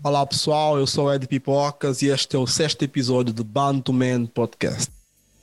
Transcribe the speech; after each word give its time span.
Olá 0.00 0.24
pessoal, 0.24 0.78
eu 0.78 0.86
sou 0.86 1.06
o 1.06 1.12
Ed 1.12 1.26
Pipocas 1.26 2.02
e 2.02 2.06
este 2.06 2.36
é 2.36 2.38
o 2.38 2.46
sexto 2.46 2.82
episódio 2.84 3.34
do 3.34 3.42
Bantu 3.42 3.92
Man 3.92 4.26
Podcast. 4.26 4.92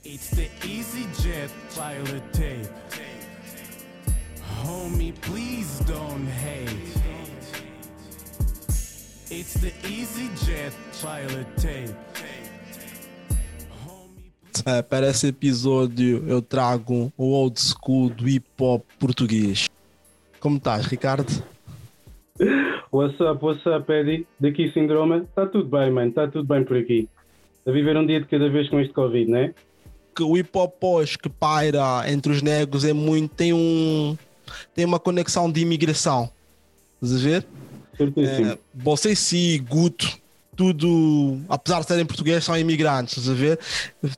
It's 0.02 0.30
the 0.30 0.48
EasyJet 0.64 1.52
pilot 1.74 2.22
tape. 2.32 2.70
Homie, 4.64 5.12
please 5.20 5.84
don't 5.84 6.26
hate. 6.26 6.96
It's 9.30 9.60
the 9.60 9.72
EasyJet 9.86 10.72
pilot 11.02 11.46
tape. 11.56 11.94
É, 14.64 14.80
para 14.80 15.08
esse 15.08 15.26
episódio 15.26 16.24
eu 16.26 16.40
trago 16.40 17.12
o 17.18 17.32
old 17.32 17.60
school 17.60 18.08
do 18.08 18.26
hip 18.26 18.46
hop 18.58 18.82
português. 18.98 19.68
Como 20.40 20.56
estás, 20.56 20.86
Ricardo? 20.86 21.30
What's 22.92 23.20
up, 23.20 23.44
what's 23.44 23.66
up, 23.66 23.90
Eddie? 23.92 24.26
Daqui 24.38 24.70
Sindroma. 24.72 25.18
Está 25.18 25.46
tudo 25.46 25.68
bem, 25.68 25.90
mano. 25.90 26.10
Está 26.10 26.28
tudo 26.28 26.46
bem 26.46 26.64
por 26.64 26.76
aqui. 26.76 27.08
A 27.66 27.70
viver 27.72 27.96
um 27.96 28.06
dia 28.06 28.20
de 28.20 28.26
cada 28.26 28.48
vez 28.48 28.68
com 28.68 28.78
este 28.78 28.94
Covid, 28.94 29.30
né? 29.30 29.54
Que 30.14 30.22
o 30.22 30.36
hip 30.36 30.50
hop 30.54 30.80
que 31.20 31.28
paira 31.28 32.04
entre 32.06 32.32
os 32.32 32.42
negros 32.42 32.84
é 32.84 32.92
muito. 32.92 33.34
tem 33.34 33.52
um. 33.52 34.16
tem 34.74 34.84
uma 34.84 35.00
conexão 35.00 35.50
de 35.50 35.60
imigração. 35.60 36.30
Estás 37.02 37.20
a 37.20 37.28
ver? 37.28 37.46
Certíssimo. 37.96 38.52
É, 38.52 38.58
vocês 38.72 39.18
sim, 39.18 39.62
Guto, 39.68 40.18
tudo, 40.54 41.40
apesar 41.48 41.80
de 41.80 41.86
serem 41.86 42.06
portugueses, 42.06 42.44
são 42.44 42.56
imigrantes, 42.56 43.16
estás 43.16 43.28
a 43.30 43.34
ver? 43.34 43.58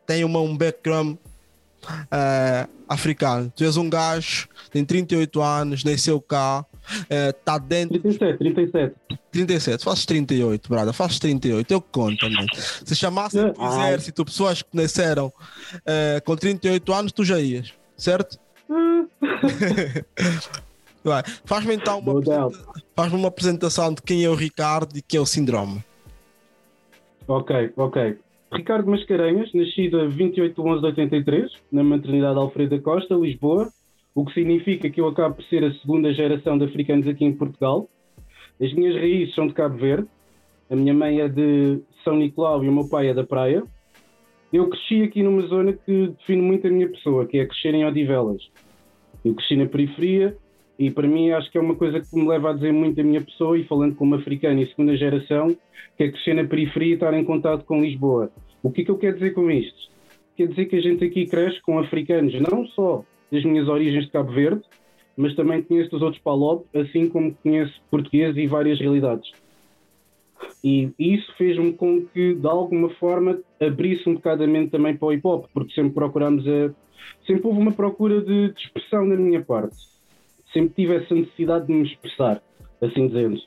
Tem 0.06 0.24
uma, 0.24 0.40
um 0.40 0.56
background 0.56 1.16
uh, 1.16 2.70
africano. 2.88 3.52
Tu 3.56 3.64
és 3.64 3.76
um 3.76 3.88
gajo, 3.88 4.48
tem 4.70 4.84
38 4.84 5.40
anos, 5.40 5.84
nasceu 5.84 6.20
cá, 6.20 6.64
está 7.10 7.56
uh, 7.56 7.60
dentro. 7.60 7.98
37, 8.00 8.38
37. 8.38 8.94
37, 9.30 9.84
fazes 9.84 10.06
38, 10.06 10.68
brada, 10.68 10.92
fazes 10.92 11.18
38, 11.18 11.70
eu 11.70 11.80
conto 11.80 12.18
também. 12.18 12.46
Se 12.84 12.94
chamasse 12.94 13.38
ah. 13.38 13.52
o 13.56 13.66
exército 13.66 14.24
pessoas 14.24 14.62
que 14.62 14.76
nasceram 14.76 15.26
uh, 15.26 16.24
com 16.24 16.36
38 16.36 16.92
anos, 16.92 17.12
tu 17.12 17.24
já 17.24 17.40
ias, 17.40 17.72
certo? 17.96 18.38
Faz-me 21.44 21.74
então 21.74 22.00
uma, 22.00 22.20
faz 22.94 23.12
uma 23.12 23.28
apresentação 23.28 23.94
de 23.94 24.02
quem 24.02 24.24
é 24.24 24.28
o 24.28 24.34
Ricardo 24.34 24.96
e 24.96 25.02
quem 25.02 25.18
é 25.18 25.20
o 25.20 25.26
Síndrome. 25.26 25.82
Ok, 27.26 27.72
ok. 27.76 28.18
Ricardo 28.52 28.90
Mascarenhas, 28.90 29.52
nascido 29.52 30.00
a 30.00 30.06
28 30.06 30.54
de 30.54 30.68
11 30.68 30.80
de 30.80 30.86
83, 30.86 31.52
na 31.70 31.84
maternidade 31.84 32.38
Alfredo 32.38 32.76
da 32.76 32.82
Costa, 32.82 33.14
Lisboa, 33.14 33.70
o 34.18 34.24
que 34.24 34.34
significa 34.34 34.90
que 34.90 35.00
eu 35.00 35.06
acabo 35.06 35.36
por 35.36 35.44
ser 35.44 35.62
a 35.62 35.72
segunda 35.74 36.12
geração 36.12 36.58
de 36.58 36.64
africanos 36.64 37.06
aqui 37.06 37.24
em 37.24 37.32
Portugal. 37.32 37.88
As 38.60 38.72
minhas 38.72 38.96
raízes 38.96 39.32
são 39.32 39.46
de 39.46 39.54
Cabo 39.54 39.76
Verde, 39.76 40.08
a 40.68 40.74
minha 40.74 40.92
mãe 40.92 41.20
é 41.20 41.28
de 41.28 41.78
São 42.02 42.16
Nicolau 42.16 42.64
e 42.64 42.68
o 42.68 42.72
meu 42.72 42.88
pai 42.88 43.10
é 43.10 43.14
da 43.14 43.22
Praia. 43.22 43.62
Eu 44.52 44.68
cresci 44.68 45.04
aqui 45.04 45.22
numa 45.22 45.42
zona 45.42 45.72
que 45.72 46.08
define 46.08 46.42
muito 46.42 46.66
a 46.66 46.70
minha 46.70 46.88
pessoa, 46.88 47.26
que 47.26 47.38
é 47.38 47.46
crescer 47.46 47.72
em 47.74 47.86
Odivelas. 47.86 48.42
Eu 49.24 49.36
cresci 49.36 49.54
na 49.54 49.66
periferia 49.66 50.36
e 50.76 50.90
para 50.90 51.06
mim 51.06 51.30
acho 51.30 51.48
que 51.52 51.56
é 51.56 51.60
uma 51.60 51.76
coisa 51.76 52.00
que 52.00 52.16
me 52.16 52.26
leva 52.26 52.50
a 52.50 52.54
dizer 52.54 52.72
muito 52.72 53.00
a 53.00 53.04
minha 53.04 53.20
pessoa 53.20 53.56
e 53.56 53.62
falando 53.68 53.94
como 53.94 54.16
africano 54.16 54.60
e 54.60 54.66
segunda 54.66 54.96
geração, 54.96 55.56
que 55.96 56.02
é 56.02 56.10
crescer 56.10 56.34
na 56.34 56.42
periferia 56.42 56.90
e 56.90 56.94
estar 56.94 57.14
em 57.14 57.22
contato 57.22 57.64
com 57.64 57.82
Lisboa. 57.82 58.32
O 58.64 58.72
que 58.72 58.80
é 58.80 58.84
que 58.84 58.90
eu 58.90 58.98
quero 58.98 59.14
dizer 59.14 59.30
com 59.30 59.48
isto? 59.48 59.78
Quer 60.36 60.48
dizer 60.48 60.64
que 60.64 60.74
a 60.74 60.80
gente 60.80 61.04
aqui 61.04 61.24
cresce 61.24 61.62
com 61.62 61.78
africanos, 61.78 62.34
não 62.40 62.66
só 62.66 63.04
das 63.30 63.44
minhas 63.44 63.68
origens 63.68 64.04
de 64.04 64.10
Cabo 64.10 64.32
Verde, 64.32 64.62
mas 65.16 65.34
também 65.34 65.62
conheço 65.62 65.90
dos 65.90 66.02
outros 66.02 66.22
Palop, 66.22 66.64
assim 66.74 67.08
como 67.08 67.34
conheço 67.42 67.80
português 67.90 68.36
e 68.36 68.46
várias 68.46 68.78
realidades. 68.78 69.32
E 70.62 70.90
isso 70.98 71.32
fez-me 71.36 71.72
com 71.72 72.04
que, 72.06 72.34
de 72.34 72.46
alguma 72.46 72.90
forma, 72.90 73.38
abrisse 73.60 74.08
um 74.08 74.14
bocado 74.14 74.44
a 74.44 74.46
mente 74.46 74.70
também 74.70 74.96
para 74.96 75.06
o 75.06 75.12
hip 75.12 75.26
hop, 75.26 75.46
porque 75.52 75.74
sempre 75.74 75.92
procuramos 75.92 76.46
a. 76.46 76.70
Sempre 77.26 77.46
houve 77.46 77.60
uma 77.60 77.72
procura 77.72 78.20
de, 78.20 78.52
de 78.52 78.60
expressão 78.60 79.08
da 79.08 79.16
minha 79.16 79.42
parte. 79.42 79.76
Sempre 80.52 80.74
tive 80.74 80.96
essa 80.96 81.14
necessidade 81.14 81.66
de 81.66 81.72
me 81.72 81.86
expressar, 81.86 82.42
assim 82.80 83.06
dizendo. 83.06 83.40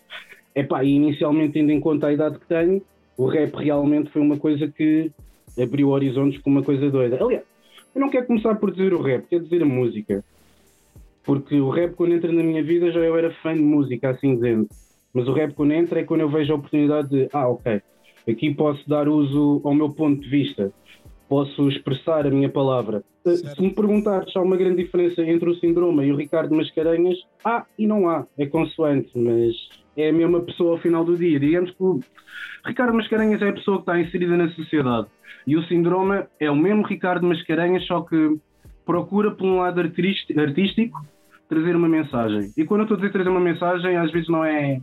Epá, 0.56 0.84
e 0.84 0.92
inicialmente, 0.92 1.54
tendo 1.54 1.72
em 1.72 1.80
conta 1.80 2.08
a 2.08 2.14
idade 2.14 2.40
que 2.40 2.48
tenho, 2.48 2.82
o 3.18 3.26
rap 3.28 3.54
realmente 3.56 4.10
foi 4.10 4.22
uma 4.22 4.38
coisa 4.38 4.68
que 4.68 5.12
abriu 5.62 5.90
horizontes 5.90 6.42
com 6.42 6.50
uma 6.50 6.64
coisa 6.64 6.90
doida. 6.90 7.22
Aliás, 7.22 7.44
eu 7.94 8.02
não 8.02 8.10
quero 8.10 8.28
começar 8.28 8.56
por 8.56 8.72
dizer 8.72 8.94
o 8.94 9.02
rap, 9.02 9.26
quero 9.28 9.44
dizer 9.44 9.62
a 9.62 9.66
música. 9.66 10.24
Porque 11.24 11.60
o 11.60 11.70
rap, 11.70 11.94
quando 11.94 12.14
entra 12.14 12.32
na 12.32 12.44
minha 12.44 12.64
vida, 12.64 12.92
já 12.92 13.00
eu 13.00 13.16
era 13.16 13.32
fã 13.44 13.54
de 13.54 13.62
música, 13.62 14.10
assim 14.10 14.36
dizendo. 14.36 14.68
Mas 15.14 15.28
o 15.28 15.34
rap, 15.34 15.54
quando 15.54 15.74
entra, 15.74 16.00
é 16.00 16.04
quando 16.04 16.22
eu 16.22 16.30
vejo 16.30 16.52
a 16.52 16.56
oportunidade 16.56 17.10
de, 17.10 17.30
ah, 17.34 17.48
ok, 17.48 17.82
aqui 18.28 18.54
posso 18.54 18.88
dar 18.90 19.08
uso 19.08 19.62
ao 19.64 19.76
meu 19.76 19.90
ponto 19.90 20.22
de 20.22 20.30
vista, 20.30 20.72
posso 21.28 21.68
expressar 21.70 22.26
a 22.26 22.32
minha 22.32 22.50
palavra. 22.50 23.04
Certo. 23.24 23.56
Se 23.56 23.62
me 23.62 23.74
perguntares 23.74 24.32
se 24.32 24.38
há 24.38 24.42
uma 24.42 24.58
grande 24.58 24.84
diferença 24.84 25.22
entre 25.22 25.50
o 25.50 25.56
Síndrome 25.56 26.06
e 26.06 26.12
o 26.12 26.16
Ricardo 26.16 26.56
Mascarenhas, 26.56 27.18
há 27.44 27.66
e 27.78 27.86
não 27.86 28.10
há, 28.10 28.26
é 28.38 28.46
consoante, 28.46 29.12
mas 29.16 29.56
é 29.98 30.10
a 30.10 30.14
mesma 30.14 30.42
pessoa 30.42 30.74
ao 30.74 30.78
final 30.80 31.04
do 31.04 31.18
dia. 31.18 31.40
Digamos 31.40 31.72
que 31.72 31.84
o 31.84 32.00
Ricardo 32.66 32.94
Mascarenhas 32.94 33.42
é 33.42 33.50
a 33.50 33.54
pessoa 33.54 33.78
que 33.78 33.84
está 33.84 34.00
inserida 34.00 34.38
na 34.38 34.50
sociedade 34.50 35.08
e 35.46 35.56
o 35.56 35.64
Síndrome 35.64 36.24
é 36.40 36.50
o 36.50 36.56
mesmo 36.56 36.86
Ricardo 36.86 37.26
Mascarenhas, 37.26 37.86
só 37.86 38.02
que 38.02 38.38
procura, 38.86 39.32
por 39.32 39.46
um 39.46 39.58
lado 39.58 39.80
artístico, 39.80 41.06
trazer 41.52 41.76
uma 41.76 41.90
mensagem. 41.90 42.50
E 42.56 42.64
quando 42.64 42.82
eu 42.82 42.84
estou 42.86 42.96
a 42.96 43.00
dizer 43.02 43.12
trazer 43.12 43.30
uma 43.30 43.42
mensagem, 43.42 43.98
às 43.98 44.10
vezes 44.10 44.30
não 44.30 44.44
é, 44.44 44.80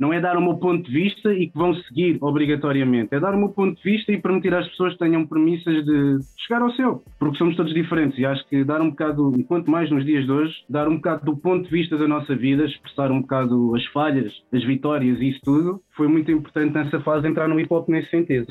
não 0.00 0.10
é 0.10 0.18
dar 0.18 0.38
o 0.38 0.40
meu 0.40 0.56
ponto 0.56 0.82
de 0.82 0.90
vista 0.90 1.34
e 1.34 1.48
que 1.48 1.58
vão 1.58 1.74
seguir 1.74 2.16
obrigatoriamente. 2.22 3.14
É 3.14 3.20
dar 3.20 3.34
o 3.34 3.38
meu 3.38 3.50
ponto 3.50 3.76
de 3.76 3.82
vista 3.82 4.10
e 4.10 4.16
permitir 4.16 4.54
às 4.54 4.66
pessoas 4.68 4.94
que 4.94 5.00
tenham 5.00 5.26
premissas 5.26 5.84
de 5.84 6.18
chegar 6.38 6.62
ao 6.62 6.72
seu. 6.72 7.02
Porque 7.18 7.36
somos 7.36 7.56
todos 7.56 7.74
diferentes 7.74 8.18
e 8.18 8.24
acho 8.24 8.42
que 8.48 8.64
dar 8.64 8.80
um 8.80 8.88
bocado, 8.88 9.32
quanto 9.46 9.70
mais 9.70 9.90
nos 9.90 10.04
dias 10.06 10.24
de 10.24 10.32
hoje, 10.32 10.54
dar 10.68 10.88
um 10.88 10.96
bocado 10.96 11.26
do 11.26 11.36
ponto 11.36 11.64
de 11.64 11.70
vista 11.70 11.98
da 11.98 12.08
nossa 12.08 12.34
vida, 12.34 12.64
expressar 12.64 13.12
um 13.12 13.20
bocado 13.20 13.76
as 13.76 13.84
falhas, 13.86 14.32
as 14.50 14.64
vitórias 14.64 15.20
e 15.20 15.28
isso 15.28 15.40
tudo, 15.44 15.82
foi 15.94 16.08
muito 16.08 16.32
importante 16.32 16.72
nessa 16.72 17.00
fase 17.00 17.28
entrar 17.28 17.48
no 17.48 17.60
hip 17.60 17.68
hop 17.70 17.86
nesse 17.90 18.08
sentido. 18.08 18.50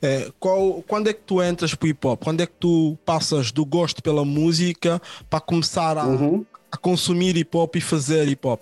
É, 0.00 0.30
qual, 0.38 0.82
quando 0.86 1.08
é 1.08 1.12
que 1.12 1.22
tu 1.22 1.42
entras 1.42 1.74
para 1.74 1.86
o 1.86 1.88
hip 1.88 2.06
hop? 2.06 2.22
Quando 2.22 2.40
é 2.40 2.46
que 2.46 2.54
tu 2.58 2.96
passas 3.04 3.52
do 3.52 3.64
gosto 3.64 4.02
pela 4.02 4.24
música 4.24 5.00
para 5.28 5.40
começar 5.40 5.98
a, 5.98 6.06
uhum. 6.06 6.44
a 6.70 6.76
consumir 6.76 7.36
hip 7.36 7.56
hop 7.56 7.76
e 7.76 7.80
fazer 7.80 8.28
hip 8.28 8.46
hop? 8.46 8.60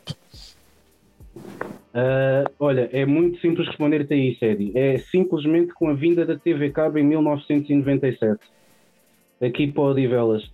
Uh, 1.95 2.51
olha, 2.59 2.89
é 2.93 3.07
muito 3.07 3.41
simples 3.41 3.69
responder-te 3.69 4.13
a 4.15 4.17
isso, 4.17 4.45
Eddie. 4.45 4.73
É 4.75 4.99
simplesmente 4.99 5.73
com 5.75 5.89
a 5.89 5.95
vinda 5.95 6.27
da 6.27 6.37
TV 6.37 6.71
Cabo 6.71 6.99
em 6.99 7.05
1997, 7.05 8.41
aqui 9.41 9.71
para 9.71 9.83
Odivelas. 9.83 10.51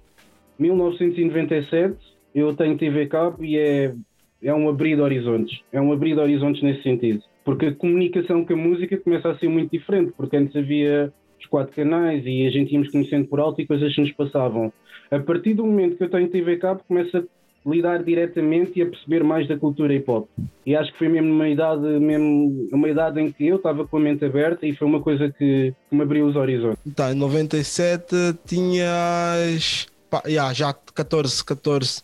1997, 0.58 1.96
eu 2.34 2.54
tenho 2.54 2.76
TV 2.76 3.06
Cabo 3.06 3.42
e 3.42 3.56
é, 3.56 3.94
é 4.42 4.52
um 4.52 4.68
abrir 4.68 4.96
de 4.96 5.02
horizontes. 5.02 5.60
É 5.72 5.80
um 5.80 5.92
abrir 5.92 6.14
de 6.14 6.20
horizontes 6.20 6.62
nesse 6.62 6.82
sentido. 6.82 7.22
Porque 7.44 7.66
a 7.66 7.74
comunicação 7.74 8.44
com 8.44 8.52
a 8.52 8.56
música 8.56 8.96
começa 8.98 9.30
a 9.30 9.38
ser 9.38 9.48
muito 9.48 9.70
diferente, 9.70 10.12
porque 10.16 10.36
antes 10.36 10.54
havia 10.54 11.12
os 11.38 11.46
quatro 11.46 11.74
canais 11.74 12.22
e 12.26 12.46
a 12.46 12.50
gente 12.50 12.72
íamos 12.72 12.90
conhecendo 12.90 13.26
por 13.26 13.40
alto 13.40 13.60
e 13.60 13.66
coisas 13.66 13.94
que 13.94 14.00
nos 14.00 14.12
passavam. 14.12 14.72
A 15.10 15.18
partir 15.18 15.54
do 15.54 15.64
momento 15.64 15.96
que 15.96 16.04
eu 16.04 16.10
tenho 16.10 16.28
TV 16.28 16.56
Cabo, 16.58 16.82
começa 16.86 17.18
a 17.18 17.22
lidar 17.68 18.02
diretamente 18.02 18.78
e 18.78 18.82
a 18.82 18.86
perceber 18.86 19.24
mais 19.24 19.48
da 19.48 19.58
cultura 19.58 19.94
hip 19.94 20.10
hop. 20.10 20.28
E 20.64 20.76
acho 20.76 20.92
que 20.92 20.98
foi 20.98 21.08
mesmo 21.08 21.30
uma 21.30 21.48
idade, 21.48 21.82
mesmo 21.82 22.68
uma 22.72 22.88
idade 22.88 23.20
em 23.20 23.30
que 23.32 23.46
eu 23.46 23.56
estava 23.56 23.86
com 23.86 23.96
a 23.96 24.00
mente 24.00 24.24
aberta 24.24 24.66
e 24.66 24.74
foi 24.74 24.86
uma 24.86 25.00
coisa 25.00 25.30
que, 25.30 25.74
que 25.88 25.96
me 25.96 26.02
abriu 26.02 26.26
os 26.26 26.36
horizontes. 26.36 26.80
Tá, 26.94 27.12
em 27.12 27.16
97 27.16 28.14
tinhas 28.46 29.86
pá, 30.10 30.22
yeah, 30.26 30.52
já 30.52 30.72
14, 30.72 31.44
14. 31.44 32.02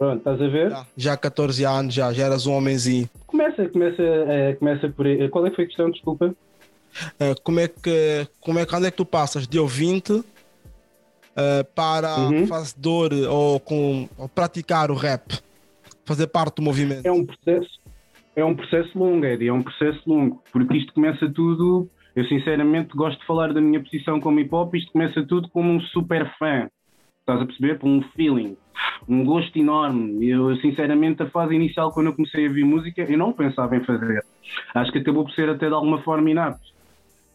Pronto, 0.00 0.16
estás 0.16 0.40
a 0.40 0.48
ver? 0.48 0.70
Já, 0.70 0.86
já 0.96 1.16
14 1.18 1.64
anos, 1.66 1.92
já, 1.92 2.10
já 2.10 2.24
eras 2.24 2.46
um 2.46 2.54
homenzinho. 2.54 3.06
Começa, 3.26 3.68
começa, 3.68 4.02
é, 4.02 4.54
começa 4.54 4.88
por 4.88 5.06
aí. 5.06 5.28
Qual 5.28 5.46
é 5.46 5.50
que 5.50 5.56
foi 5.56 5.64
a 5.66 5.68
questão? 5.68 5.90
Desculpa. 5.90 6.34
É, 7.18 7.34
como 7.44 7.60
é 7.60 7.68
que, 7.68 8.26
como 8.40 8.58
é, 8.58 8.64
quando 8.64 8.86
é 8.86 8.90
que 8.90 8.96
tu 8.96 9.04
passas 9.04 9.46
de 9.46 9.58
ouvinte 9.58 10.14
uh, 10.14 10.24
para 11.74 12.18
uhum. 12.18 12.46
fazedor 12.46 13.12
ou, 13.28 13.60
com, 13.60 14.08
ou 14.16 14.26
praticar 14.26 14.90
o 14.90 14.94
rap? 14.94 15.38
Fazer 16.06 16.28
parte 16.28 16.56
do 16.56 16.62
movimento? 16.62 17.04
É 17.04 17.12
um 17.12 17.26
processo, 17.26 17.78
é 18.34 18.42
um 18.42 18.56
processo 18.56 18.98
longo, 18.98 19.26
Eddie, 19.26 19.48
é 19.48 19.52
um 19.52 19.62
processo 19.62 20.00
longo, 20.06 20.42
porque 20.50 20.78
isto 20.78 20.94
começa 20.94 21.30
tudo. 21.30 21.90
Eu 22.16 22.24
sinceramente 22.24 22.96
gosto 22.96 23.20
de 23.20 23.26
falar 23.26 23.52
da 23.52 23.60
minha 23.60 23.82
posição 23.82 24.18
como 24.18 24.40
hip 24.40 24.52
hop, 24.54 24.74
isto 24.76 24.92
começa 24.92 25.22
tudo 25.26 25.46
como 25.50 25.70
um 25.70 25.78
super 25.78 26.34
fã. 26.38 26.70
Estás 27.20 27.42
a 27.42 27.44
perceber? 27.44 27.78
Por 27.78 27.86
um 27.86 28.02
feeling 28.16 28.56
um 29.08 29.24
gosto 29.24 29.58
enorme. 29.58 30.28
Eu, 30.28 30.54
sinceramente, 30.56 31.22
a 31.22 31.30
fase 31.30 31.54
inicial, 31.54 31.92
quando 31.92 32.08
eu 32.08 32.14
comecei 32.14 32.46
a 32.46 32.48
ouvir 32.48 32.64
música, 32.64 33.02
eu 33.02 33.18
não 33.18 33.32
pensava 33.32 33.76
em 33.76 33.84
fazer. 33.84 34.24
Acho 34.74 34.92
que 34.92 34.98
acabou 34.98 35.24
por 35.24 35.32
ser 35.32 35.48
até 35.48 35.66
de 35.68 35.74
alguma 35.74 36.00
forma 36.02 36.30
inapto. 36.30 36.70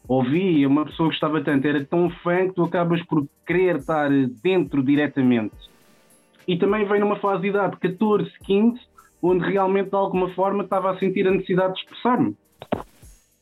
Ouvi, 0.08 0.64
uma 0.66 0.84
pessoa 0.84 1.08
que 1.08 1.16
estava 1.16 1.40
tanto, 1.42 1.66
era 1.66 1.84
tão 1.84 2.08
fã 2.08 2.46
que 2.46 2.54
tu 2.54 2.62
acabas 2.62 3.02
por 3.04 3.26
querer 3.44 3.76
estar 3.76 4.08
dentro 4.42 4.82
diretamente. 4.82 5.56
E 6.46 6.56
também 6.56 6.86
vem 6.86 7.00
numa 7.00 7.16
fase 7.16 7.42
de 7.42 7.48
idade, 7.48 7.76
14, 7.76 8.30
15, 8.44 8.80
onde 9.20 9.44
realmente 9.44 9.90
de 9.90 9.96
alguma 9.96 10.30
forma 10.30 10.62
estava 10.62 10.92
a 10.92 10.98
sentir 10.98 11.26
a 11.26 11.32
necessidade 11.32 11.74
de 11.74 11.80
expressar-me. 11.80 12.36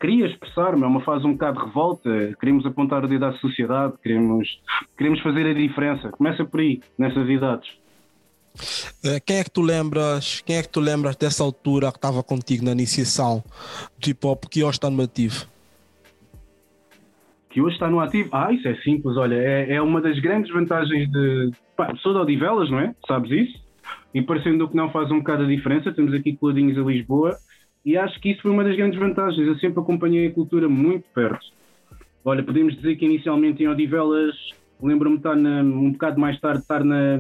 Queria 0.01 0.27
expressar-me, 0.27 0.83
é 0.83 0.87
uma 0.87 1.03
fase 1.03 1.27
um 1.27 1.33
bocado 1.33 1.61
de 1.61 1.67
revolta, 1.67 2.37
queremos 2.41 2.65
apontar 2.65 3.05
o 3.05 3.09
dedo 3.09 3.27
à 3.27 3.33
sociedade, 3.35 3.95
queremos, 4.03 4.49
queremos 4.97 5.21
fazer 5.21 5.47
a 5.47 5.55
diferença. 5.55 6.11
Começa 6.11 6.45
por 6.45 6.61
aí, 6.61 6.81
nessas 6.99 7.29
idades. 7.29 7.84
Eh, 9.05 9.21
quem 9.21 9.39
é 9.39 9.45
que 9.45 9.51
tu 9.51 9.61
lembras? 9.61 10.41
Quem 10.41 10.57
é 10.57 10.63
que 10.63 10.69
tu 10.69 10.81
lembras 10.81 11.17
dessa 11.17 11.43
altura 11.43 11.91
que 11.91 11.99
estava 11.99 12.23
contigo 12.23 12.65
na 12.65 12.73
iniciação 12.73 13.43
do 13.99 14.09
hip 14.11 14.27
hop 14.27 14.45
que 14.45 14.63
hoje 14.63 14.77
está 14.77 14.89
no 14.89 15.03
ativo? 15.03 15.47
Que 17.51 17.61
hoje 17.61 17.75
está 17.75 17.91
no 17.91 18.01
ativo? 18.01 18.29
Ah, 18.33 18.53
isso 18.53 18.67
é 18.67 18.75
simples, 18.77 19.17
olha, 19.17 19.35
é, 19.35 19.75
é 19.75 19.83
uma 19.83 20.01
das 20.01 20.19
grandes 20.19 20.53
vantagens 20.53 21.11
de. 21.11 21.51
Pá, 21.77 21.95
sou 21.97 22.13
de 22.13 22.19
Odivelas, 22.21 22.71
não 22.71 22.81
é? 22.81 22.95
Sabes 23.07 23.31
isso? 23.31 23.65
E 24.13 24.23
parecendo 24.23 24.69
que 24.69 24.77
não 24.77 24.91
faz 24.91 25.11
um 25.11 25.19
bocado 25.19 25.43
a 25.43 25.47
diferença, 25.47 25.93
temos 25.93 26.15
aqui 26.15 26.37
coladinhos 26.37 26.79
a 26.79 26.83
Lisboa 26.83 27.37
e 27.85 27.99
acho 27.99 28.19
que 28.21 28.31
isso 28.31 28.43
foi 28.43 28.51
uma 28.53 28.65
das 28.65 28.77
grandes 28.77 28.99
vantagens. 28.99 29.47
Eu 29.47 29.59
sempre 29.59 29.81
acompanhei 29.81 30.29
a 30.29 30.33
cultura 30.33 30.69
muito 30.69 31.05
perto. 31.13 31.45
Olha, 32.25 32.43
podemos 32.43 32.75
dizer 32.77 32.97
que 32.97 33.05
inicialmente 33.05 33.63
em 33.63 33.69
Odivelas, 33.69 34.35
lembro-me 34.81 35.17
de 35.17 35.21
estar 35.21 35.37
na, 35.37 35.63
um 35.63 35.93
bocado 35.93 36.19
mais 36.19 36.41
tarde, 36.41 36.63
estar 36.63 36.83
na, 36.83 37.19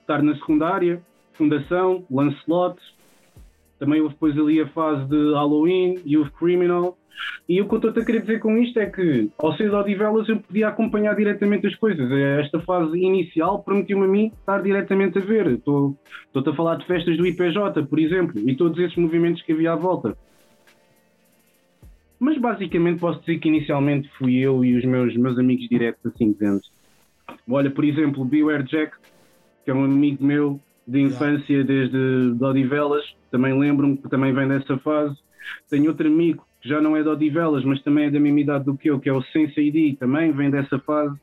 estar 0.00 0.22
na 0.22 0.34
secundária, 0.34 1.00
Fundação, 1.34 2.04
Lancelot. 2.10 2.76
Também 3.78 4.00
houve 4.00 4.14
depois 4.14 4.38
ali 4.38 4.60
a 4.60 4.68
fase 4.68 5.06
de 5.06 5.32
Halloween, 5.34 6.00
Youth 6.06 6.30
Criminal. 6.38 6.96
E 7.48 7.60
o 7.60 7.68
que 7.68 7.74
eu 7.74 7.78
estou 7.78 8.02
a 8.02 8.04
querer 8.04 8.20
dizer 8.20 8.40
com 8.40 8.56
isto 8.58 8.78
é 8.78 8.86
que, 8.86 9.30
ao 9.38 9.54
ser 9.56 9.70
de 9.70 9.74
Odivelas, 9.74 10.28
eu 10.28 10.38
podia 10.38 10.68
acompanhar 10.68 11.14
diretamente 11.14 11.66
as 11.66 11.74
coisas. 11.74 12.10
Esta 12.10 12.60
fase 12.60 12.98
inicial 12.98 13.62
permitiu-me 13.62 14.04
a 14.04 14.08
mim 14.08 14.26
estar 14.38 14.62
diretamente 14.62 15.18
a 15.18 15.20
ver. 15.20 15.46
Estou 15.46 15.96
a 16.34 16.54
falar 16.54 16.76
de 16.76 16.86
festas 16.86 17.16
do 17.16 17.26
IPJ, 17.26 17.84
por 17.88 17.98
exemplo, 17.98 18.38
e 18.38 18.54
todos 18.54 18.78
esses 18.78 18.96
movimentos 18.96 19.42
que 19.42 19.52
havia 19.52 19.72
à 19.72 19.76
volta. 19.76 20.16
Mas 22.18 22.38
basicamente 22.38 22.98
posso 22.98 23.20
dizer 23.20 23.38
que 23.38 23.48
inicialmente 23.48 24.10
fui 24.18 24.36
eu 24.36 24.64
e 24.64 24.76
os 24.76 24.84
meus, 24.84 25.14
meus 25.16 25.38
amigos 25.38 25.68
diretos 25.68 26.04
assim 26.06 26.32
dizendo. 26.32 26.60
Olha, 27.48 27.70
por 27.70 27.84
exemplo, 27.84 28.24
Beware 28.24 28.64
Jack, 28.64 28.96
que 29.66 29.70
é 29.72 29.74
um 29.74 29.84
amigo 29.84 30.24
meu 30.24 30.60
de 30.86 31.00
infância 31.00 31.64
desde 31.64 32.34
de 32.34 32.44
Odivelas, 32.44 33.04
também 33.32 33.58
lembro-me 33.58 33.96
que 33.96 34.08
também 34.08 34.32
vem 34.32 34.46
dessa 34.46 34.78
fase. 34.78 35.16
Tenho 35.68 35.88
outro 35.88 36.06
amigo 36.06 36.46
que 36.62 36.68
já 36.68 36.80
não 36.80 36.96
é 36.96 37.02
de 37.02 37.08
Odivelas, 37.08 37.64
mas 37.64 37.82
também 37.82 38.04
é 38.04 38.10
da 38.10 38.20
mesma 38.20 38.40
idade 38.40 38.64
do 38.64 38.76
que 38.76 38.88
eu, 38.88 39.00
que 39.00 39.08
é 39.08 39.12
o 39.12 39.20
Sensei 39.24 39.72
D, 39.72 39.96
também 39.98 40.30
vem 40.30 40.50
dessa 40.50 40.78
fase. 40.78 41.16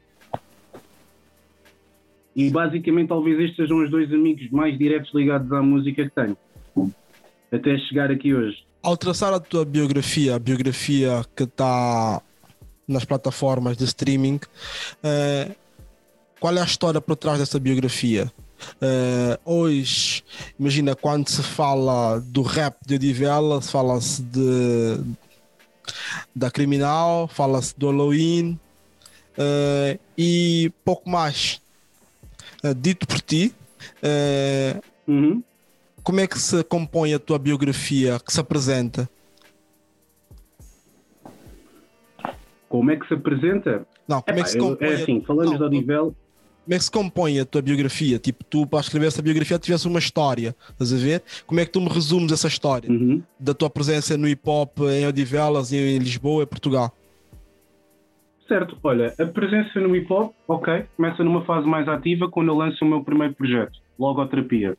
E 2.35 2.49
basicamente 2.49 3.07
talvez 3.07 3.39
estes 3.39 3.55
sejam 3.55 3.81
os 3.81 3.89
dois 3.89 4.11
amigos 4.11 4.49
mais 4.51 4.77
diretos 4.77 5.13
ligados 5.13 5.49
à 5.53 5.61
música 5.61 6.03
que 6.03 6.11
tenho. 6.13 6.37
Até 7.49 7.77
chegar 7.77 8.11
aqui 8.11 8.33
hoje. 8.33 8.57
Ao 8.81 8.97
traçar 8.97 9.33
a 9.33 9.39
tua 9.39 9.63
biografia, 9.63 10.35
a 10.35 10.39
biografia 10.39 11.23
que 11.33 11.43
está 11.43 12.21
nas 12.85 13.05
plataformas 13.05 13.77
de 13.77 13.85
streaming, 13.85 14.35
uh, 14.35 15.62
qual 16.43 16.57
é 16.57 16.59
a 16.59 16.65
história 16.65 16.99
por 16.99 17.15
trás 17.15 17.39
dessa 17.39 17.57
biografia? 17.57 18.29
Uh, 18.75 19.39
hoje, 19.45 20.25
imagina, 20.59 20.93
quando 20.93 21.29
se 21.29 21.41
fala 21.41 22.19
do 22.19 22.41
rap 22.41 22.75
de 22.85 22.95
Odivela, 22.95 23.61
fala-se 23.61 24.21
de 24.21 24.99
da 26.35 26.51
Criminal, 26.51 27.29
fala-se 27.29 27.73
do 27.79 27.89
Halloween 27.89 28.59
uh, 29.37 29.97
e 30.17 30.69
pouco 30.83 31.09
mais. 31.09 31.61
Uh, 32.61 32.75
dito 32.75 33.07
por 33.07 33.21
ti, 33.21 33.55
uhum. 35.07 35.41
como 36.03 36.19
é 36.19 36.27
que 36.27 36.37
se 36.37 36.61
compõe 36.65 37.13
a 37.13 37.19
tua 37.19 37.39
biografia 37.39 38.19
que 38.19 38.33
se 38.33 38.39
apresenta? 38.41 39.09
Como 42.67 42.91
é 42.91 42.97
que 42.97 43.07
se 43.07 43.13
apresenta? 43.13 43.87
Não, 44.05 44.21
como 44.21 44.39
é 44.39 44.43
que 44.43 44.49
se 44.49 44.57
compõe? 44.57 44.87
É 44.89 44.93
assim, 44.95 45.21
falamos 45.21 45.57
de 45.57 45.63
Odivela 45.63 46.13
como 46.63 46.73
é 46.73 46.77
que 46.77 46.83
se 46.83 46.91
compõe 46.91 47.39
a 47.39 47.45
tua 47.45 47.61
biografia? 47.61 48.17
Tipo, 48.17 48.43
tu 48.45 48.65
para 48.65 48.79
escrever 48.79 49.07
essa 49.07 49.21
biografia 49.21 49.59
tivesse 49.59 49.87
uma 49.87 49.99
história, 49.99 50.55
estás 50.71 50.93
a 50.93 50.97
ver? 50.97 51.21
Como 51.45 51.59
é 51.59 51.65
que 51.65 51.71
tu 51.71 51.81
me 51.81 51.89
resumes 51.89 52.31
essa 52.31 52.47
história 52.47 52.89
uhum. 52.89 53.21
da 53.39 53.53
tua 53.53 53.69
presença 53.69 54.17
no 54.17 54.27
hip 54.27 54.41
hop 54.45 54.79
em 54.79 55.05
Odivelas, 55.05 55.73
em 55.73 55.97
Lisboa 55.97 56.43
e 56.43 56.45
Portugal? 56.45 56.91
Certo, 58.47 58.77
olha, 58.83 59.13
a 59.19 59.25
presença 59.25 59.79
no 59.79 59.95
hip 59.95 60.11
hop, 60.11 60.33
ok, 60.47 60.85
começa 60.95 61.23
numa 61.23 61.43
fase 61.43 61.67
mais 61.67 61.87
ativa 61.87 62.29
quando 62.29 62.49
eu 62.49 62.55
lanço 62.55 62.83
o 62.83 62.87
meu 62.87 63.03
primeiro 63.03 63.33
projeto, 63.33 63.79
Logoterapia. 63.99 64.77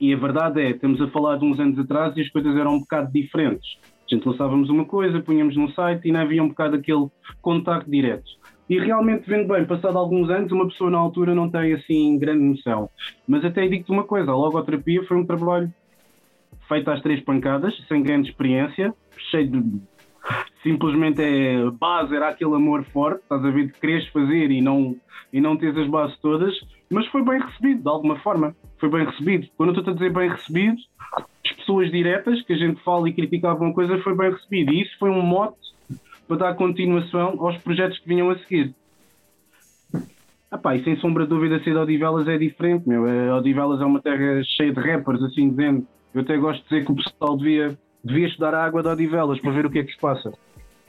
E 0.00 0.12
a 0.12 0.16
verdade 0.16 0.60
é, 0.60 0.70
estamos 0.70 1.00
a 1.00 1.08
falar 1.08 1.36
de 1.38 1.44
uns 1.44 1.58
anos 1.58 1.78
atrás 1.78 2.16
e 2.16 2.22
as 2.22 2.28
coisas 2.28 2.56
eram 2.56 2.74
um 2.74 2.80
bocado 2.80 3.12
diferentes. 3.12 3.78
A 4.10 4.14
gente 4.14 4.26
lançávamos 4.26 4.68
uma 4.68 4.84
coisa, 4.84 5.20
punhamos 5.20 5.56
no 5.56 5.70
site 5.72 6.08
e 6.08 6.12
não 6.12 6.20
havia 6.20 6.42
um 6.42 6.48
bocado 6.48 6.76
aquele 6.76 7.06
contacto 7.40 7.90
direto. 7.90 8.41
E 8.68 8.78
realmente, 8.78 9.28
vendo 9.28 9.52
bem, 9.52 9.64
passado 9.64 9.98
alguns 9.98 10.30
anos, 10.30 10.52
uma 10.52 10.66
pessoa 10.66 10.90
na 10.90 10.98
altura 10.98 11.34
não 11.34 11.50
tem 11.50 11.72
assim 11.72 12.18
grande 12.18 12.44
noção. 12.44 12.88
Mas 13.26 13.44
até 13.44 13.66
digo-te 13.66 13.90
uma 13.90 14.04
coisa: 14.04 14.30
a 14.30 14.36
logoterapia 14.36 15.04
foi 15.04 15.16
um 15.16 15.26
trabalho 15.26 15.72
feito 16.68 16.90
às 16.90 17.02
três 17.02 17.20
pancadas, 17.20 17.74
sem 17.88 18.02
grande 18.02 18.30
experiência, 18.30 18.94
cheio 19.30 19.48
de. 19.48 19.80
Simplesmente 20.62 21.20
é 21.20 21.68
base, 21.72 22.14
era 22.14 22.28
aquele 22.28 22.54
amor 22.54 22.84
forte, 22.84 23.20
estás 23.22 23.44
a 23.44 23.50
ver 23.50 23.66
de 23.66 23.72
quereres 23.72 24.06
fazer 24.08 24.52
e 24.52 24.60
não, 24.60 24.94
e 25.32 25.40
não 25.40 25.56
tens 25.56 25.76
as 25.76 25.88
bases 25.88 26.16
todas, 26.18 26.54
mas 26.88 27.04
foi 27.08 27.24
bem 27.24 27.40
recebido, 27.40 27.82
de 27.82 27.88
alguma 27.88 28.16
forma. 28.20 28.54
Foi 28.78 28.88
bem 28.88 29.04
recebido. 29.04 29.48
Quando 29.56 29.70
eu 29.70 29.78
estou 29.80 29.92
a 29.92 29.96
dizer 29.96 30.12
bem 30.12 30.30
recebido, 30.30 30.76
as 31.44 31.52
pessoas 31.52 31.90
diretas 31.90 32.40
que 32.42 32.52
a 32.52 32.56
gente 32.56 32.80
fala 32.84 33.08
e 33.08 33.12
critica 33.12 33.48
alguma 33.48 33.74
coisa 33.74 33.98
foi 33.98 34.16
bem 34.16 34.30
recebido. 34.30 34.72
E 34.72 34.82
isso 34.82 34.96
foi 35.00 35.10
um 35.10 35.22
mote 35.22 35.71
para 36.36 36.50
dar 36.50 36.54
continuação 36.54 37.36
aos 37.38 37.58
projetos 37.58 37.98
que 37.98 38.08
vinham 38.08 38.30
a 38.30 38.38
seguir. 38.38 38.74
Epá, 40.52 40.76
e 40.76 40.84
sem 40.84 40.96
sombra 40.98 41.24
de 41.24 41.30
dúvida, 41.30 41.62
ser 41.62 41.72
de 41.72 41.76
Odivelas 41.76 42.28
é 42.28 42.36
diferente, 42.38 42.88
meu. 42.88 43.06
É, 43.06 43.32
Odivelas 43.34 43.80
é 43.80 43.84
uma 43.84 44.00
terra 44.00 44.42
cheia 44.56 44.72
de 44.72 44.80
rappers, 44.80 45.22
assim 45.22 45.50
dizendo. 45.50 45.86
Eu 46.14 46.22
até 46.22 46.36
gosto 46.36 46.62
de 46.62 46.68
dizer 46.68 46.84
que 46.84 46.92
o 46.92 46.96
pessoal 46.96 47.36
devia, 47.36 47.78
devia 48.04 48.26
estudar 48.26 48.54
a 48.54 48.64
água 48.64 48.82
de 48.82 48.88
Odivelas 48.88 49.40
para 49.40 49.50
ver 49.50 49.66
o 49.66 49.70
que 49.70 49.78
é 49.78 49.84
que 49.84 49.92
se 49.92 49.98
passa. 49.98 50.32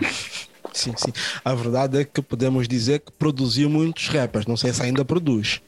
Sim, 0.71 0.91
sim. 0.97 1.11
A 1.45 1.53
verdade 1.53 1.99
é 1.99 2.03
que 2.03 2.19
podemos 2.19 2.67
dizer 2.67 3.01
que 3.01 3.11
produziu 3.11 3.69
muitos 3.69 4.07
rappers. 4.07 4.47
Não 4.47 4.57
sei 4.57 4.73
se 4.73 4.81
ainda 4.81 5.05
produz. 5.05 5.61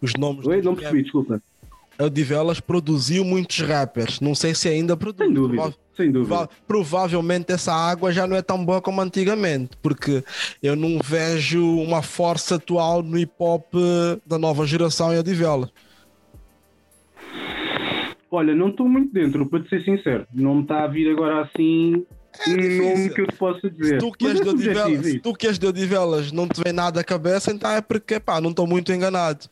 Os 0.00 0.14
nomes. 0.14 0.46
Oi, 0.46 0.62
não 0.62 0.74
percebi, 0.74 1.02
desculpa. 1.02 1.42
Odivelas 2.00 2.58
produziu 2.58 3.26
muitos 3.26 3.60
rappers. 3.60 4.20
Não 4.20 4.34
sei 4.34 4.54
se 4.54 4.70
ainda 4.70 4.96
produz. 4.96 5.26
Sem 5.26 5.34
dúvida. 5.34 5.74
Sem 5.96 6.10
dúvida. 6.10 6.48
provavelmente 6.66 7.52
essa 7.52 7.72
água 7.72 8.12
já 8.12 8.26
não 8.26 8.34
é 8.34 8.40
tão 8.40 8.64
boa 8.64 8.80
como 8.80 9.02
antigamente, 9.02 9.76
porque 9.82 10.24
eu 10.62 10.74
não 10.74 10.98
vejo 11.04 11.62
uma 11.78 12.00
força 12.00 12.54
atual 12.54 13.02
no 13.02 13.18
hip 13.18 13.32
hop 13.38 13.74
da 14.26 14.38
nova 14.38 14.66
geração 14.66 15.12
em 15.12 15.18
Odivelas. 15.18 15.70
Olha, 18.30 18.54
não 18.54 18.68
estou 18.68 18.88
muito 18.88 19.12
dentro, 19.12 19.44
para 19.44 19.60
te 19.60 19.68
ser 19.68 19.84
sincero. 19.84 20.26
Não 20.32 20.54
me 20.54 20.62
está 20.62 20.84
a 20.84 20.86
vir 20.86 21.10
agora 21.10 21.42
assim 21.42 22.06
é 22.46 22.50
um 22.50 22.88
nome 22.88 23.10
que 23.10 23.20
eu 23.20 23.26
te 23.26 23.36
possa 23.36 23.70
dizer. 23.70 23.94
Se 23.94 23.98
tu 23.98 24.12
que 24.12 24.26
és 24.26 24.40
é 24.40 24.42
de 24.42 24.48
Odivelas, 24.48 25.20
tu 25.22 25.34
que 25.34 25.46
és 25.46 25.58
de 25.58 25.66
Odivelas 25.66 26.32
não 26.32 26.48
te 26.48 26.62
vem 26.62 26.72
nada 26.72 27.00
à 27.00 27.04
cabeça, 27.04 27.52
então 27.52 27.70
é 27.70 27.80
porque 27.80 28.18
pá, 28.18 28.40
não 28.40 28.50
estou 28.50 28.66
muito 28.66 28.92
enganado. 28.92 29.46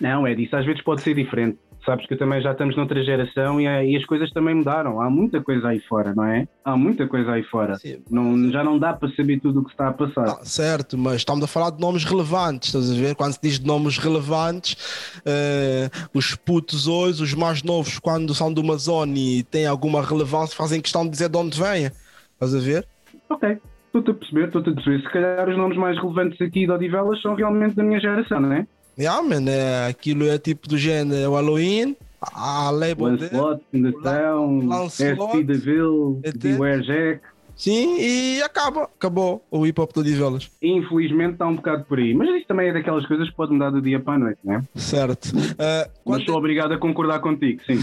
Não, 0.00 0.26
é 0.26 0.34
disso. 0.34 0.56
Às 0.56 0.64
vezes 0.64 0.82
pode 0.82 1.02
ser 1.02 1.14
diferente 1.14 1.58
sabes 1.84 2.06
que 2.06 2.16
também 2.16 2.40
já 2.40 2.52
estamos 2.52 2.76
noutra 2.76 3.02
geração 3.02 3.60
e, 3.60 3.64
e, 3.64 3.96
as 3.96 4.04
coisas 4.04 4.30
também 4.32 4.54
mudaram. 4.54 5.00
Há 5.00 5.10
muita 5.10 5.40
coisa 5.40 5.68
aí 5.68 5.80
fora, 5.80 6.14
não 6.14 6.24
é? 6.24 6.48
Há 6.64 6.76
muita 6.76 7.06
coisa 7.06 7.32
aí 7.32 7.42
fora. 7.44 7.76
Sim, 7.76 8.02
não, 8.10 8.50
já 8.50 8.64
não 8.64 8.78
dá 8.78 8.92
para 8.92 9.10
saber 9.14 9.40
tudo 9.40 9.60
o 9.60 9.64
que 9.64 9.70
está 9.70 9.88
a 9.88 9.92
passar. 9.92 10.26
Não, 10.26 10.44
certo, 10.44 10.96
mas 10.96 11.16
estamos 11.16 11.44
a 11.44 11.46
falar 11.46 11.70
de 11.70 11.80
nomes 11.80 12.04
relevantes, 12.04 12.68
estás 12.68 12.90
a 12.90 12.94
ver? 12.94 13.14
Quando 13.14 13.32
se 13.32 13.40
diz 13.42 13.58
de 13.58 13.66
nomes 13.66 13.98
relevantes, 13.98 14.74
uh, 15.18 16.08
os 16.14 16.34
putos 16.34 16.86
hoje, 16.86 17.22
os 17.22 17.34
mais 17.34 17.62
novos, 17.62 17.98
quando 17.98 18.34
são 18.34 18.52
de 18.52 18.60
uma 18.60 18.76
zona 18.76 19.16
e 19.16 19.42
têm 19.42 19.66
alguma 19.66 20.02
relevância, 20.02 20.56
fazem 20.56 20.80
questão 20.80 21.04
de 21.04 21.10
dizer 21.10 21.28
de 21.28 21.36
onde 21.36 21.60
vêm. 21.60 21.90
Estás 22.32 22.54
a 22.54 22.58
ver? 22.58 22.86
Ok. 23.28 23.58
Estou-te 23.86 24.10
a 24.10 24.14
perceber, 24.14 24.46
estou-te 24.46 24.70
a 24.70 24.72
perceber. 24.72 25.02
Se 25.02 25.12
calhar 25.12 25.48
os 25.48 25.56
nomes 25.56 25.76
mais 25.76 25.96
relevantes 25.96 26.40
aqui 26.40 26.66
de 26.66 26.72
Odivelas 26.72 27.20
são 27.22 27.34
realmente 27.34 27.76
da 27.76 27.84
minha 27.84 28.00
geração, 28.00 28.40
não 28.40 28.52
é? 28.52 28.66
Yeah, 28.98 29.22
man, 29.22 29.50
é, 29.50 29.88
aquilo 29.88 30.26
é 30.28 30.38
tipo 30.38 30.68
do 30.68 30.78
género, 30.78 31.20
é 31.20 31.28
o 31.28 31.34
Halloween, 31.34 31.96
a 32.20 32.70
label 32.70 33.06
Lancelot, 33.06 33.60
dele, 33.72 33.92
the 33.92 33.98
Town, 34.02 34.88
SP 34.88 35.42
Deville, 35.44 36.20
Beware 36.36 36.82
Jack. 36.82 37.20
Sim, 37.56 37.98
e 38.00 38.42
acaba, 38.42 38.84
acabou 38.84 39.44
o 39.50 39.64
hip 39.64 39.80
hop 39.80 39.92
do 39.92 40.02
Divelas. 40.02 40.50
Infelizmente 40.60 41.34
está 41.34 41.46
um 41.46 41.54
bocado 41.54 41.84
por 41.84 41.98
aí, 41.98 42.12
mas 42.12 42.28
isso 42.30 42.46
também 42.48 42.68
é 42.68 42.72
daquelas 42.72 43.06
coisas 43.06 43.30
que 43.30 43.36
pode 43.36 43.52
mudar 43.52 43.70
do 43.70 43.80
dia 43.80 44.00
para 44.00 44.14
a 44.14 44.18
noite, 44.18 44.38
não 44.42 44.54
é? 44.54 44.62
Certo. 44.74 45.26
Uh, 45.26 45.90
mas 46.04 46.20
estou 46.20 46.34
é... 46.34 46.38
obrigado 46.38 46.72
a 46.72 46.78
concordar 46.78 47.20
contigo, 47.20 47.60
sim. 47.64 47.78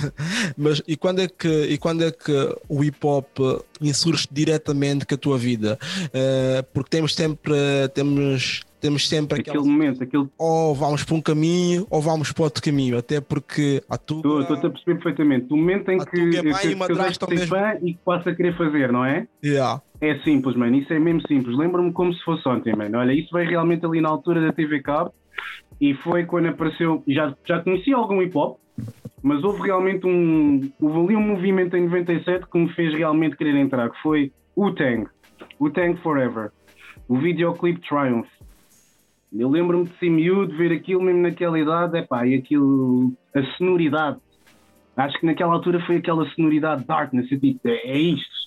mas 0.57 0.81
e 0.85 0.97
quando, 0.97 1.19
é 1.19 1.27
que, 1.27 1.47
e 1.47 1.77
quando 1.77 2.03
é 2.03 2.11
que 2.11 2.55
o 2.67 2.83
hip 2.83 2.97
hop 3.01 3.27
insurge 3.81 4.27
diretamente 4.29 5.05
com 5.05 5.15
a 5.15 5.17
tua 5.17 5.37
vida? 5.37 5.79
Uh, 6.07 6.63
porque 6.73 6.89
temos 6.89 7.15
sempre, 7.15 7.53
temos 7.93 8.63
temos 8.81 9.07
sempre 9.07 9.39
aquele 9.39 9.63
momento, 9.63 10.03
aquele. 10.03 10.27
ou 10.37 10.73
vamos 10.73 11.03
para 11.03 11.15
um 11.15 11.21
caminho 11.21 11.85
ou 11.89 12.01
vamos 12.01 12.31
para 12.31 12.45
outro 12.45 12.63
caminho, 12.63 12.97
até 12.97 13.21
porque 13.21 13.81
a 13.87 13.97
tua. 13.97 14.41
Estou-te 14.41 14.65
a 14.65 14.69
perceber 14.69 14.95
perfeitamente. 14.95 15.53
O 15.53 15.55
momento 15.55 15.89
em 15.91 15.99
que, 15.99 16.03
é 16.03 16.41
que, 16.41 16.49
e 16.49 16.53
que 16.53 16.67
eu 16.67 16.77
madrasta 16.77 17.27
mesmo 17.27 17.47
fã 17.47 17.77
e 17.81 17.93
que 17.93 17.99
posso 18.03 18.27
a 18.27 18.35
querer 18.35 18.57
fazer, 18.57 18.91
não 18.91 19.05
é? 19.05 19.27
Yeah. 19.43 19.81
É 20.01 20.17
simples, 20.19 20.55
mano. 20.55 20.75
Isso 20.75 20.91
é 20.91 20.99
mesmo 20.99 21.21
simples. 21.27 21.55
Lembro-me 21.55 21.93
como 21.93 22.11
se 22.11 22.23
fosse 22.23 22.47
ontem, 22.49 22.75
mano. 22.75 22.97
Olha, 22.97 23.13
isso 23.13 23.29
veio 23.31 23.47
realmente 23.47 23.85
ali 23.85 24.01
na 24.01 24.09
altura 24.09 24.41
da 24.41 24.51
TV 24.51 24.81
Cabo 24.81 25.13
e 25.79 25.93
foi 25.93 26.25
quando 26.25 26.47
apareceu. 26.47 27.03
Já, 27.07 27.35
já 27.45 27.59
conhecia 27.59 27.95
algum 27.95 28.21
hip 28.21 28.35
hop, 28.35 28.57
mas 29.21 29.43
houve 29.43 29.61
realmente 29.61 30.07
um. 30.07 30.71
Houve 30.81 30.99
ali 30.99 31.15
um 31.15 31.27
movimento 31.27 31.77
em 31.77 31.85
97 31.85 32.47
que 32.51 32.57
me 32.57 32.73
fez 32.73 32.93
realmente 32.95 33.37
querer 33.37 33.55
entrar, 33.55 33.91
que 33.91 34.01
foi 34.01 34.31
o 34.55 34.71
Tang. 34.71 35.07
O 35.59 35.69
Tang 35.69 35.95
Forever. 36.01 36.51
O 37.07 37.17
videoclipe 37.17 37.81
Triumph. 37.87 38.27
Eu 39.33 39.49
lembro-me 39.49 39.85
de 39.85 39.97
ser 39.97 40.09
miúdo, 40.09 40.55
ver 40.57 40.71
aquilo 40.73 41.01
mesmo 41.01 41.21
naquela 41.21 41.57
idade, 41.57 41.97
epá, 41.97 42.25
e 42.27 42.35
aquilo. 42.35 43.13
a 43.33 43.43
sonoridade. 43.57 44.17
Acho 44.97 45.19
que 45.19 45.25
naquela 45.25 45.53
altura 45.53 45.79
foi 45.85 45.97
aquela 45.97 46.27
sonoridade 46.31 46.83
darkness, 46.83 47.31
eu 47.31 47.39
tipo, 47.39 47.59
é, 47.65 47.77
é 47.91 47.97
isto. 47.97 48.41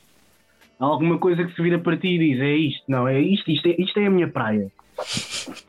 Há 0.78 0.84
alguma 0.84 1.18
coisa 1.18 1.44
que 1.44 1.54
se 1.54 1.62
vira 1.62 1.78
para 1.78 1.96
ti 1.96 2.08
e 2.08 2.18
diz, 2.18 2.40
é 2.40 2.54
isto, 2.54 2.82
não, 2.86 3.08
é 3.08 3.20
isto, 3.20 3.50
isto 3.50 3.66
é, 3.68 3.76
isto 3.80 3.98
é 3.98 4.06
a 4.06 4.10
minha 4.10 4.28
praia. 4.28 4.70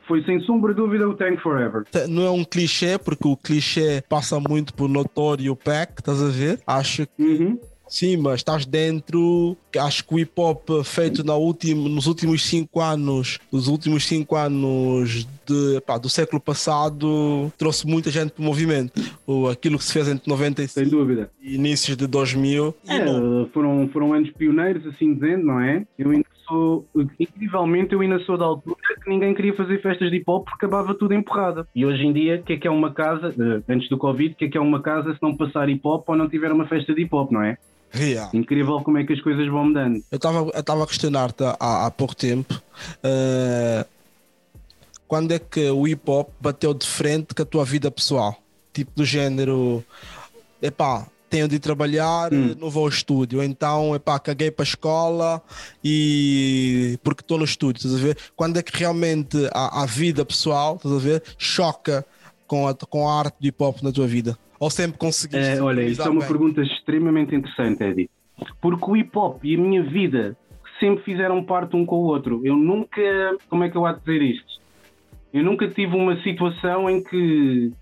Foi 0.06 0.22
sem 0.24 0.40
sombra 0.40 0.72
de 0.72 0.80
dúvida 0.80 1.08
o 1.08 1.14
Tank 1.14 1.40
Forever. 1.40 1.84
Não 2.08 2.22
é 2.22 2.30
um 2.30 2.44
clichê, 2.44 2.98
porque 2.98 3.26
o 3.26 3.36
clichê 3.36 4.02
passa 4.08 4.38
muito 4.38 4.74
por 4.74 4.88
notório 4.88 5.56
pack, 5.56 5.94
estás 5.98 6.22
a 6.22 6.28
ver? 6.28 6.60
Acho 6.66 7.06
que 7.06 7.22
Uhum. 7.22 7.58
Sim, 7.88 8.16
mas 8.16 8.36
estás 8.36 8.66
dentro. 8.66 9.56
Acho 9.78 10.04
que 10.04 10.14
o 10.14 10.18
hip 10.18 10.32
hop 10.36 10.68
feito 10.84 11.22
na 11.24 11.34
nos 11.36 12.06
últimos 12.06 12.44
cinco 12.46 12.80
anos, 12.80 13.38
nos 13.52 13.68
últimos 13.68 14.06
cinco 14.06 14.36
anos 14.36 15.26
de, 15.46 15.80
pá, 15.86 15.98
do 15.98 16.08
século 16.08 16.40
passado, 16.40 17.52
trouxe 17.58 17.86
muita 17.86 18.10
gente 18.10 18.32
para 18.32 18.42
o 18.42 18.44
movimento. 18.44 19.00
O, 19.26 19.48
aquilo 19.48 19.78
que 19.78 19.84
se 19.84 19.92
fez 19.92 20.08
entre 20.08 20.24
Sem 20.24 20.32
95 20.32 20.90
dúvida. 20.90 21.30
e 21.42 21.54
inícios 21.56 21.96
de 21.96 22.06
2000. 22.06 22.74
E 22.84 22.90
É, 22.92 23.46
foram, 23.52 23.88
foram 23.92 24.14
anos 24.14 24.30
pioneiros, 24.30 24.86
assim 24.86 25.14
dizendo, 25.14 25.46
não 25.46 25.60
é? 25.60 25.86
Eu 25.98 26.10
ainda 26.10 26.26
sou, 26.46 26.86
incrivelmente, 27.18 27.92
eu 27.92 28.00
ainda 28.00 28.18
sou 28.20 28.38
da 28.38 28.44
altura 28.44 28.76
que 29.02 29.10
ninguém 29.10 29.34
queria 29.34 29.54
fazer 29.54 29.80
festas 29.82 30.10
de 30.10 30.16
hip 30.16 30.24
hop 30.28 30.44
porque 30.44 30.64
acabava 30.64 30.94
tudo 30.94 31.12
em 31.12 31.22
porrada. 31.22 31.66
E 31.74 31.84
hoje 31.84 32.04
em 32.04 32.12
dia, 32.12 32.36
o 32.36 32.42
que 32.42 32.54
é 32.54 32.56
que 32.56 32.66
é 32.68 32.70
uma 32.70 32.92
casa, 32.92 33.34
eh, 33.38 33.62
antes 33.72 33.88
do 33.88 33.98
Covid, 33.98 34.32
o 34.32 34.36
que 34.36 34.44
é 34.46 34.48
que 34.48 34.58
é 34.58 34.60
uma 34.60 34.80
casa 34.80 35.12
se 35.12 35.22
não 35.22 35.36
passar 35.36 35.68
hip 35.68 35.80
hop 35.84 36.08
ou 36.08 36.16
não 36.16 36.28
tiver 36.28 36.50
uma 36.52 36.66
festa 36.66 36.94
de 36.94 37.02
hip 37.02 37.14
hop, 37.14 37.30
não 37.30 37.42
é? 37.42 37.58
Yeah. 37.94 38.30
Incrível 38.36 38.80
como 38.82 38.98
é 38.98 39.04
que 39.04 39.12
as 39.12 39.20
coisas 39.22 39.46
vão 39.48 39.66
mudando. 39.66 40.02
Eu 40.10 40.16
estava 40.16 40.84
a 40.84 40.86
questionar-te 40.86 41.42
há, 41.44 41.86
há 41.86 41.90
pouco 41.90 42.14
tempo 42.14 42.60
eh, 43.02 43.86
quando 45.08 45.32
é 45.32 45.38
que 45.38 45.70
o 45.70 45.86
hip 45.86 46.02
hop 46.10 46.28
bateu 46.40 46.74
de 46.74 46.86
frente 46.86 47.34
com 47.34 47.42
a 47.42 47.46
tua 47.46 47.64
vida 47.64 47.90
pessoal? 47.90 48.36
Tipo 48.72 48.90
do 48.96 49.04
género, 49.04 49.82
epá, 50.60 51.06
tenho 51.30 51.48
de 51.48 51.58
trabalhar, 51.58 52.32
Hum. 52.32 52.54
não 52.58 52.68
vou 52.70 52.82
ao 52.84 52.88
estúdio, 52.88 53.42
então 53.42 53.94
epá, 53.94 54.18
caguei 54.18 54.50
para 54.50 54.62
a 54.64 54.68
escola 54.68 55.42
e 55.82 56.98
porque 57.02 57.22
estou 57.22 57.38
no 57.38 57.44
estúdio, 57.44 57.78
estás 57.78 57.94
a 57.94 58.04
ver? 58.04 58.18
Quando 58.34 58.58
é 58.58 58.62
que 58.62 58.76
realmente 58.76 59.36
a, 59.52 59.82
a 59.82 59.86
vida 59.86 60.24
pessoal, 60.24 60.76
estás 60.76 60.94
a 60.94 60.98
ver, 60.98 61.22
choca 61.38 62.04
com 62.46 62.68
a, 62.68 62.74
com 62.74 63.08
a 63.08 63.18
arte 63.20 63.36
do 63.40 63.46
hip 63.46 63.62
hop 63.62 63.80
na 63.82 63.90
tua 63.92 64.06
vida? 64.06 64.36
Ou 64.58 64.70
sempre 64.70 64.98
conseguiste? 64.98 65.58
É, 65.58 65.62
olha, 65.62 65.82
isso 65.82 66.02
é 66.02 66.08
uma 66.08 66.20
bem? 66.20 66.28
pergunta 66.28 66.62
extremamente 66.62 67.34
interessante, 67.34 67.82
Eddie. 67.82 68.10
Porque 68.60 68.90
o 68.90 68.96
hip 68.96 69.10
hop 69.16 69.44
e 69.44 69.54
a 69.54 69.58
minha 69.58 69.82
vida 69.82 70.36
sempre 70.78 71.04
fizeram 71.04 71.42
parte 71.44 71.76
um 71.76 71.84
com 71.84 71.96
o 71.96 72.04
outro. 72.04 72.40
Eu 72.44 72.56
nunca. 72.56 73.00
Como 73.48 73.64
é 73.64 73.70
que 73.70 73.76
eu 73.76 73.86
há 73.86 73.92
de 73.92 74.00
dizer 74.00 74.22
isto? 74.22 74.60
Eu 75.32 75.42
nunca 75.42 75.68
tive 75.68 75.94
uma 75.94 76.20
situação 76.22 76.88
em 76.88 77.02
que 77.02 77.72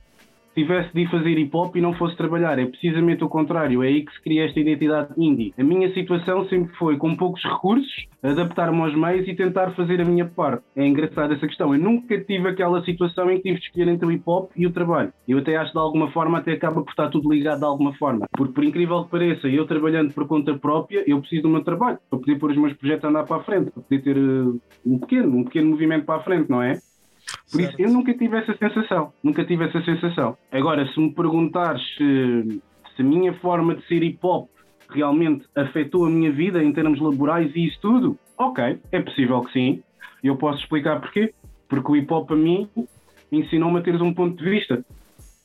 tivesse 0.55 0.93
de 0.95 1.07
fazer 1.11 1.39
hip 1.39 1.51
hop 1.55 1.77
e 1.77 1.81
não 1.81 1.93
fosse 1.95 2.17
trabalhar. 2.17 2.59
É 2.59 2.67
precisamente 2.67 3.25
o 3.25 3.29
contrário. 3.29 3.83
É 3.83 3.89
aí 3.89 4.05
que 4.05 4.13
se 4.13 4.23
cria 4.23 4.47
esta 4.47 4.61
identidade 4.61 5.09
indie. 5.17 5.53
A 5.59 5.65
minha 5.65 5.93
situação 5.93 6.47
sempre 6.49 6.75
foi, 6.77 6.97
com 6.97 7.15
poucos 7.17 7.43
recursos, 7.43 8.07
adaptar-me 8.23 8.81
aos 8.81 8.95
meios 8.95 9.29
e 9.29 9.35
tentar 9.35 9.73
fazer 9.73 10.01
a 10.01 10.05
minha 10.05 10.25
parte. 10.25 10.65
É 10.77 10.87
engraçado 10.87 11.35
essa 11.35 11.47
questão. 11.47 11.75
Eu 11.75 11.81
nunca 11.81 12.19
tive 12.21 12.49
aquela 12.49 12.83
situação 12.85 13.31
em 13.31 13.37
que 13.37 13.43
tive 13.43 13.59
de 13.59 13.67
escolher 13.67 13.89
entre 13.89 14.07
o 14.07 14.13
hip 14.13 14.23
hop 14.27 14.51
e 14.57 14.67
o 14.67 14.73
trabalho. 14.73 15.13
Eu 15.29 15.39
até 15.39 15.57
acho 15.57 15.73
de 15.73 15.79
alguma 15.79 16.11
forma, 16.11 16.39
até 16.39 16.53
acaba 16.53 16.83
por 16.83 16.91
estar 16.91 17.09
tudo 17.09 17.33
ligado 17.33 17.59
de 17.59 17.65
alguma 17.65 17.95
forma. 17.95 18.27
Porque, 18.33 18.53
por 18.53 18.65
incrível 18.65 19.05
que 19.05 19.11
pareça, 19.11 19.49
eu 19.49 19.67
trabalhando 19.67 20.13
por 20.13 20.27
conta 20.27 20.55
própria, 20.55 21.05
eu 21.07 21.21
preciso 21.21 21.43
do 21.43 21.49
meu 21.49 21.63
trabalho 21.63 21.99
para 22.09 22.19
poder 22.19 22.39
pôr 22.39 22.51
os 22.51 22.57
meus 22.57 22.73
projetos 22.75 23.05
a 23.05 23.09
andar 23.09 23.25
para 23.25 23.37
a 23.37 23.45
frente, 23.45 23.71
para 23.71 23.83
poder 23.83 24.03
ter 24.03 24.17
uh, 24.17 24.61
um 24.87 24.99
pequeno, 24.99 25.39
um 25.39 25.45
pequeno 25.45 25.71
movimento 25.71 26.05
para 26.05 26.21
a 26.21 26.23
frente, 26.23 26.49
não 26.49 26.63
é? 26.63 26.79
Por 27.51 27.61
isso, 27.61 27.71
Certo. 27.77 27.81
eu 27.81 27.91
nunca 27.91 28.15
tive 28.15 28.37
essa 28.37 28.57
sensação. 28.57 29.13
Nunca 29.23 29.45
tive 29.45 29.65
essa 29.65 29.83
sensação. 29.83 30.37
Agora, 30.51 30.87
se 30.93 30.99
me 30.99 31.13
perguntares 31.13 31.83
se, 31.97 32.63
se 32.97 33.03
a 33.03 33.05
minha 33.05 33.33
forma 33.35 33.75
de 33.75 33.87
ser 33.87 34.03
hip 34.03 34.19
hop 34.23 34.49
realmente 34.89 35.45
afetou 35.55 36.07
a 36.07 36.11
minha 36.11 36.33
vida 36.33 36.63
em 36.63 36.73
termos 36.73 37.01
laborais 37.01 37.55
e 37.55 37.67
isso 37.67 37.79
tudo, 37.81 38.19
ok, 38.39 38.79
é 38.93 39.01
possível 39.01 39.41
que 39.43 39.53
sim. 39.53 39.83
Eu 40.23 40.37
posso 40.37 40.61
explicar 40.61 41.01
porquê. 41.01 41.33
Porque 41.69 41.93
o 41.93 41.97
hip 41.97 42.13
hop 42.13 42.31
a 42.33 42.37
mim 42.37 42.69
ensinou-me 43.33 43.79
a 43.79 43.83
teres 43.83 44.01
um 44.01 44.13
ponto 44.15 44.43
de 44.43 44.49
vista, 44.49 44.85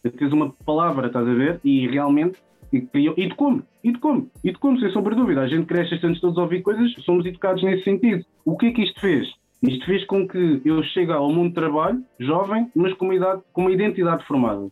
a 0.05 0.09
teres 0.09 0.33
uma 0.33 0.51
palavra, 0.65 1.07
estás 1.07 1.27
a 1.27 1.33
ver? 1.33 1.59
E 1.63 1.87
realmente. 1.87 2.37
E, 2.71 2.87
e 2.93 3.27
de 3.27 3.35
como? 3.35 3.63
E 3.83 3.91
de 3.91 3.97
como? 3.97 4.29
E 4.43 4.51
de 4.51 4.59
como, 4.59 4.79
sem 4.79 4.91
sombra 4.91 5.15
de 5.15 5.21
dúvida. 5.21 5.41
A 5.41 5.47
gente 5.47 5.65
cresce 5.65 5.95
estamos 5.95 6.19
todos 6.21 6.37
a 6.37 6.43
ouvir 6.43 6.61
coisas, 6.61 6.93
somos 7.03 7.25
educados 7.25 7.63
nesse 7.63 7.83
sentido. 7.83 8.23
O 8.45 8.55
que 8.55 8.67
é 8.67 8.71
que 8.71 8.83
isto 8.83 8.99
fez? 9.01 9.27
Isto 9.61 9.85
fez 9.85 10.05
com 10.05 10.27
que 10.27 10.61
eu 10.63 10.81
chegue 10.83 11.11
ao 11.11 11.29
mundo 11.31 11.49
do 11.49 11.55
trabalho, 11.55 12.01
jovem, 12.19 12.69
mas 12.75 12.93
com 12.93 13.05
uma, 13.05 13.15
idade, 13.15 13.41
com 13.51 13.61
uma 13.61 13.71
identidade 13.71 14.25
formada, 14.25 14.69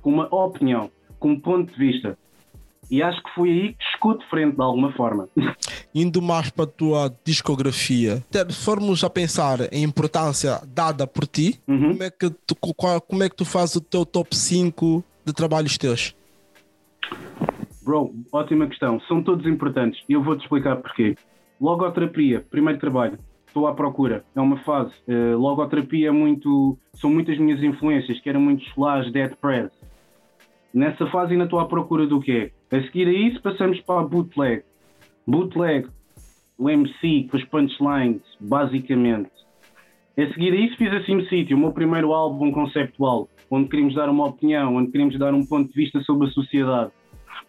com 0.00 0.10
uma 0.12 0.32
opinião, 0.32 0.90
com 1.18 1.30
um 1.32 1.40
ponto 1.40 1.72
de 1.72 1.78
vista. 1.78 2.16
E 2.90 3.02
acho 3.02 3.20
que 3.22 3.30
foi 3.34 3.48
aí 3.50 3.68
que 3.72 3.84
chegou 3.92 4.16
de 4.18 4.24
frente, 4.28 4.54
de 4.56 4.62
alguma 4.62 4.92
forma. 4.92 5.28
indo 5.94 6.22
mais 6.22 6.50
para 6.50 6.64
a 6.64 6.68
tua 6.68 7.14
discografia, 7.24 8.24
se 8.30 8.64
formos 8.64 9.02
a 9.04 9.10
pensar 9.10 9.72
em 9.72 9.82
importância 9.82 10.60
dada 10.68 11.06
por 11.06 11.26
ti, 11.26 11.60
Uhum. 11.66 11.90
como, 11.92 12.02
é 12.02 12.10
que 12.10 12.30
tu, 12.46 12.54
qual- 12.76 13.00
como 13.00 13.22
é 13.24 13.28
que 13.28 13.36
tu 13.36 13.44
fazes 13.44 13.76
o 13.76 13.80
teu 13.80 14.04
top 14.06 14.36
5 14.36 15.02
de 15.24 15.32
trabalhos 15.32 15.76
teus? 15.76 16.14
Bro, 17.82 18.14
ótima 18.32 18.66
questão. 18.68 19.00
São 19.08 19.22
todos 19.22 19.44
importantes 19.46 20.00
e 20.08 20.12
eu 20.12 20.22
vou-te 20.22 20.42
explicar 20.42 20.76
porquê. 20.76 21.16
Logoterapia, 21.60 22.44
primeiro 22.50 22.78
trabalho. 22.78 23.18
Estou 23.52 23.66
à 23.66 23.74
procura. 23.74 24.24
É 24.34 24.40
uma 24.40 24.56
fase. 24.56 24.94
Eh, 25.06 25.34
logoterapia 25.34 26.08
é 26.08 26.10
muito. 26.10 26.78
São 26.94 27.10
muitas 27.10 27.36
minhas 27.36 27.62
influências, 27.62 28.18
que 28.18 28.30
eram 28.30 28.40
muito 28.40 28.64
Slash, 28.68 29.10
Dead 29.10 29.36
Press. 29.36 29.70
Nessa 30.72 31.06
fase 31.08 31.32
ainda 31.32 31.44
estou 31.44 31.60
à 31.60 31.66
procura 31.66 32.06
do 32.06 32.18
quê? 32.18 32.50
A 32.72 32.80
seguir 32.80 33.06
a 33.06 33.12
isso 33.12 33.42
passamos 33.42 33.78
para 33.82 34.00
a 34.00 34.04
bootleg. 34.04 34.62
Bootleg, 35.26 35.86
o 36.56 36.70
MC 36.70 37.28
com 37.30 37.36
os 37.36 37.44
punchlines, 37.44 38.22
basicamente. 38.40 39.30
A 40.16 40.26
seguir 40.28 40.54
a 40.54 40.56
isso 40.56 40.78
fiz 40.78 40.90
a 40.90 41.04
SimCity, 41.04 41.52
o 41.52 41.58
meu 41.58 41.72
primeiro 41.72 42.14
álbum 42.14 42.50
conceptual, 42.52 43.28
onde 43.50 43.68
queríamos 43.68 43.94
dar 43.94 44.08
uma 44.08 44.28
opinião, 44.28 44.76
onde 44.76 44.90
queríamos 44.90 45.18
dar 45.18 45.34
um 45.34 45.44
ponto 45.44 45.68
de 45.68 45.74
vista 45.74 46.00
sobre 46.00 46.28
a 46.28 46.30
sociedade. 46.30 46.90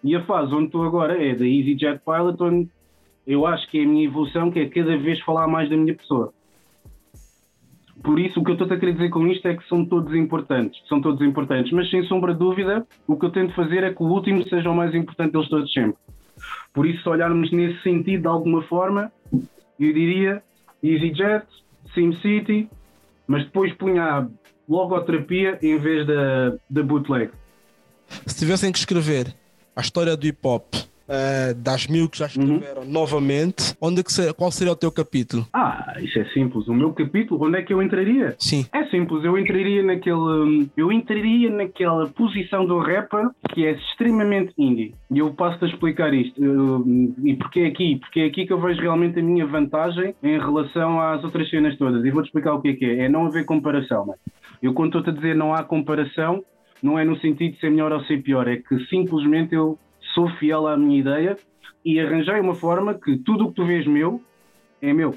E 0.03 0.13
a 0.17 0.25
fase 0.25 0.53
onde 0.53 0.65
estou 0.65 0.83
agora 0.83 1.13
é 1.13 1.33
da 1.33 1.47
EasyJet 1.47 2.01
Pilot, 2.03 2.43
onde 2.43 2.69
eu 3.25 3.45
acho 3.45 3.69
que 3.69 3.79
é 3.79 3.83
a 3.83 3.87
minha 3.87 4.05
evolução, 4.05 4.51
que 4.51 4.59
é 4.59 4.69
cada 4.69 4.97
vez 4.97 5.19
falar 5.21 5.47
mais 5.47 5.69
da 5.69 5.77
minha 5.77 5.95
pessoa. 5.95 6.33
Por 8.03 8.19
isso, 8.19 8.39
o 8.39 8.43
que 8.43 8.51
eu 8.51 8.55
estou 8.55 8.67
a 8.67 8.77
querer 8.77 8.93
dizer 8.93 9.09
com 9.09 9.25
isto 9.27 9.47
é 9.47 9.55
que 9.55 9.67
são 9.67 9.85
todos 9.85 10.13
importantes, 10.13 10.81
são 10.89 10.99
todos 11.01 11.21
importantes, 11.21 11.71
mas 11.71 11.89
sem 11.89 12.03
sombra 12.03 12.33
de 12.33 12.39
dúvida, 12.39 12.85
o 13.07 13.15
que 13.15 13.25
eu 13.25 13.31
tento 13.31 13.53
fazer 13.53 13.83
é 13.83 13.93
que 13.93 14.03
o 14.03 14.07
último 14.07 14.43
seja 14.49 14.69
o 14.69 14.75
mais 14.75 14.93
importante 14.93 15.31
deles 15.31 15.47
todos 15.47 15.71
sempre. 15.71 15.97
Por 16.73 16.85
isso, 16.85 17.01
se 17.01 17.09
olharmos 17.09 17.51
nesse 17.51 17.81
sentido 17.81 18.21
de 18.23 18.27
alguma 18.27 18.61
forma, 18.63 19.11
eu 19.31 19.93
diria 19.93 20.43
EasyJet, 20.83 21.45
SimCity, 21.93 22.69
mas 23.25 23.45
depois 23.45 23.71
punha 23.73 24.03
a 24.03 24.27
logoterapia 24.67 25.57
em 25.61 25.77
vez 25.77 26.05
da, 26.05 26.57
da 26.69 26.83
bootleg. 26.83 27.31
Se 28.25 28.37
tivessem 28.37 28.71
que 28.71 28.79
escrever 28.79 29.33
a 29.75 29.81
história 29.81 30.17
do 30.17 30.27
hip 30.27 30.39
hop 30.43 30.65
eh, 31.07 31.53
das 31.55 31.87
mil 31.87 32.09
que 32.09 32.17
já 32.17 32.25
Uhum. 32.25 32.55
escreveram 32.57 32.85
novamente, 32.85 33.75
onde 33.81 33.99
é 33.99 34.03
que 34.03 34.11
ser- 34.11 34.33
qual 34.33 34.51
seria 34.51 34.73
o 34.73 34.75
teu 34.75 34.91
capítulo? 34.91 35.45
Ah, 35.53 35.95
isso 35.99 36.17
é 36.19 36.25
simples. 36.33 36.67
O 36.67 36.73
meu 36.73 36.93
capítulo, 36.93 37.45
onde 37.45 37.57
é 37.57 37.61
que 37.61 37.73
eu 37.73 37.81
entraria? 37.81 38.35
Sim, 38.39 38.65
É 38.73 38.85
simples, 38.87 39.23
eu 39.23 39.37
entraria 39.37 39.83
naquele. 39.83 40.15
hum, 40.15 40.69
Eu 40.77 40.91
entraria 40.91 41.49
naquela 41.49 42.07
posição 42.09 42.65
do 42.65 42.79
rapper 42.79 43.27
que 43.53 43.65
é 43.65 43.71
extremamente 43.73 44.53
indie. 44.57 44.93
E 45.11 45.19
eu 45.19 45.33
passo-te 45.33 45.65
a 45.65 45.67
explicar 45.67 46.13
isto. 46.13 46.41
hum, 46.41 47.13
E 47.23 47.35
porque 47.35 47.59
é 47.61 47.67
aqui? 47.67 47.97
Porque 47.99 48.19
é 48.21 48.25
aqui 48.25 48.45
que 48.45 48.53
eu 48.53 48.59
vejo 48.61 48.81
realmente 48.81 49.19
a 49.19 49.23
minha 49.23 49.45
vantagem 49.45 50.13
em 50.23 50.39
relação 50.39 50.99
às 51.01 51.23
outras 51.23 51.49
cenas 51.49 51.77
todas. 51.77 52.03
E 52.03 52.11
vou-te 52.11 52.27
explicar 52.27 52.53
o 52.53 52.61
que 52.61 52.69
é 52.69 52.73
que 52.73 52.85
é. 52.85 53.05
É 53.05 53.09
não 53.09 53.25
haver 53.25 53.45
comparação, 53.45 54.05
mano. 54.05 54.19
Eu 54.61 54.73
quando 54.73 54.97
estou-te 54.97 55.09
a 55.09 55.13
dizer 55.13 55.35
não 55.35 55.53
há 55.53 55.63
comparação, 55.63 56.41
não 56.81 56.97
é 56.97 57.03
no 57.05 57.17
sentido 57.19 57.53
de 57.53 57.59
ser 57.59 57.69
melhor 57.69 57.91
ou 57.91 58.01
ser 58.05 58.21
pior, 58.23 58.47
é 58.47 58.57
que 58.57 58.79
simplesmente 58.89 59.53
eu 59.53 59.77
sou 60.13 60.29
fiel 60.37 60.67
à 60.67 60.77
minha 60.77 60.99
ideia 60.99 61.37
e 61.83 61.99
arranjei 61.99 62.39
uma 62.39 62.55
forma 62.55 62.93
que 62.93 63.17
tudo 63.17 63.45
o 63.45 63.49
que 63.49 63.55
tu 63.55 63.65
vês 63.65 63.85
meu 63.85 64.21
é 64.81 64.93
meu. 64.93 65.15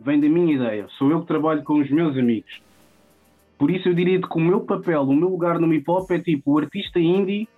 Vem 0.00 0.20
da 0.20 0.28
minha 0.28 0.54
ideia. 0.54 0.86
Sou 0.98 1.10
eu 1.10 1.20
que 1.20 1.26
trabalho 1.26 1.62
com 1.64 1.80
os 1.80 1.90
meus 1.90 2.16
amigos. 2.16 2.60
Por 3.58 3.70
isso 3.70 3.88
eu 3.88 3.94
diria 3.94 4.20
que 4.20 4.36
o 4.36 4.40
meu 4.40 4.60
papel, 4.60 5.02
o 5.02 5.14
meu 5.14 5.30
lugar 5.30 5.58
no 5.58 5.72
hip 5.72 5.90
hop 5.90 6.10
é 6.10 6.18
tipo 6.18 6.52
o 6.52 6.58
artista 6.58 7.00
indie 7.00 7.48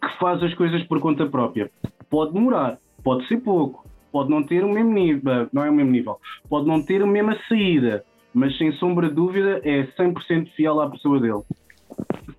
que 0.00 0.18
faz 0.18 0.42
as 0.42 0.54
coisas 0.54 0.82
por 0.84 1.00
conta 1.00 1.26
própria. 1.26 1.70
Pode 2.10 2.32
demorar, 2.32 2.78
pode 3.02 3.26
ser 3.26 3.38
pouco, 3.38 3.86
pode 4.12 4.30
não 4.30 4.42
ter 4.42 4.64
o 4.64 4.68
mesmo 4.68 4.92
nível, 4.92 5.48
não 5.52 5.64
é 5.64 5.70
o 5.70 5.72
mesmo 5.72 5.90
nível, 5.90 6.18
pode 6.48 6.66
não 6.66 6.82
ter 6.82 7.02
a 7.02 7.06
mesma 7.06 7.36
saída, 7.48 8.04
mas 8.32 8.56
sem 8.58 8.72
sombra 8.72 9.08
de 9.08 9.14
dúvida 9.14 9.60
é 9.64 9.84
100% 9.84 10.50
fiel 10.54 10.80
à 10.80 10.90
pessoa 10.90 11.18
dele. 11.18 11.42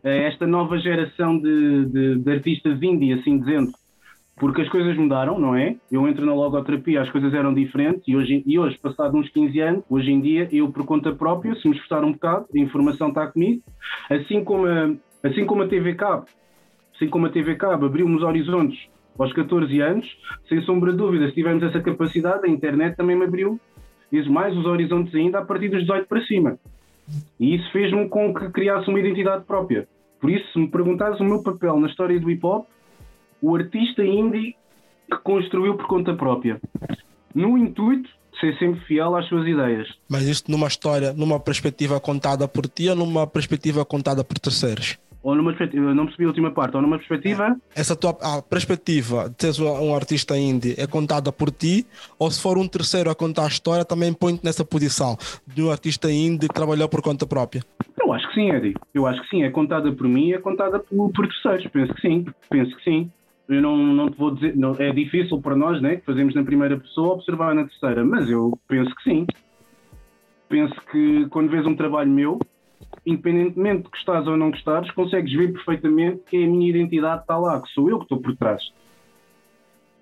É 0.04 0.28
esta 0.28 0.48
nova 0.48 0.78
geração 0.78 1.38
de, 1.38 1.86
de, 1.86 2.16
de 2.20 2.32
artistas 2.32 2.82
indie, 2.82 3.14
assim 3.14 3.38
dizendo, 3.38 3.72
porque 4.38 4.62
as 4.62 4.70
coisas 4.70 4.96
mudaram, 4.96 5.38
não 5.38 5.56
é? 5.56 5.76
Eu 5.92 6.08
entro 6.08 6.26
na 6.26 6.34
logoterapia, 6.34 7.02
as 7.02 7.10
coisas 7.10 7.34
eram 7.34 7.54
diferentes 7.54 8.08
e 8.08 8.16
hoje, 8.16 8.42
e 8.46 8.58
hoje 8.58 8.78
passado 8.78 9.18
uns 9.18 9.30
15 9.30 9.60
anos, 9.60 9.84
hoje 9.90 10.12
em 10.12 10.22
dia, 10.22 10.48
eu 10.52 10.72
por 10.72 10.86
conta 10.86 11.14
própria, 11.14 11.54
se 11.56 11.68
me 11.68 11.76
esforçar 11.76 12.04
um 12.06 12.14
bocado, 12.14 12.46
a 12.56 12.60
informação 12.60 13.10
está 13.10 13.28
comigo, 13.28 13.62
assim 14.10 14.44
como 14.44 14.66
a, 14.66 14.96
assim 15.28 15.46
como 15.46 15.64
a 15.64 15.68
TV 15.68 15.96
Cabo, 15.96 16.26
assim 16.96 17.10
como 17.10 17.26
a 17.26 17.30
TV 17.30 17.56
Cabo 17.56 17.86
abriu-me 17.86 18.16
os 18.16 18.24
horizontes 18.24 18.80
aos 19.18 19.34
14 19.34 19.82
anos, 19.82 20.08
sem 20.48 20.62
sombra 20.62 20.92
de 20.92 20.98
dúvida, 20.98 21.28
se 21.28 21.34
tivermos 21.34 21.62
essa 21.62 21.82
capacidade, 21.82 22.46
a 22.46 22.50
internet 22.50 22.96
também 22.96 23.18
me 23.18 23.26
abriu 23.26 23.60
mais 24.30 24.56
os 24.58 24.66
horizontes 24.66 25.14
ainda 25.14 25.40
a 25.40 25.46
partir 25.46 25.70
dos 25.70 25.82
18 25.82 26.08
para 26.08 26.26
cima. 26.26 26.58
E 27.40 27.56
isso 27.56 27.72
fez-me 27.72 28.08
com 28.10 28.34
que 28.34 28.50
criasse 28.50 28.90
uma 28.90 29.00
identidade 29.00 29.44
própria. 29.46 29.88
Por 30.20 30.30
isso, 30.30 30.46
se 30.52 30.60
me 30.60 30.68
perguntares 30.68 31.20
o 31.20 31.24
meu 31.24 31.42
papel 31.42 31.80
na 31.80 31.88
história 31.88 32.20
do 32.20 32.30
hip 32.30 32.46
hop, 32.46 32.68
o 33.42 33.56
artista 33.56 34.04
indie 34.04 34.56
que 35.10 35.18
construiu 35.24 35.76
por 35.76 35.88
conta 35.88 36.14
própria, 36.14 36.60
no 37.34 37.58
intuito 37.58 38.10
de 38.34 38.40
ser 38.40 38.58
sempre 38.58 38.80
fiel 38.82 39.16
às 39.16 39.28
suas 39.28 39.48
ideias. 39.48 39.88
Mas 40.10 40.24
isto 40.24 40.52
numa 40.52 40.68
história, 40.68 41.14
numa 41.14 41.40
perspectiva 41.40 42.00
contada 42.00 42.48
por 42.48 42.68
ti 42.68 42.90
ou 42.90 42.96
numa 42.96 43.26
perspectiva 43.26 43.84
contada 43.86 44.24
por 44.24 44.38
terceiros? 44.38 44.98
Ou 45.22 45.36
numa 45.36 45.52
perspectiva, 45.52 45.94
não 45.94 46.06
percebi 46.06 46.24
a 46.24 46.28
última 46.28 46.52
parte, 46.52 46.76
ou 46.76 46.82
numa 46.82 46.98
perspectiva. 46.98 47.56
Essa 47.76 47.96
tua 47.96 48.18
a 48.22 48.42
perspectiva 48.42 49.30
de 49.30 49.36
seres 49.42 49.60
um 49.60 49.94
artista 49.94 50.38
indie 50.38 50.76
é 50.78 50.88
contada 50.88 51.32
por 51.32 51.52
ti, 51.52 51.86
ou 52.18 52.32
se 52.32 52.42
for 52.42 52.58
um 52.58 52.68
terceiro 52.68 53.10
a 53.10 53.16
contar 53.16 53.44
a 53.44 53.48
história, 53.48 53.84
também 53.84 54.14
põe-te 54.14 54.44
nessa 54.44 54.64
posição 54.64 55.18
de 55.46 55.62
um 55.62 55.72
artista 55.72 56.12
indie 56.12 56.48
que 56.48 56.54
trabalhou 56.54 56.88
por 56.88 57.02
conta 57.02 57.26
própria? 57.26 57.62
Eu 58.00 58.14
acho 58.14 58.28
que 58.30 58.36
sim, 58.36 58.50
Eddie. 58.50 58.76
Eu 58.94 59.06
acho 59.06 59.22
que 59.24 59.30
sim. 59.30 59.44
É 59.44 59.50
contada 59.50 59.92
por 59.92 60.08
mim, 60.08 60.32
é 60.32 60.38
contada 60.38 60.80
por, 60.80 61.12
por 61.12 61.28
terceiros. 61.28 61.68
Penso 61.68 61.94
que 61.94 62.02
sim. 62.02 62.26
Penso 62.50 62.76
que 62.78 62.84
sim 62.84 63.12
eu 63.50 63.64
não, 63.64 63.76
não 63.76 64.10
te 64.12 64.18
vou 64.18 64.32
dizer, 64.32 64.56
não, 64.56 64.76
é 64.78 64.92
difícil 64.92 65.42
para 65.42 65.56
nós, 65.56 65.82
né, 65.82 65.96
que 65.96 66.06
fazemos 66.06 66.36
na 66.36 66.44
primeira 66.44 66.78
pessoa, 66.78 67.16
observar 67.16 67.56
na 67.56 67.64
terceira, 67.64 68.06
mas 68.06 68.30
eu 68.30 68.58
penso 68.68 68.94
que 68.96 69.04
sim. 69.04 69.26
Penso 70.48 70.76
que 70.92 71.28
quando 71.30 71.50
vês 71.50 71.66
um 71.66 71.76
trabalho 71.76 72.12
meu, 72.12 72.40
independentemente 73.06 73.84
de 73.84 73.90
gostares 73.90 74.28
ou 74.28 74.38
não 74.38 74.52
gostares, 74.52 74.92
consegues 74.92 75.34
ver 75.34 75.54
perfeitamente 75.54 76.22
que 76.30 76.38
é 76.38 76.46
a 76.46 76.48
minha 76.48 76.70
identidade 76.70 77.22
está 77.22 77.38
lá, 77.38 77.62
que 77.62 77.70
sou 77.70 77.90
eu 77.90 77.98
que 77.98 78.06
estou 78.06 78.20
por 78.20 78.36
trás. 78.36 78.62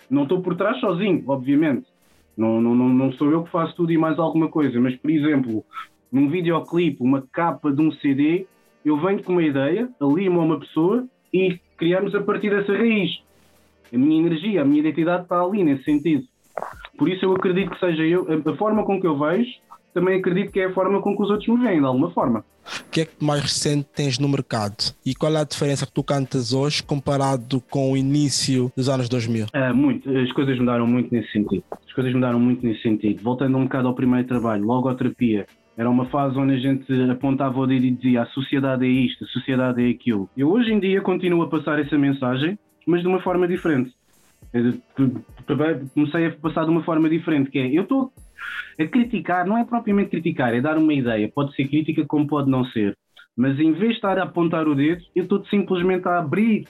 Não 0.10 0.24
estou 0.24 0.42
por 0.42 0.56
trás 0.56 0.80
sozinho, 0.80 1.24
obviamente. 1.28 1.86
Não, 2.36 2.62
não, 2.62 2.76
não, 2.76 2.90
não 2.90 3.12
sou 3.14 3.32
eu 3.32 3.44
que 3.44 3.52
faço 3.52 3.76
tudo 3.76 3.92
e 3.92 3.98
mais 3.98 4.20
alguma 4.20 4.48
coisa, 4.48 4.80
mas, 4.80 4.96
por 4.96 5.10
exemplo, 5.10 5.66
num 6.12 6.30
videoclipe, 6.30 7.02
uma 7.02 7.24
capa 7.32 7.72
de 7.72 7.82
um 7.82 7.92
CD, 7.92 8.46
eu 8.86 8.98
venho 8.98 9.24
com 9.24 9.34
uma 9.34 9.44
ideia, 9.44 9.90
alimo 10.00 10.40
a 10.40 10.44
uma 10.44 10.60
pessoa 10.60 11.06
e 11.34 11.60
criamos 11.78 12.14
a 12.16 12.22
partir 12.22 12.50
dessa 12.50 12.72
raiz. 12.72 13.22
A 13.94 13.98
minha 13.98 14.20
energia, 14.20 14.62
a 14.62 14.66
minha 14.66 14.80
identidade 14.80 15.24
está 15.24 15.42
ali 15.42 15.64
nesse 15.64 15.84
sentido. 15.84 16.26
Por 16.98 17.10
isso 17.10 17.26
eu 17.26 17.34
acredito 17.34 17.72
que 17.72 17.80
seja 17.80 18.04
eu, 18.04 18.28
a, 18.46 18.56
forma 18.56 18.84
com 18.86 19.00
que 19.00 19.08
eu 19.08 19.18
vejo, 19.18 19.50
também 19.98 20.20
acredito 20.20 20.52
que 20.52 20.60
é 20.60 20.66
a 20.66 20.74
forma 20.74 21.02
com 21.02 21.18
que 21.18 21.24
os 21.24 21.32
outros 21.32 21.48
me 21.48 21.66
veem, 21.66 21.80
de 21.80 21.86
alguma 21.86 22.12
forma. 22.12 22.46
O 22.86 22.92
que 22.92 23.02
é 23.02 23.06
que 23.06 23.16
mais 23.20 23.42
recente 23.42 23.88
tens 23.96 24.20
no 24.20 24.30
mercado? 24.30 24.94
E 25.04 25.16
qual 25.16 25.34
é 25.36 25.40
a 25.40 25.44
diferença 25.44 25.88
que 25.88 25.92
tu 25.92 26.04
cantas 26.04 26.54
hoje 26.54 26.84
comparado 26.84 27.60
com 27.62 27.92
o 27.92 27.98
início 27.98 28.72
dos 28.78 28.90
anos 28.90 29.10
2000? 29.10 29.48
É, 29.54 29.74
muito. 29.74 30.08
As 30.16 30.32
coisas 30.34 30.60
mudaram 30.60 30.86
muito 30.86 31.12
nesse 31.12 31.32
sentido. 31.32 31.64
As 31.72 31.92
coisas 31.94 32.14
mudaram 32.14 32.40
muito 32.40 32.64
nesse 32.64 32.84
sentido. 32.84 33.24
Voltando 33.24 33.58
um 33.58 33.64
bocado 33.64 33.88
ao 33.88 33.96
primeiro 33.96 34.28
trabalho, 34.28 34.64
logoterapia. 34.64 35.48
Era 35.76 35.90
uma 35.90 36.06
fase 36.06 36.38
onde 36.38 36.54
a 36.54 36.60
gente 36.60 36.94
apontava 37.10 37.60
o 37.60 37.66
dedo 37.66 37.86
e 37.86 37.92
dizia 37.92 38.22
a 38.22 38.26
sociedade 38.28 38.86
é 38.86 38.90
isto, 38.90 39.24
a 39.24 39.28
sociedade 39.28 39.84
é 39.84 39.90
aquilo. 39.90 40.30
Eu 40.38 40.52
hoje 40.52 40.72
em 40.72 40.80
dia 40.80 41.02
continuo 41.02 41.42
a 41.42 41.48
passar 41.48 41.80
essa 41.80 41.98
mensagem, 41.98 42.60
mas 42.86 43.02
de 43.02 43.08
uma 43.08 43.20
forma 43.20 43.48
diferente. 43.48 43.92
Comecei 45.96 46.28
a 46.28 46.32
passar 46.32 46.66
de 46.66 46.70
uma 46.70 46.84
forma 46.84 47.10
diferente, 47.10 47.50
que 47.50 47.58
é, 47.58 47.68
eu 47.68 47.82
estou 47.82 48.12
a 48.80 48.86
criticar, 48.86 49.46
não 49.46 49.58
é 49.58 49.64
propriamente 49.64 50.12
criticar, 50.12 50.54
é 50.54 50.62
dar 50.62 50.78
uma 50.78 50.94
ideia. 50.94 51.32
Pode 51.34 51.56
ser 51.56 51.68
crítica 51.68 52.06
como 52.06 52.28
pode 52.28 52.50
não 52.50 52.66
ser. 52.66 52.98
Mas 53.36 53.60
em 53.60 53.72
vez 53.72 53.92
de 53.92 53.96
estar 53.96 54.18
a 54.18 54.24
apontar 54.24 54.68
o 54.68 54.76
dedo, 54.76 55.04
eu 55.16 55.24
estou 55.24 55.46
simplesmente 55.46 56.08
a 56.08 56.18
abrir 56.18 56.68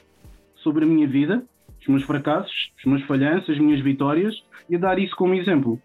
sobre 0.56 0.84
a 0.84 0.88
minha 0.88 1.08
vida, 1.08 1.44
os 1.80 1.88
meus 1.88 2.04
fracassos, 2.04 2.72
os 2.78 2.86
meus 2.86 3.04
falhanços, 3.04 3.50
as 3.50 3.60
minhas 3.60 3.82
vitórias 3.82 4.36
e 4.70 4.76
a 4.76 4.80
dar 4.80 5.00
isso 5.00 5.16
como 5.16 5.34
exemplo. 5.34 5.80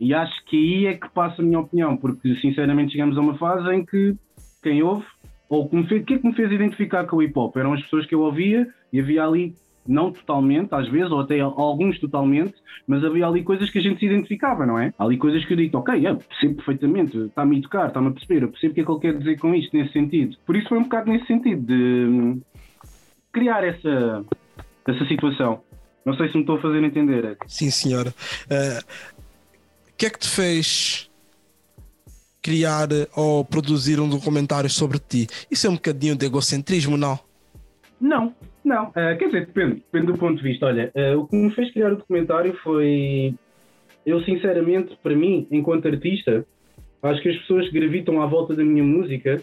E 0.00 0.12
acho 0.12 0.44
que 0.46 0.56
aí 0.56 0.86
é 0.86 0.94
que 0.94 1.08
passa 1.10 1.40
a 1.40 1.44
minha 1.44 1.60
opinião, 1.60 1.96
porque 1.96 2.34
sinceramente 2.36 2.92
chegamos 2.92 3.16
a 3.16 3.20
uma 3.20 3.36
fase 3.36 3.68
em 3.74 3.84
que 3.84 4.14
quem 4.62 4.82
ouve, 4.82 5.04
ou 5.48 5.68
que 5.68 5.76
me 5.76 5.86
fez, 5.86 6.02
o 6.02 6.04
que 6.04 6.14
é 6.14 6.18
que 6.18 6.26
me 6.26 6.34
fez 6.34 6.50
identificar 6.50 7.06
com 7.06 7.16
o 7.16 7.22
hip 7.22 7.38
hop? 7.38 7.56
Eram 7.56 7.74
as 7.74 7.82
pessoas 7.82 8.06
que 8.06 8.14
eu 8.14 8.20
ouvia 8.20 8.66
e 8.92 9.00
havia 9.00 9.24
ali, 9.24 9.54
não 9.86 10.10
totalmente, 10.10 10.74
às 10.74 10.88
vezes, 10.88 11.10
ou 11.10 11.20
até 11.20 11.40
alguns 11.40 11.98
totalmente, 11.98 12.54
mas 12.86 13.04
havia 13.04 13.26
ali 13.26 13.42
coisas 13.42 13.68
que 13.70 13.78
a 13.78 13.82
gente 13.82 14.00
se 14.00 14.06
identificava, 14.06 14.64
não 14.66 14.78
é? 14.78 14.92
Há 14.98 15.04
ali 15.04 15.16
coisas 15.16 15.44
que 15.44 15.52
eu 15.52 15.56
digo, 15.56 15.78
ok, 15.78 16.06
eu 16.06 16.16
percebo 16.16 16.54
perfeitamente, 16.56 17.16
está-me 17.18 17.58
a 17.58 17.62
tocar, 17.62 17.88
está-me 17.88 18.08
a 18.08 18.12
perceber, 18.12 18.42
eu 18.42 18.48
percebo 18.48 18.72
o 18.72 18.74
que 18.74 18.80
é 18.80 18.84
que 18.84 18.90
ele 18.90 19.00
quer 19.00 19.18
dizer 19.18 19.38
com 19.38 19.54
isto, 19.54 19.76
nesse 19.76 19.92
sentido. 19.92 20.36
Por 20.46 20.56
isso 20.56 20.68
foi 20.68 20.78
um 20.78 20.84
bocado 20.84 21.10
nesse 21.10 21.26
sentido, 21.26 21.62
de 21.62 22.06
hum, 22.08 22.40
criar 23.32 23.64
essa, 23.64 24.24
essa 24.86 25.04
situação. 25.06 25.62
Não 26.04 26.14
sei 26.14 26.28
se 26.28 26.34
me 26.34 26.40
estou 26.40 26.56
a 26.56 26.60
fazer 26.60 26.82
entender. 26.82 27.36
Sim, 27.46 27.70
senhora. 27.70 28.10
Uh, 28.10 28.84
o 29.90 29.96
que 29.96 30.06
é 30.06 30.10
que 30.10 30.18
te 30.18 30.28
fez 30.28 31.10
criar 32.42 32.88
ou 33.16 33.42
produzir 33.42 33.98
um 34.00 34.08
documentário 34.08 34.68
sobre 34.68 34.98
ti? 34.98 35.26
Isso 35.50 35.66
é 35.66 35.70
um 35.70 35.74
bocadinho 35.74 36.14
de 36.14 36.26
egocentrismo, 36.26 36.96
não? 36.96 37.18
Não, 37.98 38.34
não. 38.64 38.88
Uh, 38.88 39.16
quer 39.18 39.26
dizer, 39.26 39.46
depende, 39.46 39.74
depende 39.76 40.12
do 40.12 40.18
ponto 40.18 40.36
de 40.36 40.42
vista. 40.42 40.66
Olha, 40.66 40.90
uh, 40.94 41.18
o 41.18 41.26
que 41.26 41.36
me 41.36 41.50
fez 41.54 41.72
criar 41.72 41.92
o 41.92 41.96
documentário 41.96 42.54
foi. 42.62 43.34
Eu, 44.04 44.20
sinceramente, 44.22 44.96
para 45.02 45.14
mim, 45.14 45.46
enquanto 45.50 45.88
artista, 45.88 46.44
acho 47.02 47.22
que 47.22 47.28
as 47.30 47.36
pessoas 47.38 47.68
que 47.68 47.78
gravitam 47.78 48.20
à 48.20 48.26
volta 48.26 48.54
da 48.54 48.62
minha 48.62 48.82
música, 48.82 49.42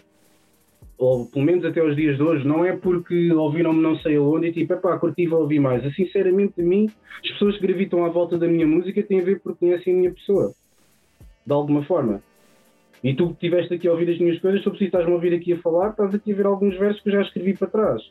ou 0.98 1.26
pelo 1.26 1.44
menos 1.44 1.64
até 1.64 1.82
os 1.82 1.96
dias 1.96 2.16
de 2.16 2.22
hoje, 2.22 2.46
não 2.46 2.64
é 2.64 2.76
porque 2.76 3.32
ouviram-me 3.32 3.82
não 3.82 3.96
sei 3.98 4.16
aonde 4.16 4.48
e 4.48 4.52
tipo, 4.52 4.72
epá, 4.72 4.98
curti 4.98 5.26
vou 5.26 5.40
ouvir 5.40 5.58
mais. 5.58 5.82
Sinceramente, 5.94 6.54
de 6.56 6.62
mim, 6.62 6.88
as 7.24 7.30
pessoas 7.32 7.56
que 7.56 7.66
gravitam 7.66 8.04
à 8.04 8.08
volta 8.08 8.38
da 8.38 8.46
minha 8.46 8.66
música 8.66 9.02
têm 9.02 9.20
a 9.20 9.24
ver 9.24 9.40
porque 9.40 9.60
conhecem 9.60 9.94
a 9.94 9.96
minha 9.96 10.12
pessoa. 10.12 10.52
De 11.44 11.52
alguma 11.52 11.82
forma. 11.84 12.22
E 13.02 13.14
tu 13.14 13.28
que 13.28 13.32
estiveste 13.32 13.74
aqui 13.74 13.88
a 13.88 13.92
ouvir 13.92 14.10
as 14.10 14.18
minhas 14.18 14.38
coisas, 14.38 14.62
se 14.62 14.68
preciso 14.68 14.86
estás-me 14.86 15.10
a 15.10 15.14
ouvir 15.14 15.34
aqui 15.34 15.52
a 15.54 15.58
falar, 15.58 15.90
estás 15.90 16.14
aqui 16.14 16.32
a 16.32 16.36
ver 16.36 16.46
alguns 16.46 16.78
versos 16.78 17.02
que 17.02 17.08
eu 17.08 17.14
já 17.14 17.22
escrevi 17.22 17.56
para 17.56 17.66
trás. 17.66 18.02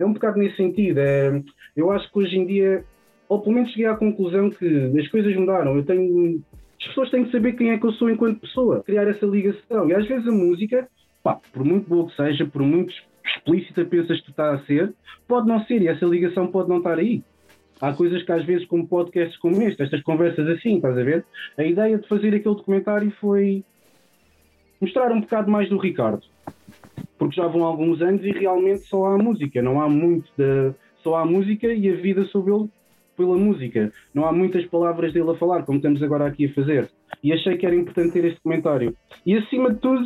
É 0.00 0.04
um 0.04 0.12
bocado 0.12 0.38
nesse 0.38 0.56
sentido. 0.56 0.98
É, 0.98 1.42
eu 1.76 1.90
acho 1.92 2.10
que 2.10 2.18
hoje 2.18 2.36
em 2.36 2.46
dia, 2.46 2.84
ou 3.28 3.40
pelo 3.40 3.54
menos 3.54 3.70
cheguei 3.70 3.86
à 3.86 3.94
conclusão 3.94 4.50
que 4.50 4.98
as 4.98 5.06
coisas 5.08 5.36
mudaram. 5.36 5.76
Eu 5.76 5.84
tenho. 5.84 6.42
As 6.80 6.88
pessoas 6.88 7.10
têm 7.10 7.24
que 7.24 7.30
saber 7.30 7.52
quem 7.52 7.70
é 7.70 7.78
que 7.78 7.86
eu 7.86 7.92
sou 7.92 8.10
enquanto 8.10 8.40
pessoa, 8.40 8.82
criar 8.82 9.06
essa 9.06 9.26
ligação. 9.26 9.88
E 9.88 9.94
às 9.94 10.06
vezes 10.08 10.26
a 10.26 10.32
música 10.32 10.88
pá, 11.22 11.38
por 11.52 11.64
muito 11.64 11.88
boa 11.88 12.08
que 12.08 12.16
seja, 12.16 12.46
por 12.46 12.62
muito 12.62 12.92
explícita 13.24 13.84
pensas 13.84 14.18
que 14.20 14.26
tu 14.26 14.30
está 14.30 14.54
a 14.54 14.58
ser, 14.64 14.92
pode 15.28 15.46
não 15.46 15.64
ser 15.64 15.82
e 15.82 15.88
essa 15.88 16.06
ligação 16.06 16.46
pode 16.46 16.68
não 16.68 16.78
estar 16.78 16.98
aí. 16.98 17.22
Há 17.80 17.92
coisas 17.94 18.22
que 18.22 18.32
às 18.32 18.44
vezes, 18.44 18.66
como 18.66 18.86
podcasts 18.86 19.38
como 19.38 19.62
este, 19.62 19.82
estas 19.82 20.02
conversas 20.02 20.46
assim, 20.48 20.76
estás 20.76 20.98
a 20.98 21.02
ver? 21.02 21.24
A 21.56 21.64
ideia 21.64 21.98
de 21.98 22.06
fazer 22.06 22.28
aquele 22.28 22.54
documentário 22.54 23.10
foi 23.20 23.64
mostrar 24.80 25.12
um 25.12 25.20
bocado 25.20 25.50
mais 25.50 25.68
do 25.68 25.78
Ricardo. 25.78 26.22
Porque 27.20 27.36
já 27.36 27.46
vão 27.46 27.64
alguns 27.64 28.00
anos 28.00 28.24
e 28.24 28.30
realmente 28.30 28.86
só 28.86 29.08
há 29.08 29.18
música, 29.18 29.60
não 29.60 29.78
há 29.78 29.90
muito 29.90 30.26
de. 30.38 30.72
Só 31.02 31.16
há 31.16 31.24
música 31.24 31.66
e 31.66 31.90
a 31.90 31.96
vida 31.96 32.24
sobre 32.24 32.52
ele 32.54 32.68
pela 33.14 33.36
música. 33.36 33.92
Não 34.14 34.24
há 34.24 34.32
muitas 34.32 34.64
palavras 34.64 35.12
dele 35.12 35.30
a 35.30 35.34
falar, 35.34 35.64
como 35.64 35.76
estamos 35.76 36.02
agora 36.02 36.26
aqui 36.26 36.46
a 36.46 36.54
fazer. 36.54 36.90
E 37.22 37.30
achei 37.30 37.58
que 37.58 37.66
era 37.66 37.76
importante 37.76 38.14
ter 38.14 38.24
este 38.24 38.40
comentário. 38.40 38.96
E 39.26 39.36
acima 39.36 39.70
de 39.70 39.80
tudo, 39.80 40.02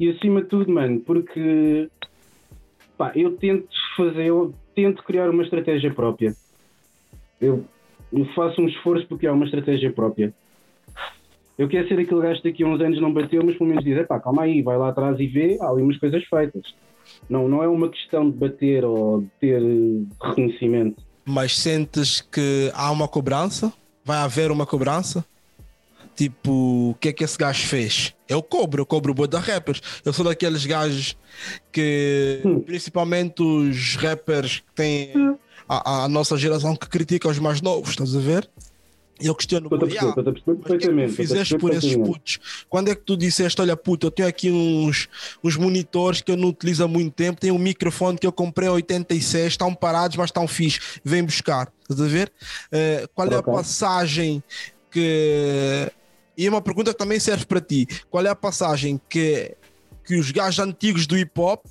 e 0.00 0.10
acima 0.10 0.42
de 0.42 0.48
tudo, 0.48 0.70
mano, 0.70 0.98
porque 1.00 1.88
pá, 2.98 3.12
eu 3.14 3.36
tento 3.36 3.68
fazer, 3.96 4.26
eu 4.26 4.52
tento 4.74 5.04
criar 5.04 5.30
uma 5.30 5.44
estratégia 5.44 5.94
própria. 5.94 6.34
Eu, 7.40 7.64
faço 8.34 8.60
um 8.60 8.66
esforço 8.66 9.06
por 9.06 9.16
criar 9.16 9.32
uma 9.32 9.44
estratégia 9.44 9.92
própria. 9.92 10.34
Eu 11.58 11.68
quero 11.68 11.88
ser 11.88 11.98
aquele 11.98 12.20
gajo 12.20 12.42
que 12.42 12.50
daqui 12.50 12.62
a 12.62 12.66
uns 12.66 12.80
anos 12.80 13.00
não 13.00 13.12
bateu, 13.12 13.42
mas 13.44 13.56
pelo 13.56 13.68
menos 13.70 13.84
dizer, 13.84 14.06
pá, 14.06 14.20
calma 14.20 14.42
aí, 14.42 14.62
vai 14.62 14.76
lá 14.76 14.90
atrás 14.90 15.18
e 15.18 15.26
vê, 15.26 15.56
há 15.60 15.68
ali 15.70 15.82
umas 15.82 15.98
coisas 15.98 16.22
feitas. 16.24 16.74
Não, 17.30 17.48
não 17.48 17.62
é 17.62 17.68
uma 17.68 17.88
questão 17.88 18.28
de 18.30 18.36
bater 18.36 18.84
ou 18.84 19.22
de 19.22 19.28
ter 19.40 19.62
reconhecimento. 20.22 21.02
Mas 21.24 21.56
sentes 21.58 22.20
que 22.20 22.70
há 22.74 22.90
uma 22.90 23.08
cobrança? 23.08 23.72
Vai 24.04 24.18
haver 24.18 24.50
uma 24.50 24.66
cobrança? 24.66 25.24
Tipo, 26.14 26.90
o 26.90 26.94
que 27.00 27.08
é 27.08 27.12
que 27.12 27.24
esse 27.24 27.36
gajo 27.36 27.66
fez? 27.66 28.14
Eu 28.28 28.42
cobro, 28.42 28.82
eu 28.82 28.86
cobro 28.86 29.12
boa 29.12 29.28
da 29.28 29.38
rappers. 29.38 29.80
Eu 30.04 30.12
sou 30.12 30.24
daqueles 30.24 30.64
gajos 30.64 31.16
que, 31.72 32.40
Hum. 32.44 32.60
principalmente 32.60 33.42
os 33.42 33.96
rappers 33.96 34.60
que 34.60 34.72
têm 34.74 35.10
a, 35.68 36.04
a 36.04 36.08
nossa 36.08 36.36
geração 36.36 36.74
que 36.76 36.88
critica 36.88 37.28
os 37.28 37.38
mais 37.38 37.60
novos, 37.60 37.90
estás 37.90 38.14
a 38.16 38.20
ver? 38.20 38.48
Eu 39.18 39.34
questiono, 39.34 39.66
Estou 39.66 39.76
a 39.76 39.80
perceber, 39.80 39.94
"Yeah, 39.94 40.20
estou 40.20 40.30
a 40.30 40.32
perceber 40.32 40.58
mas 40.58 40.60
o 40.60 40.78
que 40.78 40.84
é 40.84 40.94
que 40.94 41.04
a 41.04 41.08
fizeste 41.08 41.56
por 41.56 41.72
esses 41.72 41.96
putos? 41.96 42.38
Quando 42.68 42.90
é 42.90 42.94
que 42.94 43.00
tu 43.02 43.16
disseste, 43.16 43.60
olha 43.60 43.76
puto, 43.76 44.06
eu 44.06 44.10
tenho 44.10 44.28
aqui 44.28 44.50
uns, 44.50 45.08
uns 45.42 45.56
monitores 45.56 46.20
que 46.20 46.30
eu 46.30 46.36
não 46.36 46.48
utilizo 46.48 46.84
há 46.84 46.88
muito 46.88 47.14
tempo, 47.14 47.40
tenho 47.40 47.54
um 47.54 47.58
microfone 47.58 48.18
que 48.18 48.26
eu 48.26 48.32
comprei 48.32 48.68
em 48.68 48.72
86, 48.72 49.54
estão 49.54 49.74
parados, 49.74 50.16
mas 50.16 50.28
estão 50.28 50.46
fixe, 50.46 50.80
vem 51.02 51.24
buscar. 51.24 51.72
Estás 51.88 52.00
a 52.00 52.06
ver? 52.06 52.30
Eh, 52.70 53.06
qual 53.14 53.28
é 53.28 53.36
a 53.36 53.42
passagem 53.42 54.42
que... 54.90 55.90
E 56.36 56.46
é 56.46 56.50
uma 56.50 56.60
pergunta 56.60 56.92
que 56.92 56.98
também 56.98 57.18
serve 57.18 57.46
para 57.46 57.60
ti. 57.60 57.86
Qual 58.10 58.24
é 58.24 58.28
a 58.28 58.34
passagem 58.34 59.00
que, 59.08 59.56
que 60.04 60.18
os 60.18 60.30
gajos 60.30 60.58
antigos 60.58 61.06
do 61.06 61.16
hip-hop, 61.16 61.64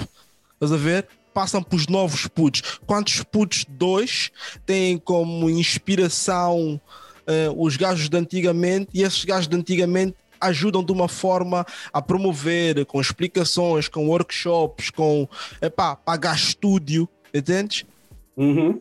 estás 0.56 0.72
a 0.72 0.78
ver? 0.78 1.08
Passam 1.32 1.62
para 1.62 1.76
os 1.76 1.86
novos 1.86 2.26
putos. 2.28 2.80
Quantos 2.88 3.22
putos 3.22 3.66
dois 3.70 4.32
têm 4.66 4.98
como 4.98 5.48
inspiração 5.50 6.82
eh, 7.28 7.50
os 7.56 7.76
gajos 7.78 8.10
de 8.10 8.18
antigamente 8.18 8.90
e 8.94 9.04
esses 9.04 9.24
gajos 9.26 9.48
de 9.48 9.56
antigamente 9.56 10.16
ajudam 10.40 10.84
de 10.84 10.92
uma 10.92 11.08
forma 11.08 11.66
a 11.92 12.02
promover, 12.02 12.86
com 12.86 13.00
explicações, 13.00 13.88
com 13.88 14.08
workshops, 14.08 14.90
com 14.90 15.28
epá, 15.62 15.96
pagar 15.96 16.36
estúdio, 16.36 17.08
entendes? 17.34 17.86
Uhum. 18.36 18.80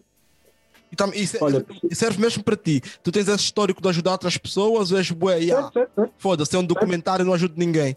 E, 0.92 0.96
tam- 0.96 1.12
e 1.14 1.24
Olha, 1.40 1.64
e 1.90 1.94
serve 1.94 2.20
mesmo 2.20 2.42
para 2.42 2.56
ti. 2.56 2.80
Tu 3.02 3.10
tens 3.10 3.28
esse 3.28 3.44
histórico 3.44 3.80
de 3.82 3.88
ajudar 3.88 4.12
outras 4.12 4.36
pessoas 4.36 4.92
ou 4.92 4.98
és 4.98 5.10
bué, 5.10 5.38
yeah, 5.38 5.70
foda-se, 6.18 6.54
é 6.54 6.58
um 6.58 6.64
documentário 6.64 7.22
e 7.22 7.26
não 7.26 7.34
ajuda 7.34 7.54
ninguém. 7.56 7.96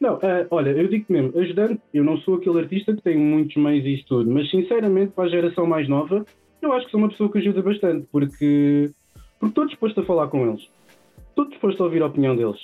Não, 0.00 0.18
eh, 0.22 0.46
olha, 0.50 0.70
eu 0.70 0.86
digo 0.88 1.06
mesmo, 1.08 1.36
ajudante, 1.36 1.80
eu 1.92 2.04
não 2.04 2.18
sou 2.18 2.36
aquele 2.36 2.60
artista 2.60 2.94
que 2.94 3.02
tem 3.02 3.18
muitos 3.18 3.56
meios 3.56 3.84
e 3.84 3.94
isso 3.94 4.04
tudo, 4.06 4.30
mas 4.30 4.48
sinceramente, 4.48 5.12
para 5.12 5.24
a 5.24 5.28
geração 5.28 5.66
mais 5.66 5.88
nova, 5.88 6.24
eu 6.62 6.72
acho 6.72 6.86
que 6.86 6.90
sou 6.90 7.00
uma 7.00 7.08
pessoa 7.08 7.30
que 7.30 7.38
ajuda 7.38 7.62
bastante, 7.62 8.06
porque, 8.10 8.90
porque 9.38 9.50
estou 9.50 9.66
disposto 9.66 10.00
a 10.00 10.04
falar 10.04 10.28
com 10.28 10.46
eles. 10.46 10.68
Estou 11.28 11.48
disposto 11.48 11.80
a 11.82 11.86
ouvir 11.86 12.02
a 12.02 12.06
opinião 12.06 12.34
deles. 12.36 12.58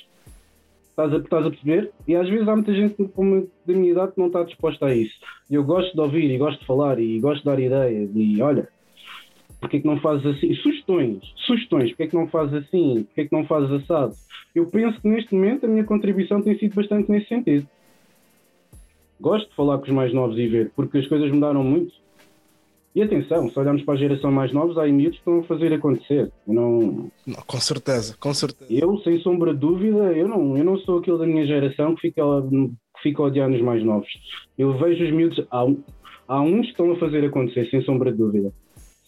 Estás 0.91 1.13
a, 1.13 1.17
estás 1.17 1.47
a 1.47 1.51
perceber? 1.51 1.93
E 2.07 2.15
às 2.15 2.29
vezes 2.29 2.47
há 2.47 2.55
muita 2.55 2.73
gente 2.73 2.95
como 3.09 3.49
da 3.67 3.75
minha 3.75 3.93
idade 3.93 4.13
que 4.13 4.19
não 4.19 4.29
está 4.29 4.45
disposta 4.45 4.87
a 4.87 4.95
isso. 4.95 5.15
Eu 5.51 5.65
gosto 5.65 5.93
de 5.93 6.01
ouvir 6.01 6.31
e 6.31 6.39
gosto 6.39 6.61
de 6.61 6.67
falar 6.67 6.99
e 7.01 7.19
gosto 7.19 7.41
de 7.41 7.47
dar 7.47 7.59
ideias. 7.59 8.11
E 8.15 8.41
olha, 8.41 8.69
porque 9.61 9.79
é 9.79 9.81
que 9.81 9.87
não 9.87 9.99
fazes 9.99 10.25
assim? 10.27 10.55
Sugestões, 10.55 11.23
sugestões, 11.37 11.91
porque 11.91 12.05
é 12.05 12.07
que 12.07 12.15
não 12.15 12.29
fazes 12.29 12.55
assim? 12.55 13.05
Porque 13.05 13.21
é 13.23 13.25
que 13.25 13.33
não 13.35 13.45
fazes 13.45 13.73
assado? 13.73 14.15
Eu 14.55 14.67
penso 14.67 15.01
que 15.01 15.09
neste 15.09 15.35
momento 15.35 15.65
a 15.65 15.69
minha 15.69 15.85
contribuição 15.85 16.41
tem 16.41 16.57
sido 16.59 16.75
bastante 16.75 17.11
nesse 17.11 17.29
sentido. 17.29 17.67
Gosto 19.21 19.49
de 19.49 19.57
falar 19.57 19.79
com 19.79 19.85
os 19.85 19.91
mais 19.91 20.13
novos 20.13 20.39
e 20.39 20.47
ver, 20.47 20.71
porque 20.77 20.99
as 20.99 21.09
coisas 21.09 21.31
mudaram 21.31 21.65
muito. 21.65 21.93
E 22.95 23.03
atenção, 23.03 23.51
se 23.51 23.59
olharmos 23.59 23.83
para 23.83 23.95
a 23.95 23.97
geração 23.97 24.31
mais 24.31 24.53
nova, 24.53 24.85
há 24.85 24.87
miúdos 24.87 25.19
que 25.19 25.19
estão 25.19 25.41
a 25.41 25.45
fazer 25.45 25.73
acontecer. 25.73 26.31
Eu 26.47 26.55
não, 26.55 27.11
Não, 27.27 27.43
com 27.45 27.59
certeza, 27.59 28.17
com 28.21 28.33
certeza. 28.33 28.73
eu, 28.73 28.97
sem 28.99 29.19
sombra 29.21 29.53
de 29.53 29.59
dúvida, 29.59 30.13
eu 30.13 30.29
não, 30.29 30.57
eu 30.57 30.65
não 30.65 30.79
sou 30.79 30.99
aquele 30.99 31.19
da 31.19 31.27
minha 31.27 31.45
geração 31.45 31.97
que 31.97 32.03
fica, 32.03 32.23
que 32.49 33.03
fica 33.03 33.23
a 33.23 33.27
odiar 33.27 33.49
nos 33.49 33.61
mais 33.63 33.83
novos. 33.83 34.09
Eu 34.57 34.79
vejo 34.79 35.03
os 35.05 35.11
miúdos, 35.11 35.45
há, 35.51 35.67
há 36.29 36.41
uns 36.41 36.67
que 36.67 36.71
estão 36.71 36.93
a 36.93 36.97
fazer 36.97 37.25
acontecer, 37.25 37.69
sem 37.69 37.83
sombra 37.83 38.13
de 38.13 38.19
dúvida. 38.19 38.53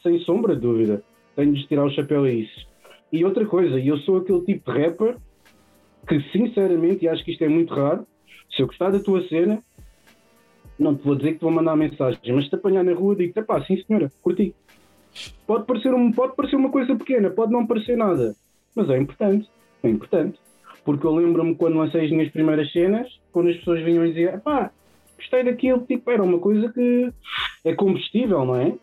Sem 0.02 0.18
sombra 0.20 0.56
de 0.56 0.62
dúvida. 0.62 1.02
Tenho 1.36 1.52
de 1.52 1.66
tirar 1.68 1.84
o 1.84 1.90
chapéu 1.90 2.24
a 2.24 2.30
isso. 2.30 2.66
E 3.12 3.24
outra 3.24 3.46
coisa, 3.46 3.78
eu 3.78 3.98
sou 3.98 4.16
aquele 4.18 4.40
tipo 4.40 4.72
de 4.72 4.78
rapper 4.82 5.16
que, 6.08 6.20
sinceramente, 6.32 7.04
e 7.04 7.08
acho 7.08 7.24
que 7.24 7.30
isto 7.30 7.44
é 7.44 7.48
muito 7.48 7.72
raro, 7.72 8.04
se 8.54 8.62
eu 8.62 8.66
gostar 8.66 8.90
da 8.90 8.98
tua 8.98 9.22
cena, 9.28 9.62
não 10.78 10.94
te 10.94 11.04
vou 11.04 11.14
dizer 11.14 11.32
que 11.32 11.38
te 11.38 11.42
vou 11.42 11.50
mandar 11.50 11.76
mensagem, 11.76 12.20
mas 12.32 12.48
te 12.48 12.54
apanhar 12.54 12.84
na 12.84 12.92
rua, 12.92 13.16
digo-te, 13.16 13.42
pá, 13.42 13.62
sim 13.64 13.82
senhora, 13.82 14.10
curti. 14.22 14.54
Pode 15.46 15.64
parecer, 15.64 15.94
um, 15.94 16.12
pode 16.12 16.36
parecer 16.36 16.56
uma 16.56 16.70
coisa 16.70 16.94
pequena, 16.94 17.30
pode 17.30 17.52
não 17.52 17.66
parecer 17.66 17.96
nada, 17.96 18.34
mas 18.74 18.90
é 18.90 18.98
importante, 18.98 19.48
é 19.82 19.88
importante. 19.88 20.38
Porque 20.84 21.06
eu 21.06 21.14
lembro-me 21.14 21.54
quando 21.56 21.78
lancei 21.78 22.04
as 22.04 22.10
minhas 22.10 22.30
primeiras 22.30 22.70
cenas, 22.70 23.08
quando 23.32 23.48
as 23.48 23.56
pessoas 23.56 23.82
vinham 23.82 24.04
e 24.04 24.08
diziam, 24.12 24.38
pá, 24.40 24.70
gostei 25.16 25.42
daquilo, 25.44 25.80
tipo, 25.80 26.10
era 26.10 26.22
uma 26.22 26.38
coisa 26.38 26.72
que 26.72 27.10
é 27.64 27.74
combustível, 27.74 28.44
não 28.44 28.56
é? 28.56 28.74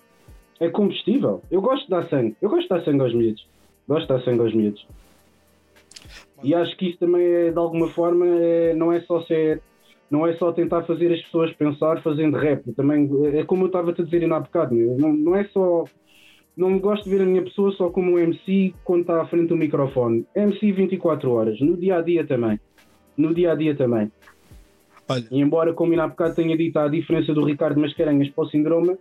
É 0.59 0.69
combustível. 0.69 1.41
Eu 1.51 1.61
gosto 1.61 1.85
de 1.85 1.91
dar 1.91 2.09
sangue, 2.09 2.35
eu 2.41 2.49
gosto 2.49 2.63
de 2.63 2.69
dar 2.69 2.83
sangue 2.83 3.01
aos 3.01 3.13
miúdos, 3.13 3.47
gosto 3.87 4.01
de 4.01 4.07
dar 4.07 4.21
sangue 4.23 4.41
aos 4.41 4.53
miúdos. 4.53 4.85
E 6.43 6.53
acho 6.53 6.75
que 6.75 6.89
isso 6.89 6.99
também 6.99 7.23
é, 7.25 7.51
de 7.51 7.57
alguma 7.57 7.87
forma, 7.89 8.25
é- 8.27 8.73
não 8.73 8.91
é 8.91 8.99
só 9.01 9.21
ser 9.23 9.61
não 10.13 10.27
é 10.27 10.33
só 10.35 10.51
tentar 10.51 10.83
fazer 10.83 11.11
as 11.11 11.19
pessoas 11.23 11.51
pensar 11.53 11.99
fazendo 12.03 12.37
rap. 12.37 12.71
Também, 12.73 13.09
é 13.33 13.43
como 13.43 13.63
eu 13.63 13.65
estava 13.65 13.89
a 13.89 13.93
te 13.95 14.03
dizer 14.03 14.21
ainda 14.21 14.35
há 14.35 14.39
bocado, 14.41 14.75
não, 14.75 15.11
não 15.11 15.35
é 15.35 15.43
só. 15.45 15.85
Não 16.55 16.77
gosto 16.77 17.05
de 17.05 17.09
ver 17.09 17.23
a 17.23 17.25
minha 17.25 17.41
pessoa 17.41 17.71
só 17.71 17.89
como 17.89 18.11
um 18.11 18.19
MC 18.19 18.75
quando 18.83 19.01
está 19.01 19.19
à 19.23 19.25
frente 19.25 19.47
do 19.47 19.57
microfone. 19.57 20.23
MC 20.35 20.71
24 20.71 21.31
horas, 21.31 21.59
no 21.59 21.75
dia 21.75 21.97
a 21.97 22.01
dia 22.03 22.23
também. 22.27 22.59
No 23.17 23.33
dia 23.33 23.53
a 23.53 23.55
dia 23.55 23.73
também. 23.75 24.11
Olha. 25.09 25.23
E 25.31 25.41
embora, 25.41 25.73
como 25.73 25.93
ainda 25.93 26.03
há 26.03 26.07
bocado 26.07 26.35
tenha 26.35 26.55
dito, 26.55 26.77
há 26.77 26.85
a 26.85 26.89
diferença 26.89 27.33
do 27.33 27.43
Ricardo 27.43 27.79
Mascarenhas 27.81 28.29
para 28.29 28.43
o 28.43 28.49
Síndrome, 28.49 28.95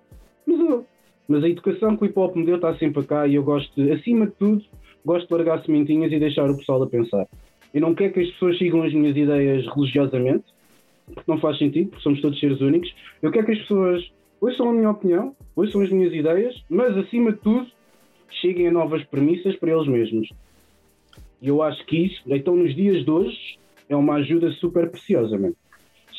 mas, 0.46 0.60
eu- 0.60 0.86
mas 1.28 1.44
a 1.44 1.48
educação 1.50 1.94
que 1.94 2.04
o 2.04 2.06
hip 2.06 2.18
hop 2.18 2.34
me 2.36 2.46
deu 2.46 2.56
está 2.56 2.74
sempre 2.76 3.02
cá 3.04 3.26
e 3.26 3.34
eu 3.34 3.42
gosto, 3.44 3.78
acima 3.92 4.24
de 4.26 4.32
tudo, 4.32 4.62
gosto 5.04 5.28
de 5.28 5.34
largar 5.34 5.62
sementinhas 5.62 6.10
e 6.10 6.18
deixar 6.18 6.50
o 6.50 6.56
pessoal 6.56 6.82
a 6.82 6.86
pensar. 6.86 7.26
Eu 7.74 7.82
não 7.82 7.94
quero 7.94 8.14
que 8.14 8.20
as 8.20 8.30
pessoas 8.30 8.56
sigam 8.56 8.82
as 8.82 8.94
minhas 8.94 9.14
ideias 9.14 9.66
religiosamente, 9.74 10.44
não 11.26 11.38
faz 11.38 11.58
sentido, 11.58 11.90
porque 11.90 12.02
somos 12.02 12.20
todos 12.20 12.38
seres 12.38 12.60
únicos. 12.60 12.92
Eu 13.20 13.30
quero 13.30 13.46
que 13.46 13.52
as 13.52 13.58
pessoas 13.58 14.12
ouçam 14.40 14.70
a 14.70 14.72
minha 14.72 14.90
opinião, 14.90 15.34
ouçam 15.54 15.80
as 15.82 15.90
minhas 15.90 16.12
ideias, 16.12 16.54
mas 16.68 16.96
acima 16.96 17.32
de 17.32 17.38
tudo, 17.38 17.66
cheguem 18.40 18.68
a 18.68 18.72
novas 18.72 19.04
premissas 19.04 19.56
para 19.56 19.70
eles 19.70 19.86
mesmos. 19.86 20.28
E 21.40 21.48
eu 21.48 21.62
acho 21.62 21.84
que 21.86 22.06
isso, 22.06 22.22
então 22.26 22.56
nos 22.56 22.74
dias 22.74 23.04
de 23.04 23.10
hoje, 23.10 23.58
é 23.88 23.96
uma 23.96 24.14
ajuda 24.14 24.50
super 24.52 24.90
preciosa, 24.90 25.38
mano. 25.38 25.56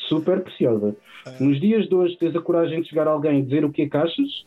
Super 0.08 0.42
preciosa. 0.42 0.96
Nos 1.40 1.60
dias 1.60 1.88
de 1.88 1.94
hoje, 1.94 2.16
tens 2.18 2.36
a 2.36 2.40
coragem 2.40 2.82
de 2.82 2.88
chegar 2.88 3.08
a 3.08 3.10
alguém 3.10 3.38
e 3.38 3.42
dizer 3.42 3.64
o 3.64 3.72
que 3.72 3.82
é 3.82 3.88
que 3.88 3.96
achas, 3.96 4.44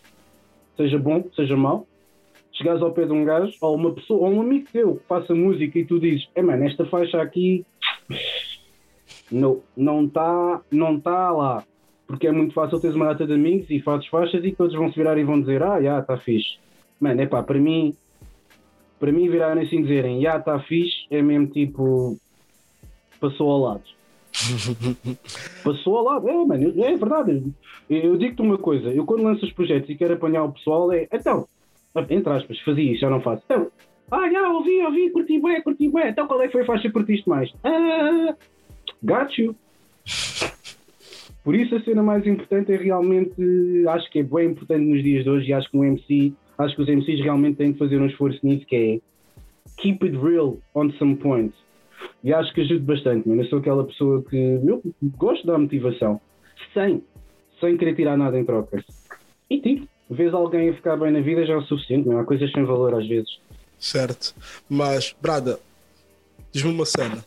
seja 0.75 0.97
bom, 0.97 1.27
seja 1.35 1.57
mau. 1.57 1.87
Chegares 2.53 2.81
ao 2.81 2.91
pé 2.91 3.05
de 3.05 3.11
um 3.11 3.25
gajo, 3.25 3.53
ou 3.61 3.75
uma 3.75 3.93
pessoa, 3.93 4.27
ou 4.27 4.35
um 4.35 4.41
amigo 4.41 4.67
teu 4.71 4.95
que 4.95 5.05
faça 5.05 5.33
música 5.33 5.77
e 5.77 5.85
tu 5.85 5.99
dizes, 5.99 6.27
é 6.33 6.41
mano, 6.41 6.63
esta 6.63 6.85
faixa 6.85 7.21
aqui 7.21 7.65
não 9.31 9.61
não 9.75 10.05
está 10.05 10.61
não 10.71 10.99
tá 10.99 11.31
lá. 11.31 11.63
Porque 12.05 12.27
é 12.27 12.31
muito 12.31 12.53
fácil 12.53 12.79
teres 12.79 12.95
uma 12.95 13.07
data 13.07 13.27
de 13.27 13.33
amigos 13.33 13.69
e 13.69 13.81
fazes 13.81 14.07
faixas 14.07 14.43
e 14.43 14.53
todos 14.53 14.73
vão 14.73 14.89
se 14.89 14.95
virar 14.95 15.17
e 15.17 15.25
vão 15.25 15.41
dizer, 15.41 15.61
ah, 15.61 15.81
já, 15.81 15.99
está 15.99 16.17
fixe. 16.17 16.57
Mano, 16.99 17.21
é 17.21 17.25
pá, 17.25 17.43
para 17.43 17.59
mim, 17.59 17.93
para 18.97 19.11
mim 19.11 19.29
virarem 19.29 19.63
assim 19.63 19.79
e 19.79 19.81
dizerem, 19.81 20.21
já, 20.21 20.37
está 20.37 20.57
fixe, 20.59 21.05
é 21.11 21.21
mesmo 21.21 21.47
tipo, 21.47 22.17
passou 23.19 23.51
ao 23.51 23.59
lado. 23.59 23.83
Passou 25.63 25.97
ao 25.97 26.03
lado, 26.03 26.29
é, 26.29 26.45
mano, 26.45 26.83
é 26.83 26.95
verdade. 26.95 27.43
Eu, 27.89 27.97
eu 27.97 28.17
digo-te 28.17 28.41
uma 28.41 28.57
coisa, 28.57 28.89
eu 28.89 29.05
quando 29.05 29.23
lanço 29.23 29.43
os 29.45 29.51
projetos 29.51 29.89
e 29.89 29.95
quero 29.95 30.13
apanhar 30.13 30.43
o 30.43 30.51
pessoal, 30.51 30.91
é, 30.91 31.07
então, 31.11 31.47
entre 32.09 32.31
aspas, 32.31 32.59
fazia 32.59 32.91
isso, 32.91 33.01
já 33.01 33.09
não 33.09 33.19
faço. 33.19 33.41
Então, 33.45 33.71
ah, 34.09 34.29
já, 34.31 34.49
ouvi, 34.49 34.81
ouvi, 34.83 35.09
curti 35.09 35.39
bem, 35.39 35.61
curti 35.61 35.89
bem. 35.89 36.09
Então 36.09 36.27
qual 36.27 36.41
é 36.41 36.47
que 36.47 36.53
foi 36.53 36.61
a 36.61 36.65
faixa 36.65 36.83
que 36.83 36.91
curtiste 36.91 37.27
mais? 37.27 37.51
Ah, 37.63 38.35
got 39.03 39.37
you. 39.37 39.55
Por 41.43 41.55
isso 41.55 41.75
a 41.75 41.81
cena 41.81 42.03
mais 42.03 42.27
importante 42.27 42.73
é 42.73 42.75
realmente, 42.75 43.33
acho 43.87 44.09
que 44.11 44.19
é 44.19 44.23
bem 44.23 44.51
importante 44.51 44.83
nos 44.83 45.01
dias 45.01 45.23
de 45.23 45.29
hoje 45.29 45.47
e 45.49 45.53
acho 45.53 45.69
que 45.71 45.77
um 45.77 45.83
MC, 45.83 46.33
acho 46.57 46.75
que 46.75 46.81
os 46.81 46.89
MCs 46.89 47.21
realmente 47.21 47.55
têm 47.55 47.71
de 47.71 47.77
fazer 47.79 48.01
um 48.01 48.05
esforço 48.05 48.39
nisso 48.43 48.65
que 48.65 48.75
é 48.75 48.99
keep 49.81 50.03
it 50.03 50.17
real 50.17 50.57
on 50.75 50.91
some 50.99 51.15
point. 51.15 51.53
E 52.23 52.33
acho 52.33 52.53
que 52.53 52.61
ajuda 52.61 52.93
bastante, 52.93 53.29
mano. 53.29 53.41
Eu 53.41 53.47
sou 53.47 53.59
aquela 53.59 53.83
pessoa 53.85 54.23
que 54.23 54.35
eu 54.35 54.81
gosto 55.17 55.47
da 55.47 55.57
motivação, 55.57 56.19
sem, 56.73 57.01
sem 57.59 57.77
querer 57.77 57.95
tirar 57.95 58.17
nada 58.17 58.37
em 58.37 58.43
troca. 58.43 58.83
E 59.49 59.59
tiro. 59.61 59.87
Vês 60.09 60.33
alguém 60.33 60.69
a 60.69 60.73
ficar 60.73 60.95
bem 60.95 61.11
na 61.11 61.19
vida 61.19 61.45
já 61.45 61.53
é 61.53 61.57
o 61.57 61.61
suficiente, 61.63 62.07
não 62.07 62.19
há 62.19 62.23
coisas 62.23 62.49
sem 62.51 62.63
valor 62.63 62.93
às 62.93 63.05
vezes. 63.07 63.39
Certo. 63.77 64.33
Mas, 64.69 65.13
Brada, 65.21 65.59
diz-me 66.51 66.71
uma 66.71 66.85
cena. 66.85 67.23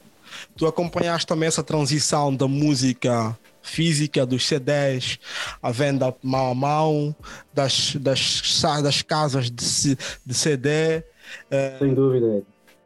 Tu 0.57 0.67
acompanhaste 0.67 1.27
também 1.27 1.47
essa 1.47 1.63
transição 1.63 2.35
da 2.35 2.47
música 2.49 3.37
física, 3.63 4.25
dos 4.25 4.47
CDs, 4.47 5.19
a 5.63 5.71
venda 5.71 6.15
mão 6.23 6.51
a 6.51 6.55
mão, 6.55 7.17
das, 7.53 7.95
das, 7.97 8.43
das 8.83 9.03
casas 9.03 9.51
de, 9.51 9.97
de 10.25 10.35
CD. 10.35 11.03
eh, 11.51 11.77
Sem 11.79 11.95
dúvida. 11.95 12.43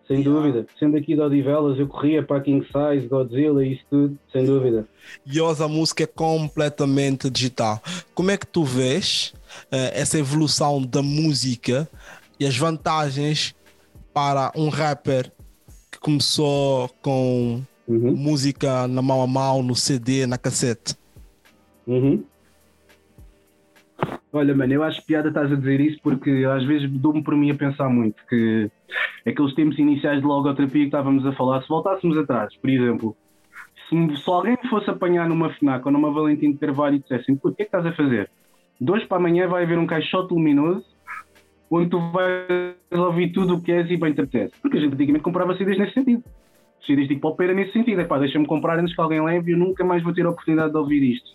Sem 0.07 0.19
Yeah. 0.19 0.31
dúvida. 0.39 0.67
Sendo 0.79 0.99
aqui 0.99 1.15
de 1.15 1.21
Odivelas, 1.23 1.79
eu 1.79 1.87
corria 1.89 2.23
para 2.23 2.39
King 2.43 2.63
Size, 2.67 3.09
Godzilla 3.09 3.65
e 3.65 3.73
isso 3.73 3.85
tudo, 3.89 4.19
sem 4.31 4.45
dúvida. 4.45 4.87
e 5.25 5.41
hoje 5.41 5.63
a 5.63 5.69
música 5.69 6.03
é 6.05 6.07
completamente 6.07 7.31
digital. 7.31 7.83
Como 8.15 8.31
é 8.31 8.37
que 8.37 8.47
tu 8.47 8.65
vês 8.65 9.33
eh, 9.73 9.93
essa 9.99 10.19
evolução 10.19 10.83
da 10.83 11.01
música 11.03 11.89
e 12.39 12.45
as 12.47 12.55
vantagens 12.55 13.55
para 14.13 14.53
um 14.55 14.69
rapper 14.69 15.33
começou 16.05 16.91
com 17.01 17.63
Uhum. 17.89 18.15
música 18.17 18.87
na 18.89 19.03
mão 19.03 19.23
a 19.23 19.27
mão, 19.27 19.63
no 19.63 19.75
CD, 19.75 20.27
na 20.27 20.39
cassete. 20.39 20.95
Uhum. 21.87 22.25
Olha, 24.33 24.55
mano, 24.55 24.73
eu 24.73 24.83
acho 24.83 25.05
piada 25.05 25.29
estás 25.29 25.51
a 25.53 25.55
dizer 25.55 25.81
isso 25.81 25.99
porque 26.03 26.45
às 26.51 26.65
vezes 26.65 26.91
dou-me 26.91 27.23
por 27.23 27.37
mim 27.37 27.51
a 27.51 27.55
pensar 27.55 27.89
muito 27.89 28.17
que 28.29 28.71
aqueles 29.27 29.55
tempos 29.55 29.79
iniciais 29.79 30.21
de 30.21 30.27
logoterapia 30.27 30.81
que 30.81 30.87
estávamos 30.87 31.25
a 31.25 31.33
falar, 31.33 31.63
se 31.63 31.69
voltássemos 31.69 32.17
atrás, 32.19 32.55
por 32.57 32.69
exemplo, 32.69 33.17
se, 33.89 34.17
se 34.17 34.31
alguém 34.31 34.59
me 34.63 34.69
fosse 34.69 34.91
apanhar 34.91 35.29
numa 35.29 35.51
FNAC 35.51 35.87
ou 35.87 35.93
numa 35.93 36.11
Valentim 36.11 36.53
de 36.53 36.59
Carvalho 36.59 36.97
e 36.97 36.99
dissessem, 37.01 37.37
"Puto, 37.37 37.51
o 37.51 37.57
que 37.57 37.63
é 37.63 37.65
que 37.67 37.69
estás 37.77 37.87
a 37.87 37.93
fazer? 37.93 38.31
De 38.81 38.91
hoje 38.91 39.07
para 39.07 39.19
amanhã 39.19 39.47
vai 39.47 39.63
haver 39.63 39.79
um 39.79 39.87
caixote 39.87 40.35
luminoso 40.35 40.85
onde 41.77 41.91
tu 41.91 41.99
vais 42.11 42.75
ouvir 42.93 43.33
tudo 43.33 43.55
o 43.55 43.61
que 43.61 43.73
és 43.73 43.91
e 43.91 43.97
bem 43.97 44.13
te 44.13 44.21
apetece. 44.21 44.55
Porque 44.61 44.79
a 44.79 44.81
gente 44.81 44.95
antigamente 44.95 45.25
comprava 45.25 45.57
CDs 45.57 45.79
nesse 45.79 45.95
sentido. 45.95 46.23
CDs 46.87 47.09
de 47.09 47.15
hip-hop 47.15 47.41
era 47.41 47.55
nesse 47.55 47.73
sentido. 47.73 48.01
É 48.01 48.05
pá, 48.05 48.19
deixa-me 48.19 48.47
comprar 48.47 48.79
antes 48.79 48.95
que 48.95 49.01
alguém 49.01 49.23
leve 49.23 49.53
eu 49.53 49.59
nunca 49.59 49.85
mais 49.85 50.03
vou 50.03 50.13
ter 50.13 50.25
a 50.25 50.31
oportunidade 50.31 50.71
de 50.71 50.79
ouvir 50.79 51.03
isto. 51.03 51.31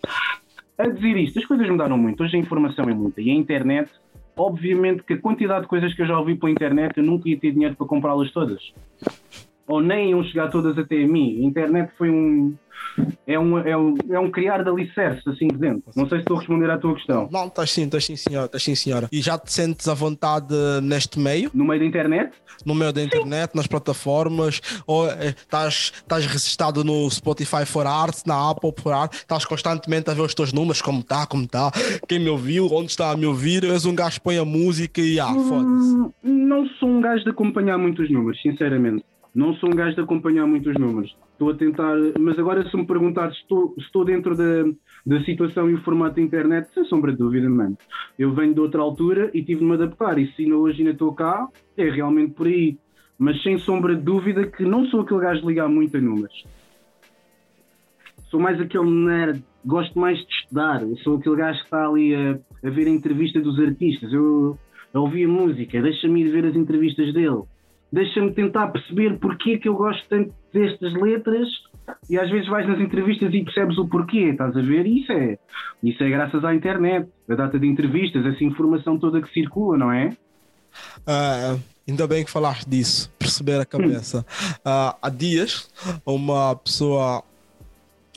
A 0.78 0.88
dizer 0.88 1.16
isto, 1.18 1.38
as 1.38 1.44
coisas 1.44 1.68
mudaram 1.68 1.98
muito. 1.98 2.22
Hoje 2.22 2.36
a 2.36 2.40
informação 2.40 2.88
é 2.88 2.94
muita. 2.94 3.20
E 3.20 3.30
a 3.30 3.34
internet, 3.34 3.90
obviamente 4.36 5.02
que 5.02 5.14
a 5.14 5.18
quantidade 5.18 5.62
de 5.62 5.68
coisas 5.68 5.92
que 5.92 6.00
eu 6.00 6.06
já 6.06 6.18
ouvi 6.18 6.34
pela 6.34 6.50
internet, 6.50 6.96
eu 6.96 7.04
nunca 7.04 7.28
ia 7.28 7.38
ter 7.38 7.52
dinheiro 7.52 7.76
para 7.76 7.86
comprá-las 7.86 8.30
todas. 8.30 8.72
Ou 9.66 9.80
nem 9.80 10.10
iam 10.10 10.22
chegar 10.24 10.48
todas 10.50 10.76
até 10.78 11.02
a 11.04 11.06
mim. 11.08 11.40
A 11.42 11.46
internet 11.46 11.92
foi 11.96 12.10
um. 12.10 12.54
É 13.26 13.38
um, 13.38 13.58
é 13.58 13.76
um, 13.76 13.94
é 14.10 14.18
um 14.18 14.30
criar 14.30 14.64
de 14.64 14.70
alicerce, 14.70 15.28
assim 15.28 15.46
de 15.48 15.56
dentro. 15.58 15.92
Não 15.94 16.08
sei 16.08 16.18
se 16.18 16.22
estou 16.22 16.36
a 16.36 16.40
responder 16.40 16.70
à 16.70 16.78
tua 16.78 16.94
questão. 16.94 17.28
Não, 17.30 17.46
estás 17.46 17.70
sim, 17.70 17.84
estás 17.84 18.04
sim, 18.04 18.16
senhora, 18.16 18.46
estás 18.46 18.62
sim, 18.64 18.74
senhora. 18.74 19.08
E 19.12 19.20
já 19.20 19.38
te 19.38 19.52
sentes 19.52 19.86
à 19.86 19.94
vontade 19.94 20.54
neste 20.82 21.18
meio, 21.20 21.50
No 21.54 21.64
meio 21.64 21.78
da 21.80 21.86
internet, 21.86 22.32
no 22.64 22.74
meio 22.74 22.92
da 22.92 23.02
internet, 23.02 23.54
nas 23.54 23.66
plataformas, 23.66 24.60
ou 24.86 25.06
eh, 25.08 25.28
estás, 25.28 25.92
estás 25.94 26.26
registrado 26.26 26.82
no 26.82 27.08
Spotify 27.10 27.64
for 27.64 27.86
Arts, 27.86 28.24
na 28.26 28.50
Apple 28.50 28.72
for 28.76 28.92
Arts, 28.92 29.18
estás 29.18 29.44
constantemente 29.44 30.10
a 30.10 30.14
ver 30.14 30.22
os 30.22 30.34
teus 30.34 30.52
números, 30.52 30.82
como 30.82 31.00
está, 31.00 31.26
como 31.26 31.44
está, 31.44 31.70
quem 32.08 32.18
me 32.18 32.28
ouviu, 32.30 32.66
onde 32.72 32.90
está 32.90 33.10
a 33.10 33.16
me 33.16 33.26
ouvir, 33.26 33.62
és 33.64 33.84
um 33.84 33.94
gajo 33.94 34.16
que 34.18 34.24
põe 34.24 34.38
a 34.38 34.44
música 34.44 35.00
e 35.00 35.20
ah, 35.20 35.28
foda-se. 35.28 35.94
Hum, 35.94 36.12
Não 36.24 36.66
sou 36.80 36.88
um 36.88 37.00
gajo 37.00 37.22
de 37.24 37.30
acompanhar 37.30 37.78
muitos 37.78 38.10
números, 38.10 38.40
sinceramente. 38.42 39.04
Não 39.34 39.54
sou 39.54 39.68
um 39.68 39.74
gajo 39.74 39.94
de 39.94 40.00
acompanhar 40.00 40.46
muitos 40.46 40.74
números. 40.74 41.16
Estou 41.32 41.50
a 41.50 41.54
tentar, 41.54 41.96
mas 42.18 42.38
agora 42.38 42.68
se 42.68 42.76
me 42.76 42.84
perguntar 42.84 43.32
se 43.32 43.38
estou, 43.38 43.74
se 43.78 43.84
estou 43.84 44.04
dentro 44.04 44.36
da, 44.36 44.64
da 45.06 45.24
situação 45.24 45.70
e 45.70 45.74
o 45.74 45.82
formato 45.82 46.16
da 46.16 46.22
internet, 46.22 46.68
sem 46.74 46.84
sombra 46.84 47.12
de 47.12 47.18
dúvida, 47.18 47.48
mano. 47.48 47.78
Eu 48.18 48.34
venho 48.34 48.52
de 48.52 48.60
outra 48.60 48.82
altura 48.82 49.30
e 49.32 49.42
tive 49.42 49.60
de 49.60 49.66
me 49.66 49.74
adaptar. 49.74 50.18
E 50.18 50.26
se 50.32 50.52
hoje 50.52 50.78
ainda 50.78 50.90
estou 50.90 51.14
cá, 51.14 51.48
é 51.76 51.88
realmente 51.88 52.34
por 52.34 52.46
aí. 52.46 52.76
Mas 53.16 53.40
sem 53.42 53.58
sombra 53.58 53.94
de 53.94 54.02
dúvida 54.02 54.46
que 54.46 54.64
não 54.64 54.84
sou 54.86 55.02
aquele 55.02 55.20
gajo 55.20 55.42
de 55.42 55.46
ligar 55.46 55.68
muito 55.68 55.96
a 55.96 56.00
números. 56.00 56.44
Sou 58.30 58.40
mais 58.40 58.60
aquele 58.60 58.90
nerd, 58.90 59.42
gosto 59.64 59.98
mais 59.98 60.18
de 60.18 60.32
estudar. 60.32 60.82
Eu 60.82 60.96
sou 60.98 61.18
aquele 61.18 61.36
gajo 61.36 61.58
que 61.58 61.64
está 61.64 61.86
ali 61.86 62.14
a, 62.14 62.38
a 62.64 62.70
ver 62.70 62.86
a 62.86 62.90
entrevista 62.90 63.40
dos 63.40 63.60
artistas. 63.60 64.12
Eu, 64.12 64.58
eu 64.92 65.00
ouvi 65.02 65.24
a 65.24 65.28
música, 65.28 65.80
deixa-me 65.80 66.22
ir 66.22 66.30
ver 66.30 66.46
as 66.46 66.56
entrevistas 66.56 67.12
dele. 67.12 67.42
Deixa-me 67.92 68.32
tentar 68.32 68.68
perceber 68.68 69.18
porque 69.18 69.52
é 69.52 69.58
que 69.58 69.68
eu 69.68 69.74
gosto 69.74 70.08
tanto 70.08 70.32
destas 70.52 70.92
letras 70.94 71.48
e 72.08 72.18
às 72.18 72.30
vezes 72.30 72.48
vais 72.48 72.66
nas 72.68 72.78
entrevistas 72.78 73.32
e 73.34 73.42
percebes 73.42 73.78
o 73.78 73.88
porquê, 73.88 74.30
estás 74.30 74.56
a 74.56 74.62
ver? 74.62 74.86
Isso 74.86 75.12
é, 75.12 75.38
isso 75.82 76.02
é 76.02 76.10
graças 76.10 76.44
à 76.44 76.54
internet, 76.54 77.08
a 77.28 77.34
data 77.34 77.58
de 77.58 77.66
entrevistas, 77.66 78.24
essa 78.24 78.44
informação 78.44 78.98
toda 78.98 79.20
que 79.20 79.32
circula, 79.32 79.76
não 79.76 79.92
é? 79.92 80.16
Ah, 81.06 81.56
ainda 81.88 82.06
bem 82.06 82.24
que 82.24 82.30
falaste 82.30 82.68
disso, 82.68 83.12
perceber 83.18 83.60
a 83.60 83.64
cabeça. 83.64 84.24
Ah, 84.64 84.96
há 85.02 85.08
dias, 85.08 85.68
uma 86.06 86.54
pessoa 86.56 87.24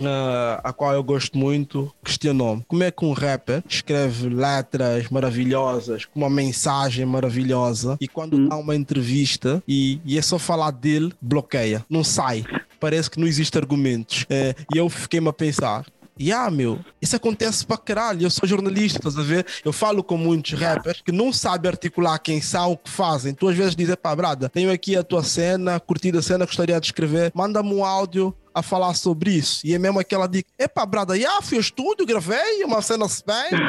ah, 0.02 0.62
a 0.64 0.74
qual 0.74 0.94
eu 0.94 1.04
gosto 1.04 1.38
muito 1.38 1.94
questionou-me 2.04 2.64
como 2.68 2.84
é 2.84 2.92
que 2.92 3.06
um 3.06 3.14
rapper 3.14 3.64
escreve 3.68 4.30
letras 4.30 5.10
maravilhosas, 5.10 6.06
com 6.06 6.20
uma 6.20 6.30
mensagem 6.30 7.06
maravilhosa, 7.06 7.98
e 8.00 8.08
quando 8.08 8.38
Hum. 8.38 8.48
dá 8.50 8.56
uma 8.56 8.76
entrevista 8.76 9.62
e, 9.68 10.00
e 10.06 10.18
é 10.18 10.22
só 10.22 10.40
falar 10.40 10.72
dele, 10.72 11.14
bloqueia, 11.22 11.86
não 11.90 12.04
sai. 12.04 12.44
Parece 12.80 13.10
que 13.10 13.20
não 13.20 13.26
existe 13.28 13.58
argumentos. 13.58 14.26
Eh, 14.30 14.54
e 14.74 14.78
eu 14.78 14.90
fiquei-me 14.90 15.30
a 15.30 15.34
pensar. 15.34 15.86
E 16.18 16.32
ah, 16.32 16.50
meu, 16.52 16.80
isso 17.02 17.16
acontece 17.16 17.66
pra 17.66 17.78
caralho. 17.78 18.24
Eu 18.24 18.30
sou 18.30 18.48
jornalista, 18.48 19.00
estás 19.00 19.18
a 19.18 19.24
ver? 19.24 19.46
Eu 19.66 19.74
falo 19.74 20.04
com 20.04 20.16
muitos 20.16 20.54
rappers 20.54 21.02
que 21.02 21.12
não 21.12 21.34
sabem 21.34 21.70
articular 21.70 22.20
quem 22.20 22.40
são, 22.40 22.74
o 22.74 22.78
que 22.78 22.90
fazem. 22.90 23.34
Tu 23.34 23.48
às 23.48 23.56
vezes 23.56 23.76
dizes, 23.76 23.96
pá, 23.96 24.16
brada, 24.16 24.48
tenho 24.48 24.72
aqui 24.72 24.96
a 24.96 25.04
tua 25.04 25.24
cena, 25.24 25.80
curti 25.80 26.16
a 26.16 26.22
cena, 26.22 26.46
gostaria 26.46 26.80
de 26.80 26.86
escrever, 26.86 27.32
manda-me 27.34 27.74
um 27.74 27.84
áudio 27.84 28.36
a 28.54 28.62
falar 28.62 28.94
sobre 28.94 29.32
isso. 29.32 29.66
E 29.66 29.74
é 29.74 29.80
mesmo 29.80 30.00
aquela 30.00 30.28
dica, 30.28 30.50
epá, 30.60 30.86
brada, 30.86 31.20
já 31.20 31.42
fui 31.42 31.58
ao 31.58 31.62
estúdio, 31.62 32.06
gravei 32.06 32.64
uma 32.64 32.82
cena 32.82 33.08
se 33.08 33.24
bem, 33.26 33.60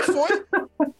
e 0.00 0.12
foi. 0.12 0.88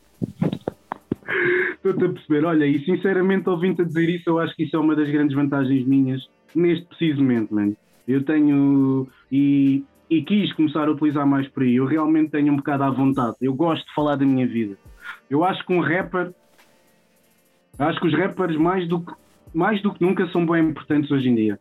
Estou-te 1.75 2.05
a 2.05 2.09
perceber, 2.09 2.45
olha, 2.45 2.67
e 2.67 2.85
sinceramente 2.85 3.49
ouvindo-te 3.49 3.83
a 3.83 3.85
dizer 3.85 4.09
isso, 4.09 4.29
eu 4.29 4.38
acho 4.38 4.55
que 4.55 4.64
isso 4.64 4.77
é 4.77 4.79
uma 4.79 4.95
das 4.95 5.09
grandes 5.09 5.35
vantagens 5.35 5.87
minhas 5.87 6.29
neste 6.55 6.85
preciso 6.87 7.21
momento, 7.23 7.55
mano. 7.55 7.77
Eu 8.07 8.25
tenho 8.25 9.07
e, 9.31 9.85
e 10.11 10.23
quis 10.23 10.53
começar 10.53 10.88
a 10.88 10.90
utilizar 10.90 11.27
mais 11.27 11.47
por 11.49 11.62
aí. 11.62 11.77
Eu 11.77 11.87
realmente 11.87 12.31
tenho 12.31 12.53
um 12.53 12.57
bocado 12.57 12.85
à 12.85 12.90
vontade. 12.90 13.37
Eu 13.40 13.55
gosto 13.55 13.87
de 13.87 13.94
falar 13.94 14.16
da 14.16 14.25
minha 14.25 14.47
vida. 14.47 14.77
Eu 15.29 15.44
acho 15.44 15.64
que 15.66 15.73
um 15.73 15.81
rapper, 15.81 16.33
acho 17.79 18.01
que 18.01 18.07
os 18.07 18.14
rappers 18.14 18.57
mais 18.57 18.88
do 18.88 19.01
que, 19.01 19.12
mais 19.53 19.83
do 19.83 19.92
que 19.92 20.03
nunca 20.03 20.27
são 20.29 20.47
bem 20.47 20.68
importantes 20.68 21.11
hoje 21.11 21.29
em 21.29 21.35
dia. 21.35 21.61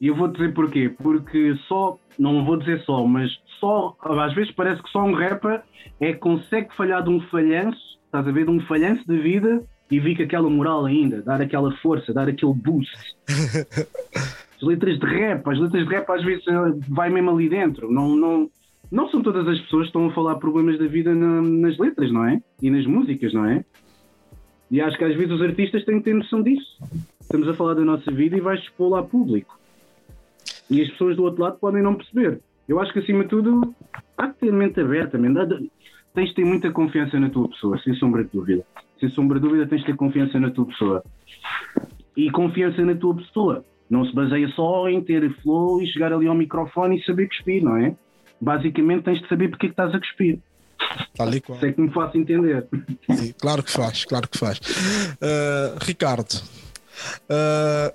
E 0.00 0.08
eu 0.08 0.14
vou 0.14 0.28
dizer 0.28 0.52
porquê. 0.52 0.94
Porque 1.02 1.56
só, 1.66 1.98
não 2.18 2.44
vou 2.44 2.56
dizer 2.56 2.82
só, 2.82 3.06
mas 3.06 3.30
só, 3.58 3.96
às 4.02 4.34
vezes 4.34 4.52
parece 4.52 4.82
que 4.82 4.90
só 4.90 5.02
um 5.02 5.14
rapper 5.14 5.62
é 6.00 6.12
que 6.12 6.18
consegue 6.18 6.74
falhar 6.76 7.02
de 7.02 7.10
um 7.10 7.20
falhanço, 7.28 7.98
estás 8.04 8.26
a 8.26 8.30
ver, 8.30 8.44
de 8.44 8.50
um 8.50 8.60
falhanço 8.66 9.06
de 9.06 9.18
vida 9.18 9.64
e 9.90 10.00
vir 10.00 10.16
com 10.16 10.22
aquela 10.22 10.50
moral 10.50 10.84
ainda, 10.84 11.22
dar 11.22 11.40
aquela 11.40 11.74
força, 11.78 12.12
dar 12.12 12.28
aquele 12.28 12.52
boost. 12.52 12.92
As 14.56 14.62
letras 14.62 14.98
de 14.98 15.06
rap, 15.06 15.48
as 15.48 15.58
letras 15.58 15.86
de 15.86 15.94
rap 15.94 16.10
às 16.10 16.24
vezes 16.24 16.46
eh, 16.46 16.52
vai 16.88 17.10
mesmo 17.10 17.30
ali 17.30 17.48
dentro. 17.48 17.90
Não, 17.90 18.14
não, 18.14 18.50
não 18.90 19.08
são 19.08 19.22
todas 19.22 19.46
as 19.48 19.60
pessoas 19.60 19.82
que 19.82 19.88
estão 19.88 20.06
a 20.06 20.12
falar 20.12 20.36
problemas 20.36 20.78
da 20.78 20.86
vida 20.86 21.14
na- 21.14 21.42
nas 21.42 21.76
letras, 21.78 22.10
não 22.12 22.24
é? 22.24 22.40
E 22.62 22.70
nas 22.70 22.86
músicas, 22.86 23.32
não 23.32 23.44
é? 23.46 23.64
E 24.70 24.80
acho 24.80 24.96
que 24.96 25.04
às 25.04 25.14
vezes 25.14 25.30
os 25.32 25.42
artistas 25.42 25.84
têm 25.84 25.98
que 25.98 26.04
ter 26.04 26.14
noção 26.14 26.42
disso. 26.42 26.78
Estamos 27.20 27.48
a 27.48 27.54
falar 27.54 27.74
da 27.74 27.84
nossa 27.84 28.10
vida 28.10 28.36
e 28.36 28.40
vais 28.40 28.60
expô-la 28.60 29.00
a 29.00 29.02
público. 29.02 29.58
E 30.70 30.80
as 30.80 30.88
pessoas 30.90 31.16
do 31.16 31.24
outro 31.24 31.42
lado 31.42 31.58
podem 31.58 31.82
não 31.82 31.94
perceber. 31.94 32.40
Eu 32.66 32.80
acho 32.80 32.92
que 32.92 32.98
acima 32.98 33.24
de 33.24 33.30
tudo 33.30 33.74
há 34.16 34.28
que 34.28 34.40
ter 34.40 34.52
mente 34.52 34.80
aberta, 34.80 35.18
man. 35.18 35.34
Tens 36.14 36.28
de 36.28 36.34
ter 36.36 36.44
muita 36.44 36.70
confiança 36.70 37.18
na 37.20 37.28
tua 37.28 37.48
pessoa, 37.48 37.78
sem 37.78 37.94
sombra 37.94 38.24
de 38.24 38.30
dúvida. 38.32 38.64
Sem 38.98 39.08
sombra 39.10 39.38
de 39.38 39.46
dúvida 39.46 39.66
tens 39.66 39.80
de 39.80 39.86
ter 39.86 39.96
confiança 39.96 40.38
na 40.40 40.50
tua 40.50 40.64
pessoa. 40.66 41.04
E 42.16 42.30
confiança 42.30 42.82
na 42.84 42.94
tua 42.94 43.16
pessoa. 43.16 43.64
Não 43.94 44.04
se 44.04 44.12
baseia 44.12 44.48
só 44.56 44.88
em 44.88 45.00
ter 45.00 45.32
flow 45.40 45.80
e 45.80 45.86
chegar 45.86 46.12
ali 46.12 46.26
ao 46.26 46.34
microfone 46.34 46.98
e 46.98 47.04
saber 47.04 47.28
cuspir, 47.28 47.62
não 47.62 47.76
é? 47.76 47.94
Basicamente 48.40 49.04
tens 49.04 49.20
de 49.20 49.28
saber 49.28 49.48
porque 49.48 49.66
é 49.66 49.68
que 49.68 49.72
estás 49.72 49.94
a 49.94 50.00
cuspir. 50.00 50.40
Tal 51.16 51.32
e 51.32 51.40
qual. 51.40 51.60
Sei 51.60 51.72
que 51.72 51.80
me 51.80 51.92
faço 51.92 52.18
entender. 52.18 52.66
Sim, 53.08 53.32
claro 53.38 53.62
que 53.62 53.70
faz, 53.70 54.04
claro 54.04 54.28
que 54.28 54.36
faz. 54.36 54.58
Uh, 54.58 55.78
Ricardo, 55.80 56.42
uh, 57.30 57.94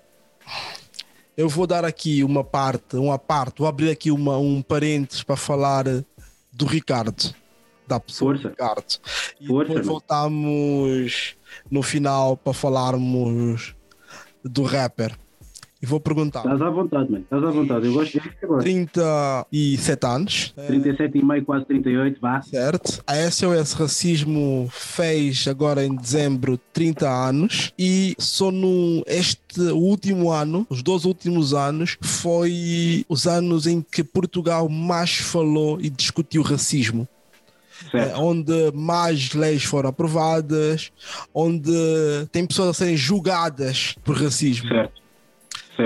eu 1.36 1.50
vou 1.50 1.68
dar 1.68 1.84
aqui 1.84 2.24
uma 2.24 2.46
parte, 2.46 2.96
uma 2.96 3.20
parte, 3.20 3.60
vou 3.60 3.68
abrir 3.68 3.90
aqui 3.90 4.10
uma, 4.10 4.38
um 4.38 4.62
parênteses 4.62 5.22
para 5.22 5.36
falar 5.36 5.84
do 5.84 6.66
Ricardo, 6.66 7.36
da 7.86 8.00
pessoa 8.00 8.36
Força. 8.36 8.48
Ricardo. 8.48 9.00
E 9.42 9.48
Força, 9.48 9.68
depois 9.68 9.86
voltamos 9.86 11.36
no 11.70 11.84
final 11.84 12.38
para 12.38 12.54
falarmos 12.54 13.76
do 14.46 14.64
rapper. 14.64 15.14
E 15.82 15.86
vou 15.86 16.00
perguntar: 16.00 16.40
Estás 16.40 16.62
à 16.62 16.70
vontade, 16.70 17.10
mano. 17.10 17.24
Estás 17.24 17.42
à 17.42 17.50
vontade. 17.52 17.86
Eu 17.88 17.94
gosto 17.94 18.20
disso 18.20 18.36
agora. 18.44 18.62
37 18.64 20.06
anos, 20.06 20.54
37,5, 20.58 21.46
quase 21.46 21.66
38, 21.66 22.20
vá. 22.20 22.42
Certo. 22.42 23.02
A 23.08 23.16
SOS 23.32 23.74
Racismo 23.74 24.68
fez 24.72 25.48
agora 25.48 25.86
em 25.86 25.96
dezembro 25.96 26.60
30 26.74 27.08
anos 27.10 27.74
e 27.80 28.14
só 28.20 28.52
no 28.52 29.04
este 29.08 29.62
último 29.72 30.32
ano, 30.32 30.68
os 30.70 30.84
dois 30.84 31.06
últimos 31.06 31.54
anos, 31.54 31.98
foi 32.02 33.06
os 33.08 33.26
anos 33.26 33.66
em 33.66 33.82
que 33.82 34.04
Portugal 34.04 34.68
mais 34.68 35.16
falou 35.18 35.80
e 35.80 35.90
discutiu 35.90 36.42
racismo. 36.42 37.08
É, 37.94 38.04
Certo. 38.04 38.20
onde 38.20 38.72
mais 38.74 39.34
leis 39.34 39.64
foram 39.64 39.90
aprovadas, 39.92 40.92
onde 41.34 41.72
tem 42.30 42.46
pessoas 42.46 42.68
a 42.68 42.74
serem 42.74 42.98
julgadas 42.98 43.96
por 44.04 44.22
racismo. 44.22 44.68
Certo. 44.68 45.00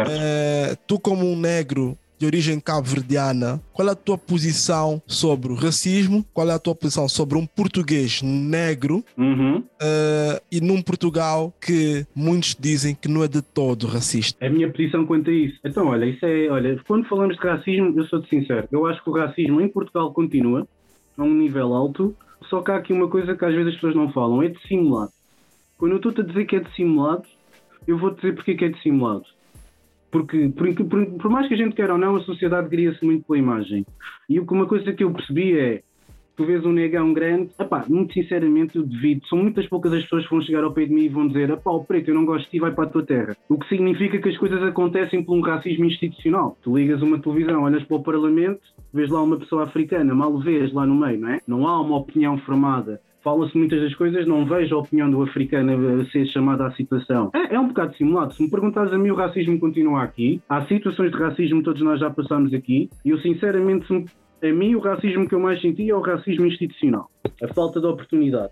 É, 0.09 0.75
tu 0.87 0.99
como 0.99 1.25
um 1.25 1.37
negro 1.37 1.97
de 2.23 2.25
origem 2.25 2.57
cabo-verdiana, 2.57 3.61
qual 3.73 3.89
é 3.89 3.91
a 3.91 3.95
tua 3.95 4.17
posição 4.17 5.01
sobre 5.05 5.51
o 5.51 5.55
racismo? 5.55 6.25
Qual 6.33 6.49
é 6.49 6.53
a 6.53 6.59
tua 6.59 6.73
posição 6.73 7.09
sobre 7.09 7.37
um 7.37 7.45
português 7.45 8.21
negro 8.21 9.03
Uhum. 9.17 9.57
uh, 9.57 10.41
e 10.49 10.61
num 10.61 10.81
Portugal 10.81 11.53
que 11.59 12.05
muitos 12.15 12.55
dizem 12.57 12.95
que 12.95 13.09
não 13.09 13.23
é 13.23 13.27
de 13.27 13.41
todo 13.41 13.87
racista? 13.87 14.45
A 14.45 14.49
minha 14.49 14.71
posição 14.71 15.05
quanto 15.05 15.29
a 15.29 15.33
isso. 15.33 15.59
Então, 15.65 15.87
olha, 15.87 16.05
isso 16.05 16.25
é. 16.25 16.47
Olha, 16.49 16.79
quando 16.87 17.07
falamos 17.09 17.35
de 17.35 17.43
racismo, 17.43 17.93
eu 17.97 18.05
sou-te 18.05 18.29
sincero. 18.29 18.69
Eu 18.71 18.85
acho 18.85 19.03
que 19.03 19.09
o 19.09 19.13
racismo 19.13 19.59
em 19.59 19.67
Portugal 19.67 20.13
continua 20.13 20.65
a 21.17 21.23
um 21.23 21.33
nível 21.33 21.73
alto, 21.73 22.15
só 22.49 22.61
que 22.61 22.71
há 22.71 22.77
aqui 22.77 22.93
uma 22.93 23.09
coisa 23.09 23.35
que 23.35 23.43
às 23.43 23.53
vezes 23.53 23.69
as 23.69 23.75
pessoas 23.75 23.95
não 23.95 24.13
falam: 24.13 24.41
é 24.41 24.47
dissimulado. 24.47 25.11
Quando 25.77 25.91
eu 25.91 25.97
estou-te 25.97 26.21
a 26.21 26.23
dizer 26.23 26.45
que 26.45 26.55
é 26.55 26.59
dissimulado, 26.61 27.23
eu 27.85 27.97
vou-te 27.97 28.21
dizer 28.21 28.33
porque 28.33 28.51
é 28.51 28.65
é 28.65 28.69
dissimulado. 28.69 29.25
Porque, 30.13 30.49
por, 30.49 30.71
por, 30.75 31.05
por 31.07 31.31
mais 31.31 31.47
que 31.47 31.55
a 31.55 31.57
gente 31.57 31.75
queira 31.75 31.93
ou 31.93 31.99
não, 31.99 32.15
a 32.15 32.21
sociedade 32.21 32.69
guia-se 32.69 33.03
muito 33.03 33.25
pela 33.25 33.39
imagem. 33.39 33.83
E 34.29 34.39
uma 34.39 34.67
coisa 34.67 34.93
que 34.93 35.03
eu 35.03 35.11
percebi 35.11 35.57
é 35.57 35.81
tu 36.35 36.45
vês 36.45 36.63
um 36.63 36.71
negão 36.71 37.11
grande, 37.13 37.49
epá, 37.59 37.83
muito 37.89 38.13
sinceramente 38.13 38.75
eu 38.75 38.83
devido, 38.83 39.25
são 39.27 39.39
muitas 39.39 39.67
poucas 39.67 39.91
as 39.93 40.03
pessoas 40.03 40.23
que 40.23 40.29
vão 40.29 40.41
chegar 40.41 40.63
ao 40.63 40.71
pé 40.71 40.85
de 40.85 40.93
mim 40.93 41.05
e 41.05 41.09
vão 41.09 41.27
dizer, 41.27 41.49
epá, 41.49 41.71
o 41.71 41.83
preto, 41.83 42.09
eu 42.09 42.15
não 42.15 42.25
gosto 42.25 42.45
de 42.45 42.51
ti, 42.51 42.59
vai 42.59 42.71
para 42.71 42.85
a 42.85 42.89
tua 42.89 43.03
terra. 43.03 43.35
O 43.49 43.57
que 43.57 43.67
significa 43.67 44.19
que 44.19 44.29
as 44.29 44.37
coisas 44.37 44.61
acontecem 44.61 45.23
por 45.23 45.35
um 45.35 45.41
racismo 45.41 45.85
institucional. 45.85 46.57
Tu 46.61 46.77
ligas 46.77 47.01
uma 47.01 47.19
televisão, 47.19 47.63
olhas 47.63 47.83
para 47.83 47.97
o 47.97 48.03
parlamento, 48.03 48.61
vês 48.93 49.09
lá 49.09 49.21
uma 49.21 49.37
pessoa 49.37 49.63
africana, 49.63 50.13
mal 50.13 50.37
vês 50.39 50.71
lá 50.73 50.85
no 50.85 50.95
meio, 50.95 51.19
não 51.19 51.29
é? 51.29 51.41
Não 51.47 51.67
há 51.67 51.81
uma 51.81 51.97
opinião 51.97 52.37
formada. 52.39 53.01
Fala-se 53.23 53.57
muitas 53.57 53.81
das 53.81 53.95
coisas, 53.95 54.27
não 54.27 54.45
vejo 54.45 54.75
a 54.75 54.79
opinião 54.79 55.09
do 55.09 55.21
africano 55.21 56.01
a 56.01 56.05
ser 56.11 56.25
chamada 56.25 56.65
à 56.65 56.71
situação. 56.71 57.31
É, 57.33 57.55
é 57.55 57.59
um 57.59 57.69
bocado 57.69 57.95
simulado. 57.95 58.33
Se 58.33 58.43
me 58.43 58.49
perguntares 58.49 58.91
a 58.91 58.97
mim, 58.97 59.11
o 59.11 59.15
racismo 59.15 59.57
continua 59.59 60.03
aqui. 60.03 60.41
Há 60.49 60.61
situações 60.65 61.11
de 61.11 61.17
racismo, 61.17 61.63
todos 61.63 61.81
nós 61.81 62.01
já 62.01 62.09
passamos 62.09 62.53
aqui. 62.53 62.89
E 63.05 63.11
eu, 63.11 63.17
sinceramente, 63.19 63.87
a 64.43 64.47
mim 64.47 64.75
o 64.75 64.79
racismo 64.79 65.25
que 65.25 65.33
eu 65.33 65.39
mais 65.39 65.61
senti 65.61 65.89
é 65.89 65.95
o 65.95 66.01
racismo 66.01 66.45
institucional. 66.45 67.09
A 67.41 67.47
falta 67.53 67.79
de 67.79 67.87
oportunidade. 67.87 68.51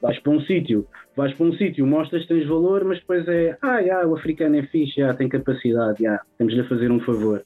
Vais 0.00 0.20
para 0.20 0.32
um 0.32 0.40
sítio, 0.42 0.86
vais 1.16 1.34
para 1.34 1.46
um 1.46 1.52
sítio, 1.54 1.84
mostras 1.84 2.22
que 2.22 2.28
tens 2.28 2.46
valor, 2.46 2.84
mas 2.84 3.00
depois 3.00 3.26
é, 3.26 3.58
ah, 3.60 3.82
já, 3.82 4.06
o 4.06 4.14
africano 4.14 4.54
é 4.54 4.62
fixe, 4.62 5.00
já, 5.00 5.12
tem 5.12 5.28
capacidade, 5.28 6.04
já, 6.04 6.20
temos-lhe 6.38 6.60
a 6.60 6.68
fazer 6.68 6.92
um 6.92 7.00
favor. 7.00 7.42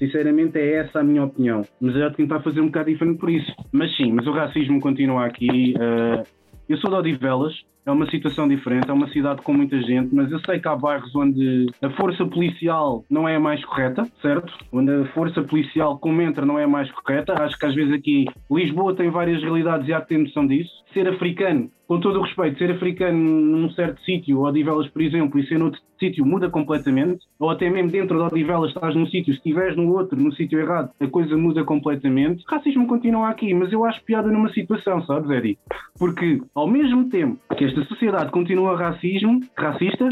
Sinceramente 0.00 0.58
é 0.58 0.76
essa 0.76 1.00
a 1.00 1.04
minha 1.04 1.22
opinião. 1.22 1.62
Mas 1.78 1.94
eu 1.94 2.00
já 2.00 2.10
tentar 2.10 2.40
fazer 2.40 2.60
um 2.62 2.66
bocado 2.66 2.90
diferente 2.90 3.18
por 3.18 3.30
isso. 3.30 3.54
Mas 3.70 3.94
sim, 3.96 4.10
mas 4.12 4.26
o 4.26 4.32
racismo 4.32 4.80
continua 4.80 5.26
aqui. 5.26 5.74
eh, 5.78 6.24
eu 6.70 6.78
sou 6.78 6.88
de 6.88 6.96
Odivelas, 6.96 7.52
é 7.84 7.90
uma 7.90 8.08
situação 8.10 8.46
diferente, 8.46 8.90
é 8.90 8.92
uma 8.92 9.08
cidade 9.08 9.42
com 9.42 9.52
muita 9.52 9.80
gente, 9.82 10.14
mas 10.14 10.30
eu 10.30 10.38
sei 10.40 10.58
que 10.58 10.68
há 10.68 10.76
bairros 10.76 11.14
onde 11.14 11.66
a 11.82 11.90
força 11.90 12.24
policial 12.26 13.04
não 13.10 13.28
é 13.28 13.36
a 13.36 13.40
mais 13.40 13.64
correta, 13.64 14.06
certo? 14.20 14.52
Onde 14.72 14.90
a 14.90 15.04
força 15.12 15.42
policial, 15.42 15.98
como 15.98 16.20
entra, 16.20 16.44
não 16.44 16.58
é 16.58 16.64
a 16.64 16.68
mais 16.68 16.90
correta. 16.92 17.34
Acho 17.42 17.58
que 17.58 17.66
às 17.66 17.74
vezes 17.74 17.92
aqui 17.92 18.26
Lisboa 18.50 18.94
tem 18.94 19.10
várias 19.10 19.42
realidades 19.42 19.88
e 19.88 19.92
há 19.92 20.00
que 20.00 20.08
ter 20.08 20.18
noção 20.18 20.46
disso. 20.46 20.70
Ser 20.92 21.08
africano, 21.08 21.70
com 21.86 22.00
todo 22.00 22.18
o 22.18 22.22
respeito, 22.22 22.58
ser 22.58 22.70
africano 22.70 23.18
num 23.18 23.70
certo 23.70 24.00
sítio, 24.02 24.42
Odivelas, 24.42 24.88
por 24.88 25.02
exemplo, 25.02 25.38
e 25.38 25.46
ser 25.46 25.58
noutro 25.58 25.80
sítio 26.00 26.24
muda 26.24 26.48
completamente, 26.48 27.20
ou 27.38 27.50
até 27.50 27.68
mesmo 27.68 27.90
dentro 27.90 28.16
de 28.16 28.24
Odivelas 28.24 28.70
estás 28.70 28.94
num 28.94 29.06
sítio, 29.06 29.32
se 29.34 29.38
estiveres 29.38 29.76
no 29.76 29.92
outro, 29.92 30.18
no 30.18 30.32
sítio 30.32 30.58
errado, 30.58 30.90
a 30.98 31.06
coisa 31.06 31.36
muda 31.36 31.62
completamente. 31.62 32.42
O 32.44 32.50
racismo 32.50 32.86
continua 32.86 33.28
aqui, 33.28 33.52
mas 33.52 33.72
eu 33.72 33.84
acho 33.84 34.02
piada 34.04 34.28
numa 34.28 34.52
situação, 34.52 35.04
sabes, 35.04 35.30
Eddie? 35.30 35.58
Porque 35.98 36.40
ao 36.54 36.66
mesmo 36.66 37.08
tempo 37.10 37.38
que 37.56 37.64
esta 37.70 37.84
sociedade 37.84 38.30
continua 38.30 38.76
racismo, 38.76 39.40
racista, 39.56 40.08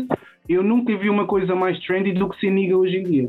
eu 0.49 0.63
nunca 0.63 0.97
vi 0.97 1.11
uma 1.11 1.27
coisa 1.27 1.55
mais 1.55 1.79
trendy 1.81 2.13
do 2.13 2.29
que 2.29 2.41
ser 2.41 2.51
niga 2.51 2.77
hoje 2.77 2.97
em 2.97 3.05
dia. 3.05 3.29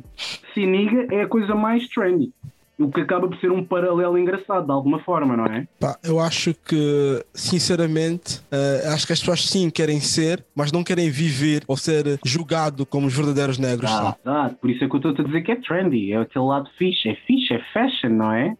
Ser 0.54 0.66
niga 0.66 1.08
é 1.12 1.24
a 1.24 1.28
coisa 1.28 1.54
mais 1.54 1.88
trendy. 1.90 2.32
O 2.78 2.90
que 2.90 3.02
acaba 3.02 3.28
por 3.28 3.38
ser 3.40 3.52
um 3.52 3.62
paralelo 3.62 4.18
engraçado, 4.18 4.66
de 4.66 4.72
alguma 4.72 5.00
forma, 5.00 5.36
não 5.36 5.44
é? 5.44 5.68
Pá, 5.78 5.98
eu 6.02 6.18
acho 6.18 6.54
que, 6.54 7.26
sinceramente, 7.34 8.40
eh, 8.50 8.84
acho 8.94 9.06
que 9.06 9.12
as 9.12 9.20
pessoas 9.20 9.46
sim 9.46 9.70
querem 9.70 10.00
ser, 10.00 10.46
mas 10.56 10.72
não 10.72 10.82
querem 10.82 11.10
viver 11.10 11.64
ou 11.68 11.76
ser 11.76 12.18
julgado 12.24 12.86
como 12.86 13.06
os 13.08 13.14
verdadeiros 13.14 13.58
negros 13.58 13.92
Ah, 13.92 14.16
ah, 14.26 14.52
por 14.62 14.70
isso 14.70 14.82
é 14.82 14.88
que 14.88 14.96
eu 14.96 14.98
estou 14.98 15.26
a 15.26 15.28
dizer 15.28 15.42
que 15.42 15.52
é 15.52 15.56
trendy, 15.58 16.14
é 16.14 16.20
aquele 16.20 16.46
lado 16.46 16.70
fixe, 16.78 17.10
é 17.10 17.16
fixe, 17.28 17.54
é 17.54 17.62
fashion, 17.74 18.12
não 18.12 18.32
é? 18.32 18.56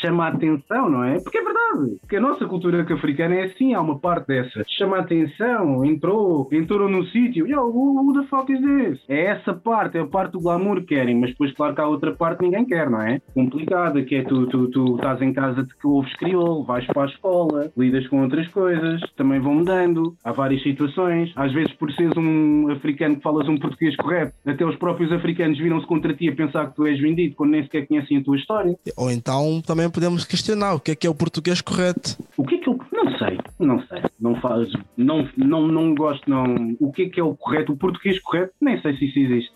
Chama 0.00 0.26
a 0.26 0.28
atenção, 0.28 0.90
não 0.90 1.04
é? 1.04 1.20
Porque 1.20 1.38
é 1.38 1.42
verdade, 1.42 1.96
porque 2.00 2.16
a 2.16 2.20
nossa 2.20 2.46
cultura 2.46 2.82
africana 2.82 3.34
é 3.36 3.44
assim, 3.44 3.74
há 3.74 3.80
uma 3.80 3.98
parte 3.98 4.26
dessa. 4.26 4.64
Chama 4.76 4.98
a 4.98 5.00
atenção, 5.00 5.84
entrou, 5.84 6.48
entrou 6.52 6.88
num 6.88 7.04
sítio, 7.06 7.46
yo, 7.46 7.62
who, 7.62 8.00
who 8.00 8.20
the 8.20 8.26
fuck 8.28 8.52
is 8.52 8.60
this? 8.60 9.00
É 9.08 9.26
essa 9.26 9.54
parte, 9.54 9.98
é 9.98 10.00
a 10.00 10.06
parte 10.06 10.32
do 10.32 10.40
glamour 10.40 10.80
que 10.80 10.94
querem, 10.94 11.18
mas 11.18 11.30
depois, 11.30 11.52
claro 11.52 11.74
que 11.74 11.80
há 11.80 11.86
outra 11.86 12.12
parte 12.12 12.38
que 12.38 12.44
ninguém 12.44 12.64
quer, 12.64 12.90
não 12.90 13.00
é? 13.00 13.20
Complicada, 13.34 14.02
que 14.02 14.16
é 14.16 14.22
tu, 14.22 14.46
tu, 14.46 14.68
tu 14.68 14.96
estás 14.96 15.20
em 15.22 15.32
casa 15.32 15.62
de 15.62 15.74
que 15.74 15.86
ouves 15.86 16.14
crioulo, 16.16 16.64
vais 16.64 16.86
para 16.86 17.02
a 17.02 17.06
escola, 17.06 17.72
lidas 17.76 18.06
com 18.08 18.22
outras 18.22 18.48
coisas, 18.48 19.00
também 19.16 19.40
vão 19.40 19.54
mudando, 19.54 20.14
há 20.24 20.32
várias 20.32 20.62
situações, 20.62 21.32
às 21.36 21.52
vezes 21.52 21.72
por 21.74 21.92
seres 21.92 22.16
um 22.16 22.70
africano 22.70 23.16
que 23.16 23.22
falas 23.22 23.48
um 23.48 23.58
português 23.58 23.96
correto, 23.96 24.34
até 24.46 24.64
os 24.64 24.76
próprios 24.76 25.12
africanos 25.12 25.58
viram-se 25.58 25.86
contra 25.86 26.14
ti 26.14 26.28
a 26.28 26.34
pensar 26.34 26.68
que 26.68 26.76
tu 26.76 26.86
és 26.86 27.00
vendido 27.00 27.34
quando 27.36 27.50
nem 27.50 27.62
sequer 27.62 27.86
conhecem 27.86 28.18
a 28.18 28.24
tua 28.24 28.36
história. 28.36 28.76
Ou 28.96 29.10
então 29.10 29.51
também 29.60 29.90
podemos 29.90 30.24
questionar 30.24 30.74
o 30.74 30.80
que 30.80 30.92
é 30.92 30.94
que 30.94 31.06
é 31.06 31.10
o 31.10 31.14
português 31.14 31.60
correto. 31.60 32.16
O 32.36 32.44
que 32.44 32.54
é 32.54 32.58
que 32.58 32.68
eu. 32.68 32.78
Não 32.92 33.18
sei, 33.18 33.38
não 33.58 33.82
sei. 33.86 34.02
Não 34.20 34.40
faz. 34.40 34.72
Não, 34.96 35.28
não, 35.36 35.66
não 35.66 35.94
gosto, 35.94 36.28
não. 36.28 36.76
O 36.80 36.92
que 36.92 37.02
é 37.02 37.08
que 37.08 37.20
é 37.20 37.24
o 37.24 37.34
correto? 37.34 37.72
O 37.72 37.76
português 37.76 38.18
correto? 38.20 38.52
Nem 38.60 38.80
sei 38.80 38.96
se 38.96 39.06
isso 39.06 39.18
existe. 39.18 39.52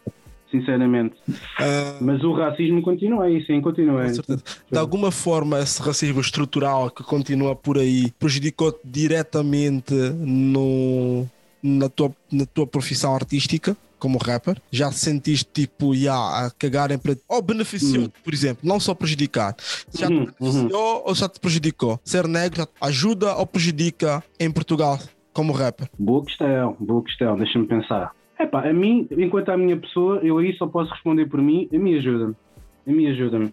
Sinceramente. 0.51 1.17
Ah, 1.59 1.99
Mas 2.01 2.23
o 2.23 2.33
racismo 2.33 2.81
continua 2.81 3.25
aí, 3.25 3.45
sim, 3.45 3.61
continua. 3.61 4.09
certeza. 4.09 4.43
De 4.71 4.79
alguma 4.79 5.11
forma, 5.11 5.59
esse 5.59 5.83
racismo 5.83 6.21
estrutural 6.21 6.91
que 6.91 7.03
continua 7.03 7.55
por 7.57 7.79
aí 7.79 8.13
prejudicou-te 8.19 8.79
diretamente 8.85 9.93
no, 9.95 11.27
na, 11.63 11.89
tua, 11.89 12.13
na 12.31 12.47
tua 12.47 12.67
profissão 12.67 13.15
artística 13.15 13.77
como 14.07 14.19
rapper? 14.19 14.57
Já 14.71 14.89
te 14.91 14.99
sentiste 14.99 15.51
tipo, 15.53 15.93
yeah, 15.93 16.47
a 16.47 16.51
cagarem 16.53 16.97
para. 16.97 17.17
Ou 17.29 17.43
beneficiou-te, 17.43 18.15
por 18.23 18.33
exemplo, 18.33 18.61
não 18.63 18.79
só 18.79 18.95
prejudicar. 18.95 19.57
Já 19.93 20.07
te 20.09 20.15
Uhum, 20.15 20.27
beneficiou 20.39 21.03
ou 21.05 21.13
já 21.15 21.29
te 21.29 21.41
prejudicou? 21.41 21.99
Ser 22.05 22.29
negro 22.29 22.69
ajuda 22.81 23.35
ou 23.35 23.45
prejudica 23.45 24.23
em 24.39 24.49
Portugal 24.49 24.97
como 25.33 25.53
rapper? 25.53 25.89
Boa 25.99 26.25
questão, 26.25 26.77
boa 26.79 27.03
questão, 27.03 27.37
deixa-me 27.37 27.67
pensar. 27.67 28.13
Epá, 28.39 28.69
a 28.69 28.73
mim, 28.73 29.09
enquanto 29.11 29.49
a 29.49 29.57
minha 29.57 29.77
pessoa, 29.77 30.21
eu 30.23 30.39
aí 30.39 30.57
só 30.57 30.69
posso 30.69 30.93
responder 30.93 31.27
por 31.27 31.43
mim, 31.43 31.69
a 31.75 31.77
mim 31.79 31.97
ajuda-me. 31.99 32.37
A 32.87 32.91
mim 32.93 33.07
ajuda-me. 33.09 33.53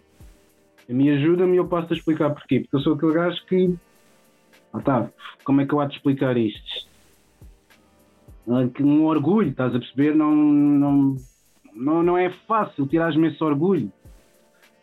A 0.88 0.92
mim 0.92 1.08
ajuda-me 1.10 1.54
e 1.54 1.56
eu 1.56 1.66
posso-te 1.66 1.94
explicar 1.94 2.30
porquê. 2.30 2.60
Porque 2.60 2.76
eu 2.76 2.80
sou 2.80 2.94
aquele 2.94 3.12
gajo 3.12 3.44
que. 3.48 3.74
Ah 4.72 4.80
tá, 4.80 5.10
como 5.42 5.60
é 5.62 5.66
que 5.66 5.74
eu 5.74 5.80
há 5.80 5.86
de 5.86 5.96
explicar 5.96 6.36
isto? 6.36 6.93
Ah, 8.48 8.68
Um 8.80 9.04
orgulho, 9.04 9.50
estás 9.50 9.74
a 9.74 9.78
perceber? 9.78 10.14
Não, 10.14 10.34
não, 10.34 11.16
não, 11.74 12.02
não 12.02 12.18
é 12.18 12.30
fácil 12.46 12.86
tirar-me 12.86 13.28
esse 13.28 13.42
orgulho. 13.42 13.90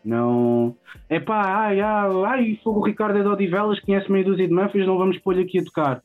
Não. 0.04 0.76
É 1.08 1.20
pá, 1.20 1.42
ai, 1.68 1.80
ai, 1.80 2.10
ai, 2.26 2.60
fogo 2.64 2.80
o 2.80 2.86
Ricardo 2.86 3.20
é 3.20 3.22
de 3.22 3.28
Odivelas, 3.28 3.80
conhece 3.80 4.12
meia 4.12 4.26
dúzia 4.26 4.48
de 4.48 4.54
Memphis, 4.54 4.86
não 4.88 4.98
vamos 4.98 5.18
pôr-lhe 5.20 5.44
aqui 5.44 5.60
a 5.60 5.64
tocar. 5.64 6.02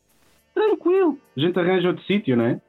Tranquilo, 0.55 1.19
a 1.37 1.41
gente 1.41 1.59
arranja 1.59 1.89
outro 1.89 2.05
sítio, 2.05 2.37
não 2.37 2.45
é? 2.45 2.61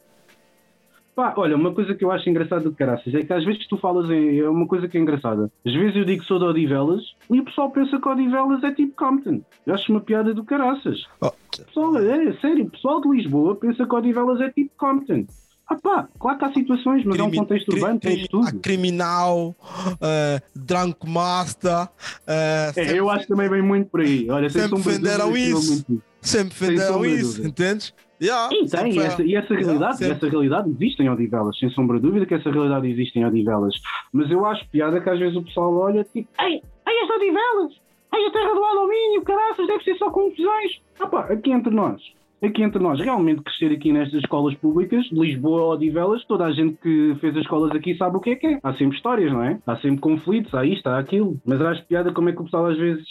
Pá, 1.17 1.33
olha, 1.35 1.55
uma 1.55 1.73
coisa 1.73 1.95
que 1.95 2.05
eu 2.05 2.11
acho 2.11 2.29
engraçada 2.29 2.69
de 2.69 2.75
caraças 2.75 3.11
é 3.15 3.23
que 3.23 3.33
às 3.33 3.43
vezes 3.43 3.65
tu 3.67 3.75
falas 3.77 4.07
em. 4.07 4.37
É 4.39 4.47
uma 4.47 4.67
coisa 4.67 4.87
que 4.87 4.99
é 4.99 5.01
engraçada. 5.01 5.51
Às 5.65 5.73
vezes 5.73 5.95
eu 5.95 6.05
digo 6.05 6.21
que 6.21 6.27
sou 6.27 6.37
de 6.37 6.45
Odivelas 6.45 7.01
e 7.31 7.39
o 7.39 7.43
pessoal 7.43 7.71
pensa 7.71 7.99
que 7.99 8.07
Odivelas 8.07 8.63
é 8.63 8.71
tipo 8.71 8.95
Compton. 8.95 9.41
Eu 9.65 9.73
acho 9.73 9.91
uma 9.91 9.99
piada 9.99 10.31
do 10.31 10.43
caraças. 10.45 10.99
Oh, 11.19 11.31
pessoal, 11.65 11.97
é, 11.97 12.33
sério, 12.33 12.65
o 12.65 12.69
pessoal 12.69 13.01
de 13.01 13.09
Lisboa 13.09 13.55
pensa 13.55 13.87
que 13.87 13.95
Odivelas 13.95 14.39
é 14.41 14.51
tipo 14.51 14.69
Compton. 14.77 15.25
Ah 15.67 15.75
pá, 15.81 16.07
claro 16.19 16.37
que 16.37 16.45
há 16.45 16.53
situações, 16.53 17.03
mas 17.03 17.17
é 17.19 17.23
um 17.23 17.25
crimi- 17.25 17.37
contexto 17.37 17.73
urbano, 17.73 17.99
tens 17.99 18.13
crimi- 18.13 18.27
tudo. 18.29 18.59
criminal, 18.59 19.55
uh, 19.93 20.41
drunk 20.55 21.09
master, 21.09 21.85
uh, 21.85 22.73
É, 22.75 22.93
eu 22.97 23.09
acho 23.09 23.27
também 23.27 23.49
vem 23.49 23.63
muito 23.63 23.89
por 23.89 24.01
aí. 24.01 24.29
Olha, 24.29 24.51
sem 24.51 24.61
Sempre 24.61 24.81
venderam 24.83 25.35
isso. 25.35 25.83
sempre 26.21 26.53
Sem 26.55 26.69
venderam 26.69 27.03
isso, 27.03 27.45
entendes? 27.45 27.91
Yeah, 28.21 28.49
Sim, 28.49 28.65
tem, 28.65 28.93
e 28.95 28.99
essa, 28.99 29.23
e 29.23 29.35
essa 29.35 29.53
Yeah, 29.53 29.65
realidade, 29.67 29.97
sempre. 29.97 30.13
essa 30.15 30.29
realidade 30.29 30.69
existe 30.71 31.03
em 31.03 31.09
Odivelas, 31.09 31.57
sem 31.59 31.69
sombra 31.69 31.97
de 31.97 32.03
dúvida 32.03 32.25
que 32.25 32.33
essa 32.33 32.49
realidade 32.49 32.87
existe 32.89 33.17
em 33.19 33.25
Odivelas. 33.25 33.75
Mas 34.11 34.29
eu 34.31 34.45
acho 34.45 34.67
piada 34.69 34.99
que 34.99 35.09
às 35.09 35.19
vezes 35.19 35.35
o 35.35 35.43
pessoal 35.43 35.73
olha 35.75 36.03
tipo, 36.03 36.27
ei, 36.41 36.53
ei, 36.87 37.03
as 37.03 37.09
Odivelas, 37.15 37.73
ei, 38.15 38.25
a 38.25 38.31
terra 38.31 38.53
do 38.55 38.63
alumínio, 38.63 39.21
caraças, 39.21 39.67
deve 39.67 39.83
ser 39.83 39.95
só 39.97 40.09
confusões. 40.09 40.81
Ah 40.99 41.05
pá, 41.07 41.21
aqui 41.31 41.51
entre 41.51 41.71
nós, 41.73 42.01
aqui 42.41 42.63
entre 42.63 42.81
nós, 42.81 42.99
realmente 42.99 43.43
crescer 43.43 43.71
aqui 43.71 43.91
nestas 43.93 44.21
escolas 44.21 44.55
públicas, 44.55 45.05
de 45.05 45.15
Lisboa 45.19 45.61
ou 45.61 45.71
Odivelas, 45.73 46.25
toda 46.25 46.45
a 46.45 46.51
gente 46.51 46.75
que 46.81 47.15
fez 47.21 47.35
as 47.35 47.43
escolas 47.43 47.71
aqui 47.75 47.95
sabe 47.97 48.17
o 48.17 48.19
que 48.19 48.31
é 48.31 48.35
que 48.35 48.47
é. 48.47 48.59
Há 48.63 48.73
sempre 48.73 48.95
histórias, 48.97 49.31
não 49.31 49.43
é? 49.43 49.59
Há 49.67 49.75
sempre 49.77 49.99
conflitos, 49.99 50.55
há 50.55 50.65
isto, 50.65 50.87
há 50.87 50.97
aquilo. 50.97 51.39
Mas 51.45 51.61
acho 51.61 51.85
piada 51.85 52.11
como 52.11 52.29
é 52.29 52.31
que 52.31 52.41
o 52.41 52.45
pessoal 52.45 52.65
às 52.65 52.77
vezes, 52.77 53.05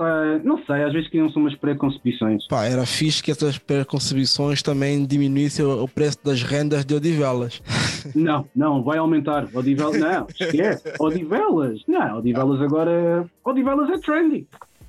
sai- 0.00 0.40
não 0.42 0.64
sei, 0.64 0.82
às 0.84 0.92
vezes 0.92 1.08
criam-se 1.10 1.36
umas 1.36 1.54
preconcebições. 1.56 2.46
Pá, 2.48 2.64
era 2.64 2.86
fixe 2.86 3.22
que 3.22 3.30
essas 3.30 3.58
preconcebições 3.58 4.62
também 4.62 5.04
diminuíssem 5.04 5.64
o 5.64 5.86
preço 5.86 6.18
das 6.24 6.42
rendas 6.42 6.84
de 6.84 6.94
Odivelas. 6.94 7.62
Não, 8.14 8.46
não, 8.56 8.82
vai 8.82 8.96
aumentar. 8.96 9.46
Odivelas, 9.52 10.00
não, 10.00 10.26
esquece. 10.32 10.90
Odivelas, 10.98 11.82
não, 11.86 12.16
Odivelas 12.18 12.60
agora. 12.62 13.26
Odivelas 13.44 13.90
é 13.90 13.98
trendy. 13.98 14.48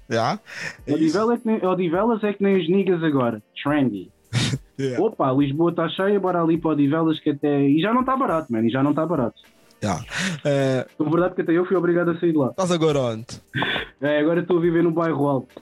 Yeah. 0.09 0.39
É 0.87 0.93
Odivelas 0.93 1.37
é, 1.37 1.41
que 1.41 1.47
nem, 1.47 1.65
Odivelas 1.65 2.23
é 2.23 2.31
que 2.33 2.41
nem 2.41 2.57
os 2.61 2.69
niggas 2.69 3.03
agora. 3.03 3.43
Trendy. 3.61 4.09
Yeah. 4.79 5.03
Opa, 5.03 5.31
Lisboa 5.33 5.69
está 5.69 5.87
cheia, 5.89 6.19
bora 6.19 6.41
ali 6.41 6.57
para 6.57 6.71
Odivelas 6.71 7.19
que 7.19 7.29
até. 7.29 7.61
E 7.67 7.79
já 7.81 7.93
não 7.93 8.01
está 8.01 8.17
barato, 8.17 8.51
mano, 8.51 8.65
e 8.67 8.71
já 8.71 8.81
não 8.81 8.89
está 8.91 9.05
barato. 9.05 9.39
Yeah. 9.83 10.05
É, 10.45 10.85
A 10.99 11.03
verdade 11.03 11.31
é 11.31 11.35
que 11.35 11.41
até 11.41 11.51
eu 11.53 11.65
fui 11.65 11.75
obrigado 11.75 12.11
a 12.11 12.19
sair 12.19 12.31
de 12.33 12.37
lá. 12.37 12.49
estás 12.49 12.71
agora 12.71 12.99
onde? 12.99 13.25
É, 13.99 14.19
agora 14.19 14.41
estou 14.41 14.57
a 14.57 14.61
viver 14.61 14.83
no 14.83 14.91
bairro 14.91 15.27
alto. 15.27 15.61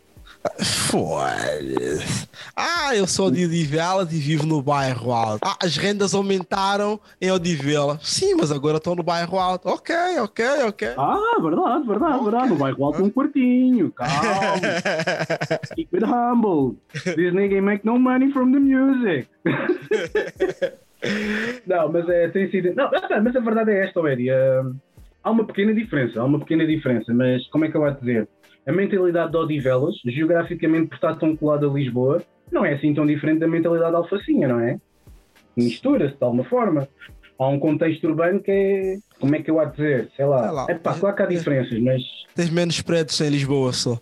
Foda-se. 0.61 2.27
Ah, 2.55 2.95
eu 2.95 3.05
sou 3.07 3.29
de 3.31 3.45
Odivelas 3.45 4.11
e 4.13 4.17
vivo 4.19 4.45
no 4.45 4.61
bairro 4.61 5.11
alto. 5.11 5.39
Ah, 5.43 5.57
as 5.63 5.75
rendas 5.77 6.13
aumentaram 6.13 6.99
em 7.21 7.31
Odivelas. 7.31 7.99
Sim, 8.07 8.35
mas 8.35 8.51
agora 8.51 8.77
estou 8.77 8.95
no 8.95 9.03
bairro 9.03 9.37
alto. 9.39 9.67
Ok, 9.69 9.93
ok, 10.21 10.45
ok. 10.67 10.87
Ah, 10.97 11.37
verdade, 11.41 11.87
verdade, 11.87 12.23
verdade. 12.23 12.49
No 12.49 12.55
bairro 12.55 12.85
alto 12.85 13.03
um 13.03 13.09
quartinho, 13.09 13.91
calma. 13.95 14.11
Keep 15.75 15.95
it 15.95 16.05
humble. 16.05 16.75
This 16.93 17.33
nigga 17.33 17.61
make 17.61 17.85
no 17.85 17.97
money 17.99 18.31
from 18.31 18.51
the 18.51 18.59
music. 18.59 19.27
não, 21.65 21.91
mas 21.91 22.07
é, 22.09 22.27
tem 22.29 22.49
sido. 22.49 22.73
Não, 22.75 22.89
mas 23.23 23.35
a 23.35 23.39
verdade 23.39 23.71
é 23.71 23.85
esta, 23.85 23.99
Eddie. 24.01 24.31
hum, 24.31 24.75
há 25.23 25.31
uma 25.31 25.45
pequena 25.45 25.73
diferença, 25.73 26.19
há 26.19 26.25
uma 26.25 26.39
pequena 26.39 26.65
diferença, 26.65 27.13
mas 27.13 27.45
como 27.47 27.65
é 27.65 27.69
que 27.69 27.77
eu 27.77 27.81
vou 27.81 27.91
dizer? 27.91 28.27
A 28.65 28.71
mentalidade 28.71 29.31
de 29.31 29.37
Odivelas, 29.37 29.95
geograficamente 30.05 30.87
por 30.87 30.95
estar 30.95 31.15
tão 31.15 31.35
colado 31.35 31.69
a 31.69 31.73
Lisboa, 31.73 32.21
não 32.51 32.65
é 32.65 32.73
assim 32.73 32.93
tão 32.93 33.05
diferente 33.05 33.39
da 33.39 33.47
mentalidade 33.47 33.91
de 33.91 33.97
Alfacinha, 33.97 34.47
não 34.47 34.59
é? 34.59 34.77
Mistura-se 35.55 36.15
de 36.15 36.23
alguma 36.23 36.43
forma. 36.43 36.87
Há 37.37 37.47
um 37.47 37.59
contexto 37.59 38.05
urbano 38.05 38.41
que 38.41 38.51
é. 38.51 38.97
Como 39.19 39.35
é 39.35 39.41
que 39.41 39.49
eu 39.49 39.55
vou 39.55 39.65
dizer? 39.65 40.09
Sei 40.15 40.25
lá. 40.25 40.43
Sei 40.43 40.51
lá. 40.51 40.65
É 40.69 40.73
pá, 40.75 40.93
claro 40.93 41.15
que 41.15 41.23
há 41.23 41.25
diferenças, 41.25 41.79
mas 41.79 42.01
Tens 42.35 42.49
menos 42.49 42.81
prédios 42.81 43.19
em 43.21 43.29
Lisboa 43.29 43.73
só. 43.73 43.99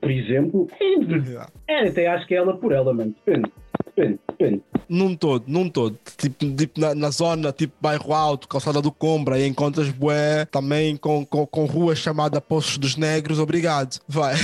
por 0.00 0.10
exemplo, 0.10 0.68
é, 1.66 1.88
até 1.88 2.06
acho 2.06 2.26
que 2.26 2.34
é 2.34 2.38
ela 2.38 2.56
por 2.56 2.72
ela, 2.72 2.92
mano. 2.94 3.14
Depende, 3.24 3.50
depende, 3.98 4.18
depende. 4.28 4.62
Num 4.88 5.14
todo, 5.14 5.44
num 5.46 5.68
todo. 5.68 5.98
Tipo, 6.16 6.56
tipo 6.56 6.80
na, 6.80 6.94
na 6.94 7.10
zona, 7.10 7.52
tipo 7.52 7.74
bairro 7.80 8.14
alto, 8.14 8.48
calçada 8.48 8.80
do 8.80 8.92
Combra, 8.92 9.34
aí 9.34 9.46
encontras 9.46 9.90
bué 9.90 10.44
também 10.46 10.96
com, 10.96 11.26
com, 11.26 11.46
com 11.46 11.64
rua 11.64 11.94
chamada 11.94 12.40
Poços 12.40 12.78
dos 12.78 12.96
Negros. 12.96 13.38
Obrigado. 13.38 13.98
Vai. 14.08 14.34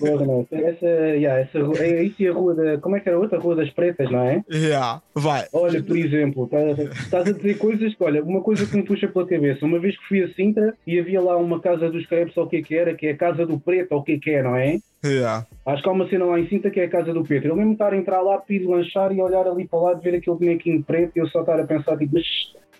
Não. 0.00 0.46
Essa, 0.50 0.86
yeah, 0.86 1.40
essa 1.40 1.62
rua, 1.62 1.78
é 1.78 2.02
isso 2.04 2.22
e 2.22 2.28
a 2.28 2.32
rua 2.32 2.54
da. 2.54 2.78
Como 2.78 2.96
é 2.96 3.00
que 3.00 3.08
era 3.08 3.18
a 3.18 3.20
outra? 3.20 3.38
Rua 3.38 3.56
das 3.56 3.70
Pretas, 3.70 4.10
não 4.10 4.20
é? 4.20 4.42
Yeah. 4.50 5.02
Vai. 5.14 5.46
Olha, 5.52 5.82
por 5.82 5.96
exemplo, 5.96 6.46
tá- 6.46 6.58
estás 6.60 7.28
a 7.28 7.32
dizer 7.32 7.58
coisas 7.58 7.94
que, 7.94 8.04
olha, 8.04 8.22
uma 8.22 8.40
coisa 8.42 8.66
que 8.66 8.76
me 8.76 8.82
puxa 8.82 9.08
pela 9.08 9.26
cabeça. 9.26 9.64
Uma 9.64 9.78
vez 9.78 9.96
que 9.98 10.06
fui 10.06 10.22
a 10.22 10.28
Sintra 10.34 10.74
e 10.86 10.98
havia 10.98 11.20
lá 11.20 11.36
uma 11.36 11.60
casa 11.60 11.90
dos 11.90 12.06
crepes, 12.06 12.36
ou 12.36 12.44
o 12.44 12.48
que 12.48 12.56
é 12.56 12.62
que 12.62 12.74
era, 12.74 12.94
que 12.94 13.06
é 13.06 13.10
a 13.12 13.16
Casa 13.16 13.46
do 13.46 13.58
Preto, 13.58 13.92
ou 13.92 14.00
o 14.00 14.02
que 14.02 14.12
é 14.12 14.18
que 14.18 14.30
é, 14.30 14.42
não 14.42 14.56
é? 14.56 14.78
Yeah. 15.04 15.46
Acho 15.64 15.82
que 15.82 15.88
há 15.88 15.92
uma 15.92 16.08
cena 16.08 16.24
lá 16.26 16.38
em 16.38 16.48
Sintra 16.48 16.70
que 16.70 16.78
é 16.80 16.84
a 16.84 16.90
Casa 16.90 17.12
do 17.14 17.24
Pedro. 17.24 17.48
Eu 17.48 17.54
lembro-me 17.54 17.74
de 17.76 17.82
estar 17.82 17.92
a 17.92 17.96
entrar 17.96 18.20
lá, 18.20 18.38
pedir 18.38 18.66
lanchar 18.66 19.12
e 19.12 19.20
olhar 19.20 19.46
ali 19.46 19.66
para 19.66 19.78
o 19.78 19.82
lado, 19.84 20.00
ver 20.02 20.14
aquele 20.14 20.36
bonequinho 20.36 20.82
preto 20.82 21.12
e 21.16 21.20
eu 21.20 21.28
só 21.28 21.40
estar 21.40 21.58
a 21.58 21.64
pensar, 21.66 21.96
tipo, 21.96 22.14
mas 22.14 22.24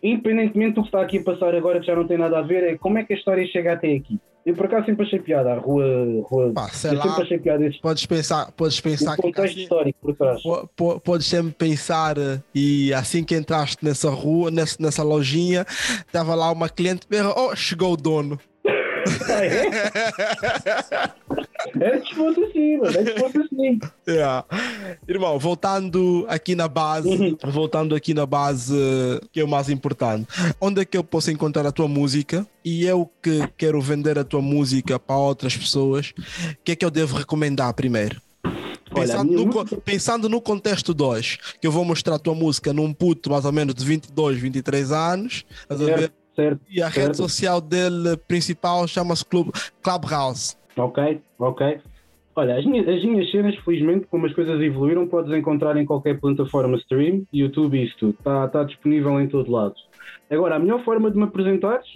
independentemente 0.02 0.74
do 0.74 0.82
que 0.82 0.88
está 0.88 1.00
aqui 1.02 1.18
a 1.18 1.22
passar 1.22 1.54
agora, 1.54 1.80
que 1.80 1.86
já 1.86 1.94
não 1.94 2.06
tem 2.06 2.18
nada 2.18 2.38
a 2.38 2.42
ver, 2.42 2.64
é 2.64 2.76
como 2.76 2.98
é 2.98 3.04
que 3.04 3.12
a 3.12 3.16
história 3.16 3.46
chega 3.46 3.72
até 3.72 3.94
aqui. 3.94 4.18
Eu 4.44 4.54
por 4.54 4.64
acaso 4.66 4.86
sempre 4.86 5.04
achei 5.04 5.18
piada, 5.18 5.52
a 5.52 5.58
rua. 5.58 5.84
rua 6.24 6.50
Pá, 6.54 6.68
sei 6.70 6.92
lá. 6.92 7.02
sempre 7.02 7.22
achei 7.22 7.38
piada 7.38 7.66
esse 7.66 7.78
Podes 7.78 8.06
pensar, 8.06 8.50
podes 8.52 8.80
pensar 8.80 9.12
o 9.12 9.16
que 9.16 9.22
contexto 9.22 9.52
assim, 9.52 9.62
histórico 9.62 9.98
por 10.00 10.16
trás. 10.16 10.42
po- 10.42 10.68
po- 10.74 11.00
podes 11.00 11.26
sempre 11.26 11.52
pensar 11.52 12.16
e 12.54 12.92
assim 12.94 13.22
que 13.22 13.36
entraste 13.36 13.84
nessa 13.84 14.08
rua, 14.08 14.50
nessa, 14.50 14.76
nessa 14.80 15.02
lojinha, 15.02 15.66
estava 15.68 16.34
lá 16.34 16.50
uma 16.50 16.70
cliente, 16.70 17.06
oh, 17.36 17.54
chegou 17.54 17.92
o 17.92 17.96
dono. 17.98 18.38
É? 21.80 22.00
Fosse 22.14 22.44
assim, 22.44 22.76
mano. 22.78 22.98
Antes 22.98 23.14
fosse 23.20 23.38
assim. 23.38 23.78
Yeah. 24.08 24.44
Irmão, 25.08 25.38
voltando 25.38 26.24
aqui 26.28 26.54
na 26.54 26.66
base, 26.68 27.36
voltando 27.44 27.94
aqui 27.94 28.12
na 28.14 28.26
base, 28.26 28.74
que 29.32 29.40
é 29.40 29.44
o 29.44 29.48
mais 29.48 29.68
importante. 29.68 30.26
Onde 30.60 30.80
é 30.80 30.84
que 30.84 30.96
eu 30.96 31.04
posso 31.04 31.30
encontrar 31.30 31.66
a 31.66 31.72
tua 31.72 31.88
música? 31.88 32.46
E 32.64 32.84
eu 32.84 33.10
que 33.22 33.46
quero 33.56 33.80
vender 33.80 34.18
a 34.18 34.24
tua 34.24 34.40
música 34.42 34.98
para 34.98 35.16
outras 35.16 35.56
pessoas, 35.56 36.12
o 36.18 36.56
que 36.64 36.72
é 36.72 36.76
que 36.76 36.84
eu 36.84 36.90
devo 36.90 37.16
recomendar 37.16 37.72
primeiro? 37.74 38.20
Olha, 38.92 39.06
Pensando, 39.06 39.24
minha 39.32 39.38
no, 39.46 39.46
música- 39.52 39.76
pensando 39.84 40.28
no 40.28 40.40
contexto 40.40 40.92
2, 40.92 41.38
que 41.60 41.66
eu 41.66 41.70
vou 41.70 41.84
mostrar 41.84 42.16
a 42.16 42.18
tua 42.18 42.34
música 42.34 42.72
num 42.72 42.92
puto 42.92 43.30
mais 43.30 43.44
ou 43.44 43.52
menos 43.52 43.72
de 43.72 43.84
22, 43.84 44.36
23 44.40 44.90
anos? 44.90 45.44
Certo, 46.40 46.60
e 46.70 46.82
a 46.82 46.86
rede 46.86 47.16
certo. 47.16 47.16
social 47.16 47.60
dele 47.60 48.16
principal 48.26 48.88
chama-se 48.88 49.24
Club, 49.24 49.50
Clubhouse. 49.82 50.56
Ok, 50.76 51.20
ok. 51.38 51.80
Olha, 52.34 52.56
as 52.56 52.64
minhas, 52.64 52.88
as 52.88 53.04
minhas 53.04 53.30
cenas, 53.30 53.54
felizmente, 53.56 54.06
como 54.06 54.24
as 54.24 54.32
coisas 54.32 54.58
evoluíram, 54.62 55.06
podes 55.06 55.32
encontrar 55.36 55.76
em 55.76 55.84
qualquer 55.84 56.18
plataforma 56.18 56.78
stream, 56.78 57.26
YouTube 57.32 57.76
e 57.76 57.84
isso 57.84 57.96
tudo. 57.98 58.14
Está 58.18 58.48
tá 58.48 58.64
disponível 58.64 59.20
em 59.20 59.28
todo 59.28 59.50
lado. 59.50 59.74
Agora, 60.30 60.56
a 60.56 60.58
melhor 60.58 60.82
forma 60.84 61.10
de 61.10 61.18
me 61.18 61.24
apresentares, 61.24 61.86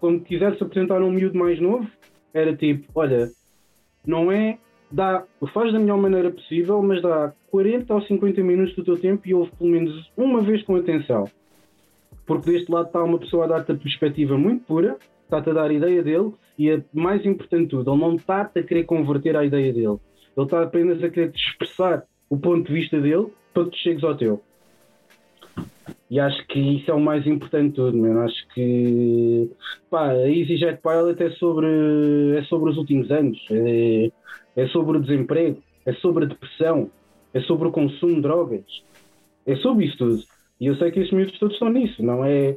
quando 0.00 0.20
quiseres 0.24 0.60
apresentar 0.60 1.00
um 1.00 1.10
miúdo 1.10 1.38
mais 1.38 1.58
novo, 1.60 1.88
era 2.34 2.54
tipo, 2.54 2.84
olha, 2.94 3.30
não 4.06 4.30
é, 4.30 4.58
dá, 4.90 5.24
faz 5.54 5.72
da 5.72 5.78
melhor 5.78 5.96
maneira 5.96 6.30
possível, 6.30 6.82
mas 6.82 7.00
dá 7.00 7.32
40 7.50 7.94
ou 7.94 8.02
50 8.02 8.42
minutos 8.42 8.74
do 8.74 8.84
teu 8.84 8.98
tempo 8.98 9.26
e 9.26 9.32
ouve 9.32 9.50
pelo 9.56 9.70
menos 9.70 10.10
uma 10.16 10.42
vez 10.42 10.62
com 10.64 10.76
atenção. 10.76 11.24
Porque 12.28 12.52
deste 12.52 12.70
lado 12.70 12.88
está 12.88 13.02
uma 13.02 13.18
pessoa 13.18 13.46
a 13.46 13.48
dar-te 13.48 13.72
a 13.72 13.74
perspectiva 13.74 14.36
muito 14.36 14.62
pura, 14.66 14.98
está-te 15.24 15.48
a 15.48 15.52
dar 15.54 15.70
a 15.70 15.72
ideia 15.72 16.02
dele 16.02 16.32
e 16.58 16.68
é 16.68 16.84
mais 16.92 17.24
importante 17.24 17.62
de 17.62 17.68
tudo, 17.70 17.90
ele 17.90 18.00
não 18.00 18.16
está-te 18.16 18.58
a 18.58 18.62
querer 18.62 18.84
converter 18.84 19.34
à 19.34 19.46
ideia 19.46 19.72
dele. 19.72 19.96
Ele 20.36 20.46
está 20.46 20.62
apenas 20.62 21.02
a 21.02 21.08
querer 21.08 21.32
te 21.32 21.38
expressar 21.38 22.04
o 22.28 22.36
ponto 22.36 22.68
de 22.68 22.74
vista 22.74 23.00
dele 23.00 23.28
para 23.54 23.64
que 23.64 23.70
tu 23.70 23.76
chegues 23.78 24.04
ao 24.04 24.14
teu. 24.14 24.42
E 26.10 26.20
acho 26.20 26.46
que 26.48 26.58
isso 26.58 26.90
é 26.90 26.94
o 26.94 27.00
mais 27.00 27.26
importante 27.26 27.70
de 27.70 27.74
tudo, 27.76 27.96
mano. 27.96 28.20
Acho 28.20 28.48
que 28.54 29.50
pá, 29.90 30.10
a 30.10 30.28
EasyJet 30.28 30.80
Pilot 30.82 31.22
é 31.22 31.30
sobre, 31.30 31.66
é 32.36 32.42
sobre 32.42 32.70
os 32.70 32.76
últimos 32.76 33.10
anos, 33.10 33.38
é, 33.50 34.10
é 34.54 34.66
sobre 34.68 34.98
o 34.98 35.00
desemprego, 35.00 35.62
é 35.86 35.94
sobre 35.94 36.24
a 36.24 36.28
depressão, 36.28 36.90
é 37.32 37.40
sobre 37.40 37.68
o 37.68 37.72
consumo 37.72 38.16
de 38.16 38.20
drogas, 38.20 38.64
é 39.46 39.56
sobre 39.56 39.86
isso 39.86 39.96
tudo. 39.96 40.37
E 40.60 40.66
eu 40.66 40.76
sei 40.76 40.90
que 40.90 41.00
esses 41.00 41.12
miúdos 41.12 41.38
todos 41.38 41.54
estão 41.54 41.70
nisso, 41.70 42.02
não 42.02 42.24
é? 42.24 42.56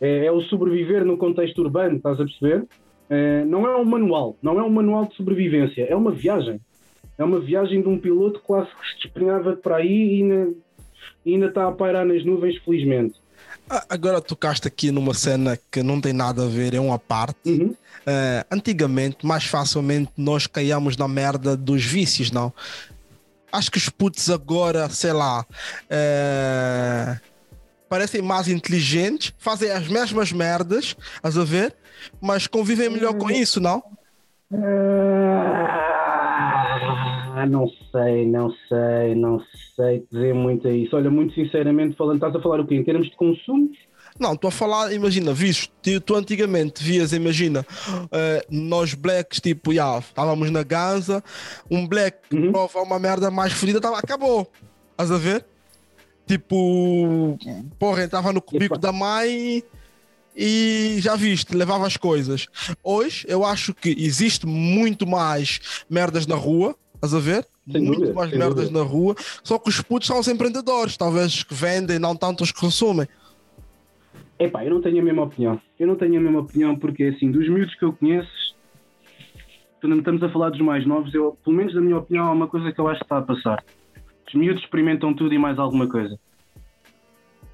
É, 0.00 0.26
é 0.26 0.32
o 0.32 0.40
sobreviver 0.42 1.04
no 1.04 1.16
contexto 1.16 1.60
urbano, 1.60 1.96
estás 1.96 2.20
a 2.20 2.24
perceber? 2.24 2.66
É, 3.10 3.44
não 3.44 3.66
é 3.66 3.76
um 3.76 3.84
manual, 3.84 4.36
não 4.40 4.58
é 4.58 4.62
um 4.62 4.70
manual 4.70 5.06
de 5.06 5.16
sobrevivência, 5.16 5.82
é 5.82 5.94
uma 5.94 6.12
viagem. 6.12 6.60
É 7.18 7.24
uma 7.24 7.40
viagem 7.40 7.82
de 7.82 7.88
um 7.88 7.98
piloto 7.98 8.40
quase 8.40 8.68
que 8.68 8.88
se 8.88 9.02
desprenhava 9.02 9.54
para 9.56 9.76
aí 9.76 10.18
e 10.18 10.22
ainda, 10.22 10.52
e 11.26 11.34
ainda 11.34 11.46
está 11.46 11.68
a 11.68 11.72
pairar 11.72 12.06
nas 12.06 12.24
nuvens, 12.24 12.56
felizmente. 12.64 13.20
Ah, 13.68 13.84
Agora 13.88 14.20
tocaste 14.20 14.66
aqui 14.66 14.90
numa 14.90 15.14
cena 15.14 15.58
que 15.70 15.82
não 15.82 16.00
tem 16.00 16.12
nada 16.12 16.44
a 16.44 16.48
ver, 16.48 16.74
é 16.74 16.80
uma 16.80 16.98
parte. 16.98 17.50
Uhum. 17.50 17.74
Eh, 18.06 18.46
antigamente, 18.50 19.24
mais 19.24 19.44
facilmente, 19.44 20.10
nós 20.16 20.46
caíamos 20.46 20.96
na 20.96 21.06
merda 21.06 21.56
dos 21.56 21.84
vícios, 21.84 22.30
não? 22.30 22.52
Acho 23.52 23.70
que 23.70 23.78
os 23.78 23.88
putos 23.88 24.30
agora, 24.30 24.88
sei 24.88 25.12
lá, 25.12 25.44
eh, 25.90 27.18
parecem 27.92 28.22
mais 28.22 28.48
inteligentes, 28.48 29.34
fazem 29.36 29.70
as 29.70 29.86
mesmas 29.86 30.32
merdas, 30.32 30.96
estás 31.16 31.36
a 31.36 31.44
ver? 31.44 31.76
Mas 32.22 32.46
convivem 32.46 32.88
melhor 32.88 33.12
com 33.12 33.30
isso, 33.30 33.60
não? 33.60 33.82
Ah, 37.34 37.44
não 37.46 37.66
sei, 37.90 38.26
não 38.26 38.50
sei, 38.66 39.14
não 39.14 39.42
sei 39.76 40.06
dizer 40.10 40.32
muito 40.32 40.66
a 40.68 40.72
isso. 40.72 40.96
Olha, 40.96 41.10
muito 41.10 41.34
sinceramente 41.34 41.94
falando, 41.94 42.14
estás 42.14 42.34
a 42.34 42.40
falar 42.40 42.60
o 42.60 42.66
quê? 42.66 42.76
Em 42.76 42.84
termos 42.84 43.10
de 43.10 43.16
consumo? 43.16 43.68
Não, 44.18 44.32
estou 44.32 44.48
a 44.48 44.52
falar, 44.52 44.90
imagina, 44.94 45.34
visto, 45.34 45.70
tu, 45.82 46.00
tu 46.00 46.14
antigamente 46.14 46.82
vias, 46.82 47.12
imagina, 47.12 47.66
eh, 48.10 48.46
nós 48.50 48.94
blacks, 48.94 49.38
tipo, 49.38 49.74
já, 49.74 49.98
estávamos 49.98 50.50
na 50.50 50.62
Gaza, 50.62 51.22
um 51.70 51.86
black 51.86 52.16
que 52.30 52.36
Uhum. 52.36 52.52
prova 52.52 52.80
uma 52.80 52.98
merda 52.98 53.30
mais 53.30 53.52
fodida, 53.52 53.82
tava, 53.82 53.98
acabou. 53.98 54.50
Estás 54.92 55.10
a 55.10 55.18
ver? 55.18 55.44
Tipo, 56.26 57.38
porra, 57.78 58.04
entrava 58.04 58.32
no 58.32 58.40
cubículo 58.40 58.78
Epa. 58.78 58.78
da 58.78 58.92
mãe 58.92 59.62
e 60.36 60.96
já 60.98 61.14
viste, 61.16 61.54
levava 61.54 61.86
as 61.86 61.96
coisas. 61.96 62.46
Hoje, 62.82 63.26
eu 63.28 63.44
acho 63.44 63.74
que 63.74 63.90
existe 63.90 64.46
muito 64.46 65.06
mais 65.06 65.84
merdas 65.90 66.26
na 66.26 66.36
rua, 66.36 66.76
estás 66.94 67.14
a 67.14 67.18
ver? 67.18 67.46
Sem 67.70 67.82
muito 67.82 68.00
dúvida, 68.00 68.14
mais 68.14 68.30
merdas 68.30 68.68
dúvida. 68.68 68.78
na 68.78 68.84
rua, 68.84 69.14
só 69.44 69.58
que 69.58 69.68
os 69.68 69.80
putos 69.80 70.08
são 70.08 70.18
os 70.18 70.26
empreendedores, 70.28 70.96
talvez 70.96 71.34
os 71.34 71.42
que 71.42 71.54
vendem, 71.54 71.98
não 71.98 72.16
tanto 72.16 72.42
os 72.42 72.50
que 72.50 72.60
consumem. 72.60 73.06
Epá, 74.38 74.64
eu 74.64 74.74
não 74.74 74.80
tenho 74.80 75.00
a 75.00 75.04
mesma 75.04 75.22
opinião. 75.22 75.60
Eu 75.78 75.86
não 75.86 75.94
tenho 75.94 76.18
a 76.18 76.20
mesma 76.20 76.40
opinião 76.40 76.76
porque, 76.76 77.04
assim, 77.04 77.30
dos 77.30 77.48
miúdos 77.48 77.74
que 77.76 77.84
eu 77.84 77.92
conheço, 77.92 78.56
quando 79.80 79.98
estamos 79.98 80.22
a 80.22 80.28
falar 80.30 80.50
dos 80.50 80.60
mais 80.60 80.86
novos, 80.86 81.14
eu, 81.14 81.36
pelo 81.44 81.56
menos 81.56 81.74
na 81.74 81.80
minha 81.80 81.98
opinião, 81.98 82.26
há 82.26 82.32
uma 82.32 82.48
coisa 82.48 82.72
que 82.72 82.80
eu 82.80 82.88
acho 82.88 83.00
que 83.00 83.04
está 83.04 83.18
a 83.18 83.22
passar. 83.22 83.62
Os 84.28 84.34
miúdos 84.34 84.62
experimentam 84.62 85.12
tudo 85.14 85.34
e 85.34 85.38
mais 85.38 85.58
alguma 85.58 85.86
coisa. 85.86 86.18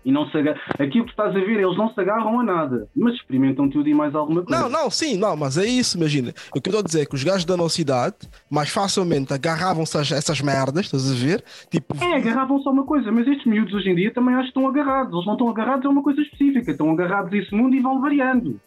E 0.05 0.13
não 0.13 0.27
se 0.31 0.39
agarram. 0.39 0.61
Aquilo 0.79 1.05
que 1.05 1.11
estás 1.11 1.35
a 1.37 1.39
ver, 1.39 1.61
eles 1.61 1.77
não 1.77 1.93
se 1.93 2.01
agarram 2.01 2.39
a 2.41 2.43
nada, 2.43 2.89
mas 2.97 3.15
experimentam 3.15 3.69
tudo 3.69 3.89
e 3.89 3.95
mais 3.95 4.15
alguma 4.15 4.43
coisa. 4.43 4.63
Não, 4.63 4.69
não, 4.71 4.89
sim, 4.91 5.19
não, 5.19 5.37
mas 5.37 5.59
é 5.59 5.67
isso, 5.67 5.99
imagina. 5.99 6.31
O 6.55 6.61
que 6.63 6.69
eu 6.69 6.71
estou 6.71 6.81
a 6.81 6.83
dizer 6.83 7.03
é 7.03 7.05
que 7.05 7.15
os 7.15 7.23
gajos 7.25 7.45
da 7.45 7.57
nossa 7.57 7.81
idade 7.81 8.17
mais 8.49 8.71
facilmente 8.71 9.35
agarravam-se 9.35 9.99
a 9.99 10.01
essas 10.01 10.41
merdas, 10.41 10.87
estás 10.87 11.11
a 11.11 11.15
ver? 11.15 11.45
Tipo, 11.71 11.95
É, 12.03 12.15
agarravam 12.17 12.59
só 12.63 12.71
uma 12.71 12.85
coisa, 12.85 13.11
mas 13.13 13.27
estes 13.27 13.45
miúdos 13.45 13.75
hoje 13.75 13.91
em 13.91 13.95
dia 13.97 14.11
também 14.15 14.35
acho 14.37 14.45
que 14.45 14.49
estão 14.59 14.67
agarrados. 14.69 15.13
Eles 15.13 15.27
não 15.27 15.35
estão 15.35 15.49
agarrados 15.51 15.85
a 15.85 15.89
uma 15.91 16.03
coisa 16.03 16.21
específica, 16.23 16.71
estão 16.71 16.91
agarrados 16.91 17.33
a 17.33 17.37
esse 17.37 17.55
mundo 17.55 17.75
e 17.75 17.81
vão 17.81 18.01
variando. 18.01 18.59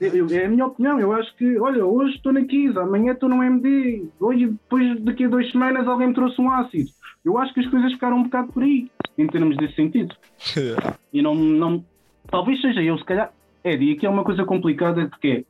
Eu- 0.00 0.26
é 0.30 0.46
a 0.46 0.48
minha 0.48 0.66
opinião, 0.66 0.98
eu 0.98 1.12
acho 1.12 1.34
que, 1.36 1.58
olha, 1.58 1.84
hoje 1.84 2.16
estou 2.16 2.32
na 2.32 2.42
Kiss, 2.44 2.76
amanhã 2.78 3.12
estou 3.12 3.28
no 3.28 3.42
MD, 3.42 4.04
hoje, 4.18 4.46
depois 4.48 4.98
daqui 5.02 5.24
a 5.24 5.28
duas 5.28 5.50
semanas 5.50 5.86
alguém 5.86 6.08
me 6.08 6.14
trouxe 6.14 6.40
um 6.40 6.50
ácido. 6.50 6.88
Eu 7.24 7.38
acho 7.38 7.52
que 7.52 7.60
as 7.60 7.66
coisas 7.66 7.92
ficaram 7.92 8.18
um 8.18 8.22
bocado 8.24 8.52
por 8.52 8.62
aí, 8.62 8.90
em 9.16 9.26
termos 9.26 9.56
desse 9.56 9.74
sentido. 9.74 10.14
E 11.12 11.20
não, 11.20 11.34
não. 11.34 11.84
Talvez 12.30 12.60
seja 12.60 12.80
eu, 12.80 12.96
se 12.96 13.04
calhar. 13.04 13.32
É, 13.64 13.74
e 13.74 13.92
aqui 13.92 14.06
é 14.06 14.08
uma 14.08 14.22
coisa 14.22 14.44
complicada 14.44 15.08
porque 15.08 15.28
é, 15.28 15.44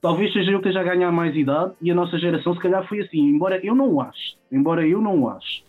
talvez 0.00 0.32
seja 0.32 0.50
eu 0.50 0.60
que 0.60 0.68
esteja 0.68 0.80
a 0.80 0.94
ganhar 0.94 1.12
mais 1.12 1.36
idade 1.36 1.74
e 1.82 1.90
a 1.90 1.94
nossa 1.94 2.18
geração 2.18 2.54
se 2.54 2.60
calhar 2.60 2.86
foi 2.88 3.00
assim, 3.02 3.20
embora 3.20 3.60
eu 3.64 3.74
não 3.74 3.92
o 3.92 4.00
ache. 4.00 4.36
Embora 4.50 4.86
eu 4.86 5.02
não 5.02 5.20
o 5.20 5.28
ache. 5.28 5.62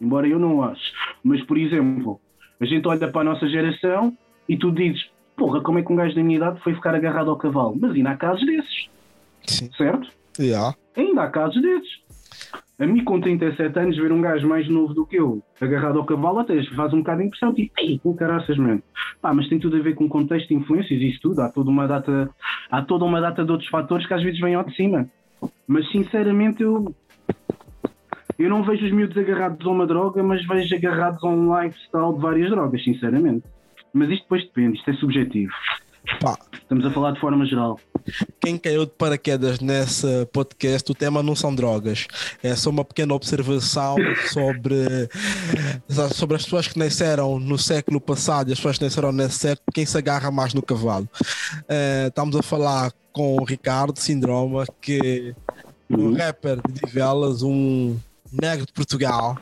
Embora 0.00 0.26
eu 0.26 0.40
não 0.40 0.56
o 0.56 0.64
ache. 0.64 0.92
Mas, 1.22 1.40
por 1.44 1.56
exemplo, 1.56 2.20
a 2.60 2.64
gente 2.64 2.86
olha 2.88 3.08
para 3.08 3.20
a 3.20 3.32
nossa 3.32 3.48
geração 3.48 4.16
e 4.48 4.56
tu 4.56 4.72
dizes, 4.72 5.08
porra, 5.36 5.60
como 5.60 5.78
é 5.78 5.82
que 5.82 5.92
um 5.92 5.96
gajo 5.96 6.14
da 6.14 6.22
minha 6.22 6.36
idade 6.36 6.60
foi 6.60 6.74
ficar 6.74 6.94
agarrado 6.94 7.30
ao 7.30 7.36
cavalo? 7.36 7.76
Mas 7.80 7.92
ainda 7.92 8.10
há 8.10 8.16
casos 8.16 8.44
desses, 8.44 8.88
sim. 9.46 9.70
certo? 9.76 10.08
Yeah. 10.38 10.74
Ainda 10.96 11.22
há 11.22 11.30
casos 11.30 11.62
desses. 11.62 12.02
A 12.84 12.86
mim, 12.86 13.02
com 13.02 13.18
37 13.18 13.78
anos, 13.78 13.96
ver 13.96 14.12
um 14.12 14.20
gajo 14.20 14.46
mais 14.46 14.68
novo 14.68 14.92
do 14.92 15.06
que 15.06 15.16
eu 15.16 15.42
agarrado 15.58 15.98
ao 15.98 16.04
cavalo 16.04 16.40
até 16.40 16.62
faz 16.64 16.92
um 16.92 16.98
bocado 16.98 17.22
de 17.22 17.28
impressão. 17.28 17.54
Tipo, 17.54 17.72
ei, 17.78 17.98
com 17.98 18.14
caraças, 18.14 18.58
mano. 18.58 18.82
Pá, 19.22 19.32
mas 19.32 19.48
tem 19.48 19.58
tudo 19.58 19.78
a 19.78 19.80
ver 19.80 19.94
com 19.94 20.06
contexto, 20.06 20.52
influências 20.52 21.00
isso 21.00 21.18
tudo. 21.22 21.40
Há 21.40 21.48
toda 21.48 21.70
uma 21.70 21.88
data, 21.88 22.28
há 22.70 22.82
toda 22.82 23.06
uma 23.06 23.22
data 23.22 23.42
de 23.42 23.50
outros 23.50 23.70
fatores 23.70 24.06
que 24.06 24.12
às 24.12 24.22
vezes 24.22 24.38
vêm 24.38 24.54
ao 24.54 24.64
de 24.64 24.76
cima. 24.76 25.08
Mas, 25.66 25.90
sinceramente, 25.90 26.62
eu, 26.62 26.94
eu 28.38 28.50
não 28.50 28.62
vejo 28.62 28.84
os 28.84 28.92
miúdos 28.92 29.16
agarrados 29.16 29.66
a 29.66 29.70
uma 29.70 29.86
droga, 29.86 30.22
mas 30.22 30.46
vejo 30.46 30.76
agarrados 30.76 31.24
a 31.24 31.26
um 31.26 31.58
lifestyle 31.58 32.12
de 32.14 32.20
várias 32.20 32.50
drogas, 32.50 32.84
sinceramente. 32.84 33.46
Mas 33.94 34.10
isto 34.10 34.24
depois 34.24 34.44
depende, 34.44 34.76
isto 34.76 34.90
é 34.90 34.94
subjetivo. 34.94 35.52
Pá, 36.20 36.36
Estamos 36.74 36.86
a 36.86 36.90
falar 36.90 37.12
de 37.12 37.20
forma 37.20 37.46
geral. 37.46 37.78
quem 38.40 38.58
caiu 38.58 38.84
de 38.84 38.90
paraquedas 38.92 39.60
nesse 39.60 40.26
podcast, 40.32 40.90
o 40.90 40.94
tema 40.94 41.22
não 41.22 41.36
são 41.36 41.54
drogas. 41.54 42.08
É 42.42 42.56
só 42.56 42.68
uma 42.70 42.84
pequena 42.84 43.14
observação 43.14 43.94
sobre, 44.32 45.08
sobre 46.12 46.36
as 46.36 46.42
pessoas 46.44 46.66
que 46.66 46.76
nasceram 46.78 47.38
no 47.38 47.56
século 47.56 48.00
passado 48.00 48.48
e 48.50 48.52
as 48.52 48.58
pessoas 48.58 48.78
que 48.78 48.84
nasceram 48.84 49.12
nesse 49.12 49.38
século, 49.38 49.64
quem 49.72 49.86
se 49.86 49.96
agarra 49.96 50.30
mais 50.32 50.52
no 50.52 50.62
cavalo. 50.62 51.08
Eh, 51.68 52.06
estamos 52.08 52.34
a 52.34 52.42
falar 52.42 52.92
com 53.12 53.36
o 53.36 53.44
Ricardo 53.44 53.96
Sindroma, 53.98 54.64
que 54.80 55.32
é 55.90 55.96
um 55.96 56.06
Uhum. 56.08 56.16
rapper 56.16 56.58
de 56.66 56.80
Divelas, 56.80 57.42
um 57.42 57.96
negro 58.32 58.66
de 58.66 58.72
Portugal. 58.72 59.38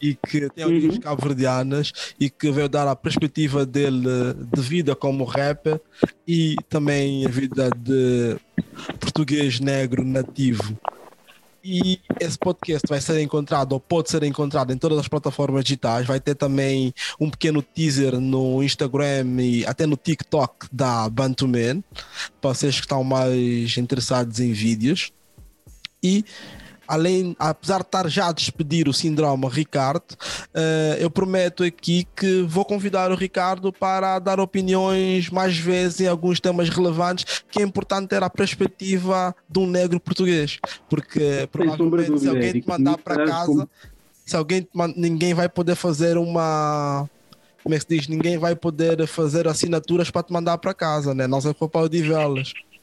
E 0.00 0.14
que 0.14 0.48
tem 0.50 0.64
origens 0.64 0.94
Uhum. 0.94 1.00
cabo-verdianas 1.00 1.92
e 2.18 2.30
que 2.30 2.50
veio 2.50 2.68
dar 2.68 2.86
a 2.88 2.96
perspectiva 2.96 3.64
dele 3.66 4.34
de 4.54 4.60
vida 4.60 4.94
como 4.94 5.24
rapper 5.24 5.80
e 6.26 6.56
também 6.68 7.26
a 7.26 7.28
vida 7.28 7.70
de 7.76 8.36
português 9.00 9.60
negro 9.60 10.04
nativo. 10.04 10.76
E 11.68 11.98
esse 12.20 12.38
podcast 12.38 12.86
vai 12.88 13.00
ser 13.00 13.20
encontrado, 13.20 13.72
ou 13.72 13.80
pode 13.80 14.08
ser 14.08 14.22
encontrado 14.22 14.72
em 14.72 14.78
todas 14.78 14.98
as 14.98 15.08
plataformas 15.08 15.64
digitais. 15.64 16.06
Vai 16.06 16.20
ter 16.20 16.36
também 16.36 16.94
um 17.18 17.28
pequeno 17.28 17.60
teaser 17.60 18.20
no 18.20 18.62
Instagram 18.62 19.40
e 19.40 19.66
até 19.66 19.84
no 19.84 19.96
TikTok 19.96 20.68
da 20.70 21.08
Bantuman, 21.08 21.82
para 22.40 22.54
vocês 22.54 22.76
que 22.76 22.82
estão 22.82 23.02
mais 23.02 23.76
interessados 23.76 24.38
em 24.38 24.52
vídeos. 24.52 25.10
E 26.00 26.24
além, 26.86 27.34
apesar 27.38 27.78
de 27.78 27.84
estar 27.84 28.08
já 28.08 28.28
a 28.28 28.32
despedir 28.32 28.88
o 28.88 28.92
síndrome 28.92 29.46
Ricardo, 29.48 30.16
eh, 30.54 30.98
eu 31.00 31.10
prometo 31.10 31.62
aqui 31.64 32.06
que 32.16 32.42
vou 32.42 32.64
convidar 32.64 33.10
o 33.10 33.14
Ricardo 33.14 33.72
para 33.72 34.18
dar 34.18 34.38
opiniões 34.40 35.30
mais 35.30 35.56
vezes 35.56 36.00
em 36.00 36.06
alguns 36.08 36.40
temas 36.40 36.68
relevantes, 36.68 37.42
que 37.50 37.60
é 37.60 37.64
importante 37.64 38.08
ter 38.08 38.22
a 38.22 38.30
perspectiva 38.30 39.34
de 39.48 39.58
um 39.58 39.66
negro 39.66 39.98
português, 40.00 40.58
porque 40.88 41.18
de 41.40 41.46
provavelmente 41.46 42.20
se 42.20 42.28
alguém 42.28 42.52
te 42.60 42.68
mandar 42.68 42.98
para 42.98 43.14
casa, 43.26 43.68
se 44.24 44.36
alguém 44.36 44.62
te 44.62 44.68
man- 44.74 44.94
ninguém 44.96 45.34
vai 45.34 45.48
poder 45.48 45.74
fazer 45.74 46.16
uma 46.18 47.08
como 47.62 47.74
é 47.74 47.78
que 47.78 47.82
se 47.82 47.88
diz? 47.98 48.06
Ninguém 48.08 48.38
vai 48.38 48.54
poder 48.54 49.04
fazer 49.08 49.48
assinaturas 49.48 50.08
para 50.08 50.22
te 50.22 50.32
mandar 50.32 50.56
para 50.58 50.72
casa, 50.72 51.12
né? 51.12 51.26
Não 51.26 51.40
sei 51.40 51.52
se 51.52 51.58
for 51.58 51.68
para 51.68 51.80
o 51.80 51.88
Divelas. 51.88 52.52
O 52.52 52.75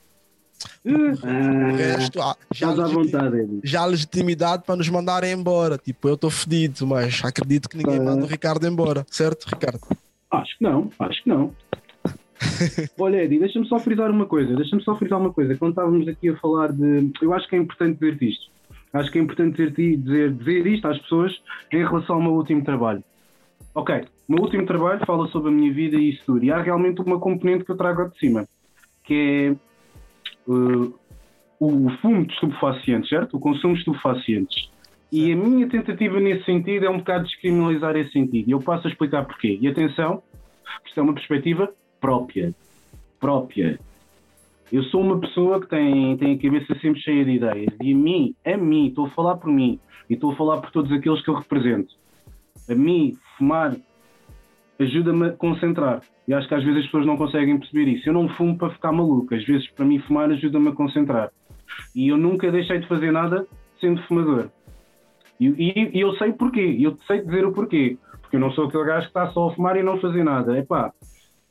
Ah, 0.85 1.71
resto, 1.75 2.21
ah, 2.21 2.35
já, 2.53 2.71
estás 2.71 2.79
à 2.79 2.93
vontade, 2.93 3.37
Eddie. 3.39 3.59
já 3.63 3.81
há 3.81 3.85
legitimidade 3.85 4.63
para 4.65 4.75
nos 4.75 4.89
mandarem 4.89 5.31
embora. 5.33 5.77
Tipo, 5.77 6.09
eu 6.09 6.15
estou 6.15 6.29
fedido, 6.29 6.85
mas 6.87 7.23
acredito 7.23 7.69
que 7.69 7.77
ninguém 7.77 7.97
Ah. 7.99 8.03
manda 8.03 8.23
o 8.25 8.27
Ricardo 8.27 8.67
embora, 8.67 9.05
certo, 9.09 9.45
Ricardo? 9.45 9.79
Acho 10.31 10.57
que 10.57 10.63
não, 10.63 10.89
acho 10.99 11.23
que 11.23 11.29
não. 11.29 11.51
Olha, 12.99 13.23
Eddie, 13.23 13.39
deixa-me 13.39 13.67
só 13.67 13.79
frisar 13.79 14.11
uma 14.11 14.25
coisa. 14.25 14.55
Deixa-me 14.55 14.83
só 14.83 14.95
frisar 14.95 15.19
uma 15.19 15.31
coisa. 15.31 15.55
Quando 15.55 15.71
estávamos 15.71 16.07
aqui 16.07 16.29
a 16.29 16.37
falar 16.37 16.71
de. 16.73 17.11
Eu 17.21 17.33
acho 17.33 17.47
que 17.47 17.55
é 17.55 17.59
importante 17.59 17.99
dizer 17.99 18.21
isto. 18.21 18.51
Acho 18.91 19.11
que 19.11 19.17
é 19.17 19.21
importante 19.21 19.55
dizer, 19.55 19.97
dizer, 19.97 20.33
dizer 20.33 20.67
isto 20.67 20.87
às 20.87 20.99
pessoas 20.99 21.31
em 21.71 21.83
relação 21.83 22.15
ao 22.17 22.21
meu 22.21 22.33
último 22.33 22.63
trabalho. 22.63 23.03
Ok, 23.73 23.95
o 24.27 24.33
meu 24.33 24.43
último 24.43 24.65
trabalho 24.67 25.03
fala 25.05 25.27
sobre 25.29 25.49
a 25.49 25.51
minha 25.51 25.73
vida 25.73 25.95
e 25.97 26.11
isso 26.11 26.21
tudo. 26.25 26.43
E 26.43 26.51
há 26.51 26.61
realmente 26.61 27.01
uma 27.01 27.19
componente 27.19 27.63
que 27.65 27.71
eu 27.71 27.77
trago 27.77 28.07
de 28.09 28.19
cima, 28.19 28.47
que 29.03 29.13
é 29.51 29.55
uh, 30.47 30.93
o 31.59 31.89
fumo 32.01 32.25
de 32.25 32.33
estupefacientes, 32.33 33.09
certo? 33.09 33.37
O 33.37 33.39
consumo 33.39 33.73
de 33.73 33.79
estupefacientes. 33.79 34.69
E 35.11 35.31
a 35.31 35.35
minha 35.35 35.69
tentativa 35.69 36.19
nesse 36.19 36.43
sentido 36.43 36.85
é 36.85 36.89
um 36.89 36.97
bocado 36.97 37.25
descriminalizar 37.25 37.95
esse 37.95 38.11
sentido. 38.11 38.49
E 38.49 38.51
eu 38.51 38.59
passo 38.59 38.87
a 38.87 38.89
explicar 38.89 39.23
porquê. 39.25 39.59
E 39.61 39.67
atenção, 39.67 40.23
isto 40.85 40.99
é 40.99 41.03
uma 41.03 41.13
perspectiva 41.13 41.71
própria. 42.01 42.53
Própria. 43.19 43.79
Eu 44.71 44.83
sou 44.85 45.01
uma 45.01 45.19
pessoa 45.19 45.61
que 45.61 45.67
tem, 45.67 46.17
tem 46.17 46.33
a 46.33 46.37
cabeça 46.39 46.73
sempre 46.79 46.99
cheia 46.99 47.23
de 47.23 47.31
ideias. 47.31 47.73
E 47.79 47.93
a 47.93 47.95
mim, 47.95 48.35
a 48.43 48.57
mim, 48.57 48.87
estou 48.87 49.05
a 49.05 49.09
falar 49.11 49.37
por 49.37 49.51
mim. 49.51 49.79
E 50.09 50.15
estou 50.15 50.31
a 50.31 50.35
falar 50.35 50.57
por 50.57 50.71
todos 50.71 50.91
aqueles 50.91 51.21
que 51.21 51.29
eu 51.29 51.35
represento. 51.35 51.93
A 52.67 52.73
mim, 52.73 53.15
fumar 53.37 53.75
ajuda-me 54.83 55.27
a 55.27 55.31
concentrar. 55.31 56.01
E 56.27 56.33
acho 56.33 56.47
que 56.47 56.55
às 56.55 56.63
vezes 56.63 56.79
as 56.79 56.85
pessoas 56.85 57.05
não 57.05 57.17
conseguem 57.17 57.57
perceber 57.57 57.89
isso. 57.91 58.07
Eu 58.07 58.13
não 58.13 58.29
fumo 58.29 58.57
para 58.57 58.69
ficar 58.69 58.91
maluco. 58.91 59.33
Às 59.35 59.43
vezes, 59.43 59.69
para 59.71 59.85
mim, 59.85 59.99
fumar 59.99 60.29
ajuda-me 60.31 60.69
a 60.69 60.71
concentrar. 60.71 61.31
E 61.95 62.07
eu 62.09 62.17
nunca 62.17 62.51
deixei 62.51 62.79
de 62.79 62.87
fazer 62.87 63.11
nada 63.11 63.45
sendo 63.79 64.01
fumador. 64.03 64.49
E, 65.39 65.47
e- 65.47 65.97
e 65.97 65.99
eu 66.01 66.13
sei 66.15 66.31
porquê. 66.31 66.77
Eu 66.79 66.97
sei 67.07 67.21
dizer 67.21 67.45
o 67.45 67.51
porquê. 67.51 67.97
Porque 68.21 68.35
eu 68.37 68.39
não 68.39 68.51
sou 68.51 68.65
aquele 68.67 68.85
gajo 68.85 69.01
que 69.01 69.07
está 69.07 69.27
só 69.31 69.49
a 69.49 69.53
fumar 69.53 69.75
e 69.75 69.83
não 69.83 69.99
fazer 69.99 70.23
nada. 70.23 70.57
É 70.57 70.61
pá, 70.63 70.93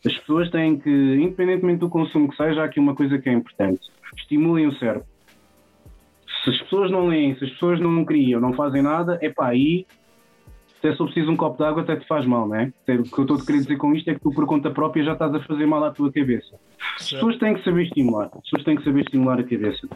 as 0.04 0.16
pessoas 0.18 0.50
têm 0.50 0.78
que, 0.78 0.90
independentemente 0.90 1.80
do 1.80 1.88
consumo 1.88 2.28
que 2.30 2.36
seja, 2.36 2.62
há 2.62 2.64
aqui 2.64 2.80
uma 2.80 2.94
coisa 2.94 3.18
que 3.18 3.28
é 3.28 3.32
importante. 3.32 3.80
Estimulem 4.16 4.66
o 4.66 4.74
cérebro. 4.76 5.04
Se 6.44 6.50
as 6.50 6.58
pessoas 6.62 6.90
não 6.90 7.06
leem, 7.06 7.36
se 7.36 7.44
as 7.44 7.50
pessoas 7.50 7.78
não 7.80 8.04
criam, 8.04 8.40
não 8.40 8.52
fazem 8.52 8.82
nada, 8.82 9.18
é 9.22 9.28
pá, 9.28 9.48
aí 9.48 9.86
se 10.82 10.88
é 10.88 10.96
só 10.96 11.04
preciso 11.04 11.30
um 11.30 11.36
copo 11.36 11.56
de 11.56 11.64
água 11.64 11.82
até 11.82 11.94
te 11.94 12.06
faz 12.08 12.26
mal, 12.26 12.48
não 12.48 12.56
é? 12.56 12.64
O 12.88 13.04
que 13.04 13.18
eu 13.18 13.22
estou 13.22 13.36
a 13.36 13.46
querer 13.46 13.58
dizer 13.58 13.76
com 13.76 13.94
isto 13.94 14.10
é 14.10 14.14
que 14.14 14.20
tu 14.20 14.32
por 14.32 14.44
conta 14.46 14.68
própria 14.68 15.04
já 15.04 15.12
estás 15.12 15.32
a 15.32 15.40
fazer 15.40 15.64
mal 15.64 15.82
à 15.84 15.92
tua 15.92 16.12
cabeça. 16.12 16.58
As 16.98 17.08
pessoas 17.08 17.38
têm 17.38 17.54
que 17.54 17.62
saber 17.62 17.84
estimular. 17.84 18.26
As 18.34 18.42
pessoas 18.42 18.64
têm 18.64 18.76
que 18.76 18.82
saber 18.82 19.02
estimular 19.02 19.38
a 19.38 19.44
cabeça. 19.44 19.88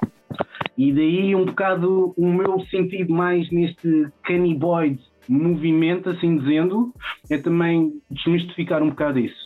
E 0.78 0.92
daí 0.92 1.34
um 1.34 1.44
bocado 1.44 2.14
o 2.16 2.32
meu 2.32 2.60
sentido 2.70 3.12
mais 3.12 3.50
neste 3.50 4.06
caniboide 4.22 5.00
movimento, 5.28 6.08
assim 6.08 6.38
dizendo, 6.38 6.94
é 7.28 7.36
também 7.36 8.00
desmistificar 8.08 8.80
um 8.80 8.90
bocado 8.90 9.18
isso. 9.18 9.44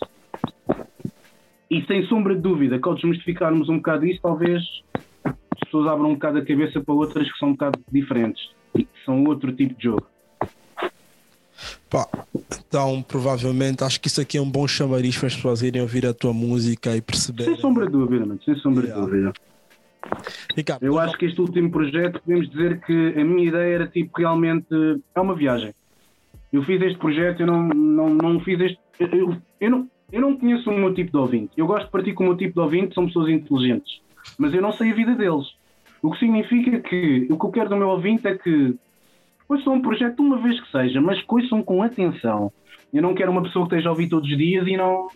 E 1.70 1.82
sem 1.86 2.05
sombra 2.05 2.34
de 2.34 2.43
dúvida, 2.43 2.78
que 2.78 2.86
ao 2.86 2.95
desmistificarmos 2.95 3.70
um 3.70 3.76
bocado 3.76 4.05
isso, 4.05 4.20
talvez 4.20 4.62
as 5.24 5.61
pessoas 5.64 5.88
abram 5.88 6.11
um 6.11 6.14
bocado 6.14 6.38
a 6.38 6.45
cabeça 6.45 6.80
para 6.80 6.95
outras 6.95 7.32
que 7.32 7.38
são 7.38 7.49
um 7.49 7.53
bocado 7.53 7.80
diferentes 7.91 8.51
e 8.74 8.84
que 8.84 9.05
são 9.07 9.24
outro 9.24 9.53
tipo 9.53 9.74
de 9.74 9.84
jogo. 9.84 10.10
Pá, 11.91 12.07
então 12.68 13.03
provavelmente 13.03 13.82
acho 13.82 14.01
que 14.01 14.07
isso 14.07 14.20
aqui 14.20 14.38
é 14.38 14.41
um 14.41 14.49
bom 14.49 14.66
chamariz 14.68 15.18
para 15.18 15.26
as 15.26 15.34
pessoas 15.34 15.61
irem 15.61 15.82
ouvir 15.82 16.07
a 16.07 16.14
tua 16.14 16.32
música 16.32 16.97
e 16.97 17.01
perceber. 17.01 17.45
Sem 17.45 17.57
sombra 17.57 17.86
de 17.86 17.93
dúvida, 17.93 18.24
mano, 18.24 18.41
sem 18.45 18.55
sombra 18.57 18.84
Yeah. 18.86 19.05
de 19.05 19.11
dúvida. 19.11 19.32
Ricardo, 20.57 20.84
Eu 20.84 20.99
acho 20.99 21.18
que 21.18 21.26
este 21.26 21.41
último 21.41 21.70
projeto, 21.70 22.20
podemos 22.20 22.49
dizer 22.51 22.80
que 22.80 23.14
a 23.18 23.24
minha 23.24 23.49
ideia 23.49 23.74
era 23.74 23.86
tipo 23.86 24.18
realmente 24.18 24.66
é 25.14 25.20
uma 25.20 25.34
viagem. 25.34 25.74
Eu 26.53 26.62
fiz 26.62 26.80
este 26.80 26.99
projeto, 26.99 27.41
eu 27.41 27.47
não, 27.47 27.68
não, 27.68 28.09
não 28.09 28.41
fiz 28.41 28.59
este. 28.61 28.78
Eu, 28.99 29.36
eu, 29.61 29.70
não, 29.70 29.88
eu 30.12 30.20
não 30.20 30.36
conheço 30.36 30.70
o 30.70 30.78
meu 30.78 30.95
tipo 30.95 31.11
de 31.11 31.16
ouvinte. 31.16 31.53
Eu 31.57 31.66
gosto 31.66 31.86
de 31.86 31.91
partir 31.93 32.12
com 32.14 32.24
o 32.24 32.26
meu 32.28 32.36
tipo 32.36 32.55
de 32.55 32.61
ouvinte, 32.61 32.95
são 32.95 33.07
pessoas 33.07 33.28
inteligentes. 33.28 34.01
Mas 34.38 34.55
eu 34.55 34.62
não 34.62 34.72
sei 34.72 34.91
a 34.91 34.95
vida 34.95 35.14
deles. 35.14 35.47
O 36.03 36.11
que 36.12 36.18
significa 36.18 36.80
que 36.80 37.26
o 37.30 37.38
que 37.38 37.47
eu 37.47 37.51
quero 37.51 37.68
do 37.68 37.76
meu 37.76 37.88
ouvinte 37.88 38.26
é 38.26 38.36
que 38.36 38.74
ouçam 39.51 39.75
um 39.75 39.83
projeto 39.83 40.21
uma 40.21 40.39
vez 40.39 40.61
que 40.61 40.71
seja, 40.71 41.01
mas 41.01 41.23
ouçam 41.29 41.63
com 41.63 41.83
atenção. 41.83 42.53
Eu 42.93 43.03
não 43.03 43.15
quero 43.15 43.31
uma 43.31 43.43
pessoa 43.43 43.67
que 43.69 43.75
esteja 43.75 43.89
a 43.89 43.93
ouvir 43.93 44.09
todos 44.09 44.29
os 44.31 44.37
dias 44.37 44.67
e 44.67 44.77
não. 44.77 45.09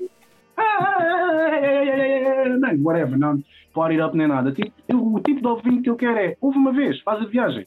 Não, 2.60 2.82
whatever, 2.82 3.18
não 3.18 3.42
pode 3.72 3.94
ir 3.94 4.02
up 4.04 4.16
nem 4.16 4.26
nada. 4.28 4.52
Tipo, 4.52 4.72
eu, 4.88 5.14
o 5.14 5.20
tipo 5.20 5.40
de 5.40 5.46
ouvinte 5.46 5.82
que 5.82 5.90
eu 5.90 5.96
quero 5.96 6.18
é 6.18 6.36
ouve 6.40 6.56
uma 6.58 6.72
vez, 6.72 7.00
faz 7.00 7.20
a 7.22 7.26
viagem. 7.26 7.66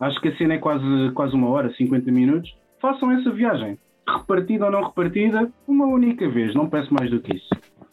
Acho 0.00 0.20
que 0.20 0.28
a 0.28 0.36
cena 0.36 0.54
é 0.54 0.58
quase, 0.58 0.84
quase 1.14 1.34
uma 1.34 1.48
hora, 1.48 1.72
50 1.74 2.10
minutos. 2.10 2.54
Façam 2.80 3.10
essa 3.10 3.30
viagem. 3.30 3.78
Repartida 4.08 4.64
ou 4.66 4.70
não 4.70 4.84
repartida, 4.84 5.50
uma 5.66 5.84
única 5.86 6.28
vez, 6.28 6.54
não 6.54 6.68
peço 6.68 6.92
mais 6.94 7.10
do 7.10 7.20
que 7.20 7.36
isso. 7.36 7.48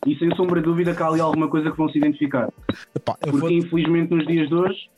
E 0.06 0.16
sem 0.18 0.34
sombra 0.36 0.60
de 0.62 0.66
dúvida 0.68 0.94
que 0.96 1.02
há 1.02 1.08
ali 1.08 1.20
alguma 1.20 1.48
coisa 1.50 1.72
que 1.72 1.78
vão 1.78 1.90
se 1.90 1.98
identificar. 1.98 2.48
Epá, 2.96 3.16
Porque 3.20 3.38
vou- 3.38 3.52
infelizmente 3.52 4.14
nos 4.14 4.26
dias 4.26 4.48
de 4.48 4.56
hoje 4.56 4.90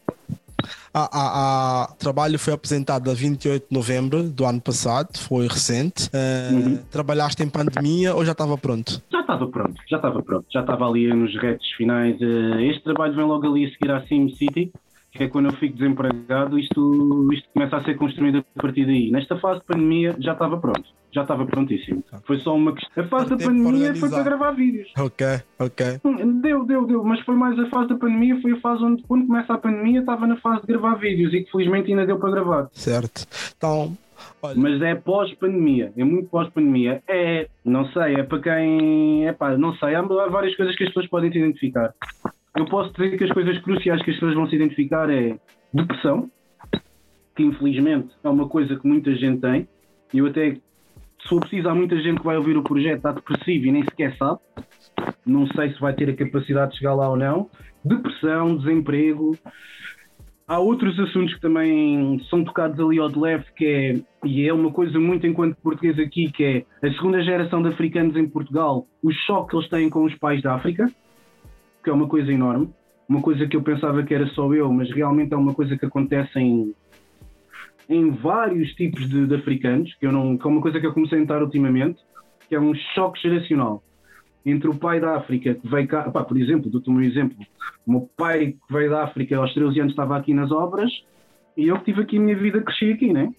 A, 1.00 1.04
a- 1.04 1.84
a- 1.84 1.88
trabalho 2.00 2.40
foi 2.40 2.54
apresentado 2.54 3.12
a 3.12 3.14
28 3.14 3.68
de 3.70 3.76
novembro 3.78 4.24
do 4.24 4.46
ano 4.46 4.60
passado, 4.60 5.10
foi 5.20 5.48
recente. 5.48 6.10
Eh, 6.12 6.50
Uhum. 6.52 6.78
Trabalhaste 6.90 7.44
em 7.44 7.50
pandemia 7.50 8.16
ou 8.16 8.26
já 8.26 8.32
estava 8.32 8.58
pronto? 8.58 9.00
já 9.12 9.20
estava 9.22 9.48
pronto, 9.48 9.76
já 9.88 9.98
estava 9.98 10.24
pronto, 10.24 10.46
já 10.52 10.62
estava 10.62 10.88
ali 10.90 11.08
nos 11.14 11.36
retos 11.40 11.68
finais. 11.78 12.18
Eh, 12.20 12.64
Este 12.72 12.84
trabalho 12.84 13.14
vem 13.16 13.26
logo 13.26 13.46
ali 13.46 13.66
a 13.66 13.70
seguir 13.70 13.92
à 13.92 14.02
SimCity, 14.08 14.72
que 15.18 15.24
é 15.24 15.28
quando 15.28 15.48
eu 15.48 15.54
fico 15.54 15.76
desempregado, 15.76 16.60
isto, 16.60 17.34
isto 17.34 17.50
começa 17.52 17.78
a 17.78 17.84
ser 17.84 17.96
construído 17.96 18.46
a 18.56 18.62
partir 18.62 18.86
daí. 18.86 19.10
Nesta 19.10 19.38
fase 19.38 19.60
de 19.60 19.66
pandemia 19.66 20.16
já 20.20 20.34
estava 20.34 20.58
pronto, 20.58 20.84
já 21.12 21.24
estava 21.24 21.46
prontíssimo. 21.46 22.04
Foi 22.26 22.38
só 22.40 22.56
uma 22.56 22.74
questão. 22.74 23.04
A 23.04 23.08
fase 23.08 23.30
da 23.32 23.38
pandemia 23.38 23.96
foi 23.96 24.10
para 24.10 24.24
gravar 24.24 24.52
vídeos. 24.52 24.88
Ok, 24.98 25.26
ok. 25.60 26.00
Hum, 26.06 26.40
Deu, 26.40 26.64
deu, 26.66 26.86
deu, 26.86 27.04
mas 27.04 27.20
foi 27.22 27.36
mais 27.36 27.58
a 27.60 27.68
fase 27.70 27.90
da 27.90 27.96
pandemia, 27.96 28.40
foi 28.42 28.52
a 28.52 28.60
fase 28.60 28.84
onde 28.84 29.04
quando 29.04 29.26
começa 29.26 29.54
a 29.54 29.58
pandemia 29.58 30.02
estava 30.02 30.28
na 30.28 30.38
fase 30.38 30.62
de 30.62 30.68
gravar 30.68 30.96
vídeos 30.96 31.34
e 31.34 31.44
que 31.44 31.52
felizmente 31.52 31.90
ainda 31.90 32.06
deu 32.06 32.20
para 32.20 32.32
gravar. 32.32 32.70
Certo. 32.72 33.26
Então, 33.58 33.98
olha, 34.42 34.56
Mas 34.56 34.82
é 34.84 34.94
pós-pandemia, 34.94 35.92
é 35.98 36.04
muito 36.04 36.30
pós-pandemia. 36.30 37.02
É, 37.08 37.48
não 37.66 37.86
sei, 37.92 38.16
é 38.16 38.24
para 38.24 38.40
quem. 38.40 39.28
É 39.28 39.34
pá, 39.34 39.58
não 39.58 39.74
sei, 39.78 39.96
há 39.96 40.02
várias 40.04 40.56
coisas 40.56 40.76
que 40.76 40.84
as 40.84 40.90
pessoas 40.90 41.08
podem 41.08 41.32
se 41.32 41.40
identificar. 41.40 41.92
Eu 42.58 42.66
posso 42.66 42.92
dizer 42.94 43.16
que 43.16 43.24
as 43.24 43.32
coisas 43.32 43.58
cruciais 43.60 44.02
que 44.02 44.10
as 44.10 44.16
pessoas 44.16 44.34
vão 44.34 44.50
se 44.50 44.56
identificar 44.56 45.08
é 45.12 45.38
depressão, 45.72 46.28
que 47.36 47.44
infelizmente 47.44 48.10
é 48.24 48.30
uma 48.30 48.50
coisa 48.50 48.76
que 48.76 48.88
muita 48.88 49.14
gente 49.16 49.42
tem. 49.42 49.68
E 50.12 50.18
eu 50.18 50.26
até, 50.26 50.54
se 50.54 51.30
for 51.30 51.40
preciso, 51.40 51.70
há 51.70 51.76
muita 51.76 51.96
gente 52.02 52.18
que 52.18 52.26
vai 52.26 52.36
ouvir 52.36 52.58
o 52.58 52.64
projeto, 52.64 52.98
está 52.98 53.12
depressivo 53.12 53.68
e 53.68 53.72
nem 53.72 53.84
sequer 53.84 54.18
sabe. 54.18 54.40
Não 55.24 55.46
sei 55.48 55.72
se 55.72 55.80
vai 55.80 55.94
ter 55.94 56.10
a 56.10 56.16
capacidade 56.16 56.72
de 56.72 56.80
chegar 56.80 56.96
lá 56.96 57.08
ou 57.08 57.16
não. 57.16 57.48
Depressão, 57.86 58.58
desemprego, 58.58 59.38
há 60.48 60.58
outros 60.58 61.00
assuntos 61.00 61.36
que 61.36 61.42
também 61.42 62.20
são 62.28 62.44
tocados 62.44 62.80
ali 62.80 62.98
ao 62.98 63.08
de 63.08 63.20
leve, 63.20 63.46
que 63.56 63.66
é, 63.66 64.28
e 64.28 64.48
é 64.48 64.52
uma 64.52 64.72
coisa 64.72 65.00
muito 65.00 65.28
enquanto 65.28 65.58
português 65.58 66.00
aqui, 66.00 66.32
que 66.32 66.44
é 66.44 66.88
a 66.88 66.92
segunda 66.94 67.22
geração 67.22 67.62
de 67.62 67.70
africanos 67.70 68.16
em 68.16 68.28
Portugal, 68.28 68.88
o 69.04 69.12
choque 69.12 69.52
que 69.52 69.58
eles 69.58 69.70
têm 69.70 69.90
com 69.92 70.04
os 70.04 70.16
pais 70.16 70.42
da 70.42 70.56
África, 70.56 70.88
que 71.88 71.92
é 71.92 71.94
uma 71.94 72.10
coisa 72.10 72.30
enorme, 72.30 72.70
uma 73.08 73.22
coisa 73.22 73.48
que 73.48 73.56
eu 73.56 73.62
pensava 73.62 74.04
que 74.04 74.14
era 74.14 74.28
só 74.32 74.54
eu, 74.54 74.70
mas 74.74 74.92
realmente 74.92 75.34
é 75.34 75.38
uma 75.38 75.54
coisa 75.54 75.78
que 75.78 75.86
acontece 75.86 76.38
em, 76.38 76.76
em 77.88 78.12
vários 78.12 78.74
tipos 78.74 79.10
de, 79.10 79.26
de 79.26 79.36
africanos, 79.36 79.96
que, 79.96 80.06
eu 80.06 80.12
não, 80.12 80.38
que 80.38 80.46
é 80.46 80.50
uma 80.50 80.60
coisa 80.60 80.82
que 80.82 80.86
eu 80.86 80.94
comecei 80.94 81.18
a 81.18 81.22
notar 81.22 81.42
ultimamente, 81.42 81.98
que 82.50 82.56
é 82.56 82.60
um 82.60 82.76
choque 82.94 83.22
geracional 83.22 83.82
entre 84.46 84.68
o 84.68 84.76
pai 84.76 85.00
da 85.00 85.16
África 85.16 85.56
que 85.56 85.66
veio 85.66 85.88
cá, 85.88 86.12
pá, 86.12 86.26
por 86.26 86.38
exemplo, 86.38 86.70
dou-te 86.70 86.90
um 86.90 87.00
exemplo, 87.00 87.38
o 87.86 87.92
meu 87.92 88.10
pai 88.18 88.48
que 88.48 88.74
veio 88.74 88.90
da 88.90 89.06
África 89.06 89.38
aos 89.38 89.54
13 89.54 89.80
anos 89.80 89.94
estava 89.94 90.18
aqui 90.18 90.34
nas 90.34 90.52
obras 90.52 90.92
e 91.56 91.70
eu 91.70 91.78
que 91.80 91.86
tive 91.86 92.02
aqui 92.02 92.18
a 92.18 92.20
minha 92.20 92.36
vida, 92.36 92.62
cresci 92.62 92.92
aqui, 92.92 93.14
né? 93.14 93.34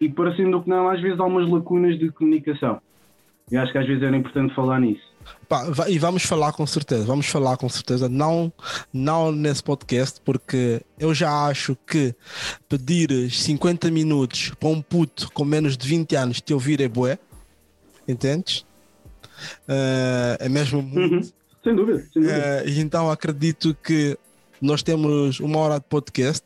E 0.00 0.08
parecendo 0.08 0.60
que 0.60 0.68
não, 0.68 0.88
às 0.88 1.00
vezes 1.00 1.20
há 1.20 1.24
umas 1.24 1.48
lacunas 1.48 1.96
de 1.96 2.10
comunicação. 2.10 2.80
E 3.52 3.56
acho 3.56 3.70
que 3.70 3.78
às 3.78 3.86
vezes 3.86 4.02
era 4.02 4.16
importante 4.16 4.52
falar 4.52 4.80
nisso. 4.80 5.13
Pá, 5.48 5.66
e 5.88 5.98
vamos 5.98 6.24
falar 6.24 6.52
com 6.52 6.66
certeza, 6.66 7.04
vamos 7.04 7.26
falar 7.26 7.56
com 7.56 7.68
certeza, 7.68 8.08
não, 8.08 8.52
não 8.92 9.32
nesse 9.32 9.62
podcast, 9.62 10.20
porque 10.24 10.82
eu 10.98 11.14
já 11.14 11.46
acho 11.46 11.76
que 11.86 12.14
pedir 12.68 13.30
50 13.30 13.90
minutos 13.90 14.52
para 14.58 14.68
um 14.68 14.80
puto 14.80 15.30
com 15.32 15.44
menos 15.44 15.76
de 15.76 15.86
20 15.86 16.16
anos 16.16 16.40
te 16.40 16.52
ouvir 16.52 16.80
é 16.80 16.88
bué, 16.88 17.18
entendes? 18.06 18.64
Eh, 19.68 20.36
é 20.40 20.48
mesmo 20.48 20.82
muito. 20.82 21.14
Uhum. 21.14 21.30
Sem 21.62 21.74
dúvida, 21.74 22.06
sem 22.12 22.22
dúvida. 22.22 22.64
E 22.66 22.78
então 22.78 23.10
acredito 23.10 23.74
que 23.82 24.18
nós 24.60 24.82
temos 24.82 25.40
uma 25.40 25.58
hora 25.58 25.78
de 25.78 25.86
podcast. 25.86 26.44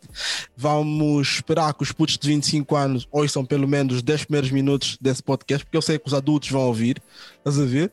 Vamos 0.57 1.29
esperar 1.35 1.74
que 1.74 1.83
os 1.83 1.93
putos 1.93 2.18
de 2.18 2.29
25 2.29 2.76
anos 2.76 3.09
ouçam 3.11 3.45
pelo 3.45 3.66
menos 3.66 3.97
os 3.97 4.03
10 4.03 4.24
primeiros 4.24 4.51
minutos 4.51 4.99
desse 5.01 5.22
podcast, 5.22 5.64
porque 5.64 5.76
eu 5.76 5.83
sei 5.83 5.99
que 5.99 6.07
os 6.07 6.14
adultos 6.14 6.51
vão 6.51 6.62
ouvir. 6.62 7.03
Estás 7.39 7.59
a 7.59 7.64
ver? 7.64 7.93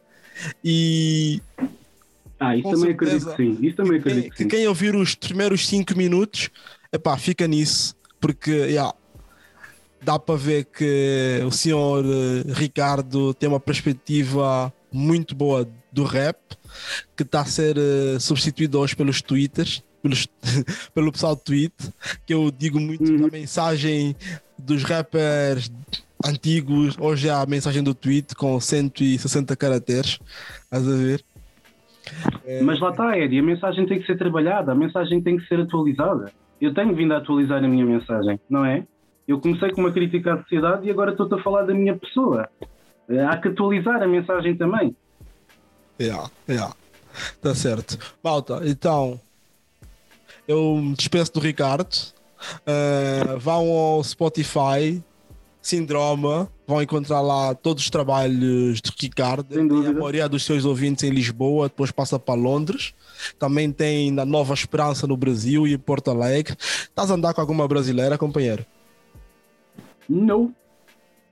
E 0.64 1.42
Ah, 2.40 2.56
isso 2.56 2.70
também 2.70 2.96
certeza. 2.98 3.32
acredito 3.32 3.36
que 3.36 3.44
sim. 3.62 3.68
Isso 3.68 3.76
também 3.78 4.02
quem, 4.02 4.12
acredito 4.12 4.24
que 4.32 4.38
que 4.38 4.44
sim. 4.44 4.50
quem 4.50 4.68
ouvir 4.68 4.96
os 4.96 5.16
primeiros 5.16 5.68
5 5.68 5.96
minutos, 5.98 6.50
epá, 6.92 7.18
fica 7.18 7.48
nisso, 7.48 7.96
porque 8.20 8.52
yeah, 8.52 8.94
dá 10.02 10.20
para 10.20 10.36
ver 10.36 10.66
que 10.66 11.40
o 11.46 11.52
senhor 11.52 12.04
eh, 12.06 12.52
Ricardo 12.54 13.34
tem 13.34 13.48
uma 13.50 13.60
perspectiva 13.60 14.72
muito 14.92 15.34
boa 15.36 15.68
do 15.92 16.04
rap, 16.04 16.38
que 17.16 17.24
está 17.24 17.42
a 17.42 17.46
ser 17.46 17.78
eh, 17.78 18.20
substituído 18.20 18.80
hoje 18.80 18.96
pelos 18.96 19.22
twitters, 19.22 19.82
pelos, 20.04 20.28
pelo 20.94 21.12
pessoal 21.12 21.36
do 21.36 21.42
tweet, 21.42 21.74
que 22.26 22.34
eu 22.34 22.52
digo 22.52 22.80
muito 22.80 23.10
Uhum. 23.12 23.22
da 23.22 23.28
mensagem 23.30 24.16
dos 24.58 24.84
rappers 24.84 25.72
antigos, 26.28 26.98
hoje 27.00 27.28
é 27.28 27.32
a 27.32 27.46
mensagem 27.46 27.84
do 27.84 27.94
tweet 27.94 28.36
com 28.36 28.60
160 28.60 29.56
caracteres, 29.56 30.20
estás 30.64 30.88
a 30.88 30.96
ver? 30.96 31.24
Mas 32.64 32.80
lá 32.80 32.92
está, 32.92 33.18
Eddie, 33.18 33.40
a 33.40 33.44
mensagem 33.44 33.86
tem 33.86 34.00
que 34.00 34.06
ser 34.06 34.18
trabalhada, 34.18 34.72
a 34.72 34.76
mensagem 34.76 35.22
tem 35.22 35.38
que 35.38 35.48
ser 35.48 35.60
atualizada. 35.60 36.32
Eu 36.62 36.74
tenho 36.74 36.96
vindo 36.96 37.14
a 37.14 37.18
atualizar 37.18 37.64
a 37.64 37.68
minha 37.68 37.86
mensagem, 37.86 38.40
não 38.50 38.64
é? 38.64 38.86
Eu 39.28 39.40
comecei 39.40 39.72
com 39.72 39.82
uma 39.82 39.92
crítica 39.92 40.36
à 40.36 40.42
sociedade 40.42 40.88
e 40.88 40.92
agora 40.92 41.12
estou-te 41.12 41.34
a 41.34 41.42
falar 41.42 41.64
da 41.64 41.74
minha 41.74 41.98
pessoa. 41.98 42.48
Eh, 43.10 43.24
Há 43.24 43.38
que 43.38 43.48
atualizar 43.48 44.02
a 44.02 44.08
mensagem 44.08 44.56
também. 44.56 44.96
Yeah, 46.00 46.30
yeah. 46.48 46.74
Tá 47.42 47.56
certo. 47.56 47.98
Malta, 48.24 48.62
então 48.66 49.20
eu 50.48 50.76
me 50.78 50.96
despeço 50.96 51.34
do 51.34 51.40
Ricardo. 51.40 51.96
Uh, 52.62 53.40
vão 53.40 53.72
ao 53.72 54.04
Spotify, 54.04 55.02
Sindroma, 55.66 56.48
vão 56.68 56.80
encontrar 56.80 57.22
lá 57.22 57.56
todos 57.56 57.86
os 57.86 57.90
trabalhos 57.90 58.80
de 58.80 58.92
Ricardo. 59.02 59.48
Sem 59.52 59.68
tem 59.68 59.78
a 59.78 59.82
dúvida. 59.82 59.94
maioria 60.00 60.30
dos 60.30 60.46
seus 60.46 60.64
ouvintes 60.64 61.04
em 61.04 61.10
Lisboa, 61.10 61.68
depois 61.68 61.90
passa 61.90 62.20
para 62.20 62.40
Londres. 62.40 62.94
Também 63.40 63.72
tem 63.72 64.12
na 64.12 64.24
Nova 64.24 64.54
Esperança 64.54 65.08
no 65.08 65.18
Brasil 65.18 65.66
e 65.66 65.76
Porto 65.76 66.12
Alegre. 66.12 66.56
Estás 66.60 67.10
a 67.10 67.16
andar 67.16 67.34
com 67.34 67.42
alguma 67.42 67.68
brasileira, 67.68 68.16
companheiro? 68.16 68.64
Não. 70.08 70.54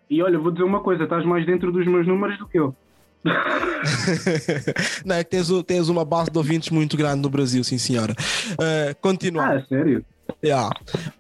E 0.10 0.24
olha, 0.24 0.40
vou 0.40 0.52
dizer 0.52 0.64
uma 0.64 0.80
coisa, 0.80 1.04
estás 1.04 1.24
mais 1.24 1.46
dentro 1.46 1.72
dos 1.72 1.86
meus 1.86 2.08
números 2.08 2.36
do 2.40 2.48
que 2.48 2.58
eu. 2.58 2.76
Não, 5.06 5.16
é 5.16 5.24
que 5.24 5.30
tens, 5.30 5.48
tens 5.68 5.90
uma 5.90 6.04
base 6.04 6.32
de 6.32 6.38
ouvintes 6.40 6.72
muito 6.72 6.98
grande 6.98 7.22
no 7.22 7.30
Brasil, 7.30 7.64
sim 7.64 7.78
senhora. 7.78 8.16
Uh, 8.54 8.96
continuar. 9.00 9.58
Ah, 9.58 9.66
sério? 9.68 10.04
Yeah. 10.44 10.72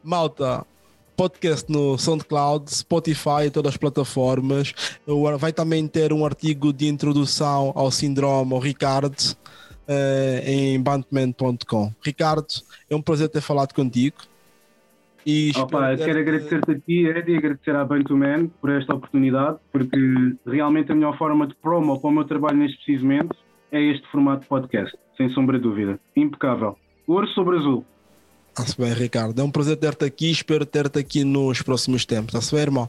Malta, 0.04 0.66
podcast 1.16 1.72
no 1.72 1.98
SoundCloud, 1.98 2.70
Spotify 2.74 3.46
e 3.48 3.52
todas 3.52 3.74
as 3.74 3.78
plataformas. 3.78 4.74
Vai 5.40 5.54
também 5.54 5.88
ter 5.88 6.12
um 6.14 6.26
artigo 6.26 6.74
de 6.74 6.88
introdução 6.88 7.72
ao 7.76 7.92
síndrome, 7.92 8.54
ao 8.54 8.60
Ricardo, 8.60 9.16
eh, 9.88 10.44
em 10.46 10.82
bandman.com. 10.82 11.92
Ricardo, 12.04 12.48
é 12.90 12.96
um 12.96 13.02
prazer 13.02 13.30
ter 13.30 13.42
falado 13.42 13.74
contigo. 13.74 14.18
E 15.26 15.52
Opa, 15.58 15.96
quero 15.96 16.20
agradecer-te 16.20 16.72
a 16.72 16.80
ti, 16.80 17.06
Eddie, 17.06 17.34
e 17.34 17.38
agradecer 17.38 17.76
à 17.76 17.86
Bantu 17.86 18.18
Man 18.18 18.48
por 18.60 18.70
esta 18.70 18.94
oportunidade, 18.94 19.58
porque 19.72 19.98
realmente 20.46 20.92
a 20.92 20.96
melhor 20.96 21.18
forma 21.18 21.48
de 21.48 21.56
promo 21.56 22.00
para 22.00 22.10
o 22.10 22.14
meu 22.14 22.26
trabalho 22.26 22.58
neste 22.58 22.76
preciso 22.78 23.04
momento 23.06 23.36
é 23.72 23.82
este 23.82 24.06
formato 24.10 24.42
de 24.42 24.48
podcast, 24.48 24.96
sem 25.16 25.30
sombra 25.30 25.58
de 25.58 25.64
dúvida. 25.64 26.00
Impecável. 26.16 26.78
Ouro 27.08 27.28
sobre 27.30 27.58
azul. 27.58 27.86
Está-se 28.54 28.80
bem, 28.80 28.94
Ricardo. 28.94 29.42
É 29.42 29.44
um 29.44 29.50
prazer 29.50 29.76
ter-te 29.78 30.06
aqui. 30.06 30.30
Espero 30.30 30.64
ter-te 30.64 31.00
aqui 31.00 31.24
nos 31.24 31.64
próximos 31.64 32.06
tempos. 32.06 32.36
Está-se 32.36 32.54
bem, 32.54 32.62
irmão? 32.62 32.88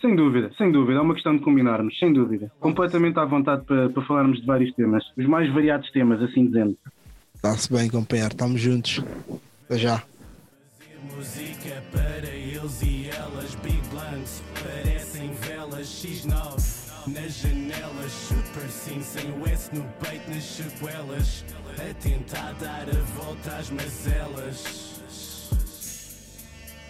Sem 0.00 0.14
dúvida, 0.16 0.50
sem 0.58 0.72
dúvida. 0.72 0.98
É 0.98 1.02
uma 1.02 1.14
questão 1.14 1.36
de 1.36 1.42
combinarmos, 1.42 1.96
sem 1.98 2.12
dúvida. 2.12 2.50
Completamente 2.58 3.16
à 3.18 3.24
vontade 3.24 3.64
para, 3.64 3.88
para 3.88 4.02
falarmos 4.04 4.40
de 4.40 4.46
vários 4.46 4.74
temas. 4.74 5.04
Os 5.16 5.26
mais 5.26 5.52
variados 5.52 5.88
temas, 5.92 6.20
assim 6.20 6.46
dizendo. 6.46 6.76
Está-se 7.34 7.72
bem, 7.72 7.88
companheiro. 7.88 8.32
Estamos 8.32 8.60
juntos. 8.60 9.02
Até 9.66 9.78
já. 9.78 10.02
Música 11.14 11.82
para 11.92 12.28
eles 12.34 12.82
e 12.82 13.08
elas, 13.08 13.54
Big 13.56 13.80
Blunts, 13.90 14.42
parecem 14.60 15.30
velas, 15.32 15.86
X9 15.86 16.67
nas 17.08 17.32
janelas, 17.32 18.12
super 18.12 18.68
sim, 18.68 19.02
sem 19.02 19.30
o 19.32 19.46
S 19.46 19.70
no 19.74 19.84
peito 20.00 20.30
nas 20.30 20.44
sequelas, 20.44 21.44
a 21.74 21.94
tentar 22.02 22.52
dar 22.54 22.88
a 22.88 23.02
volta 23.22 23.56
às 23.56 23.70
mazelas. 23.70 24.98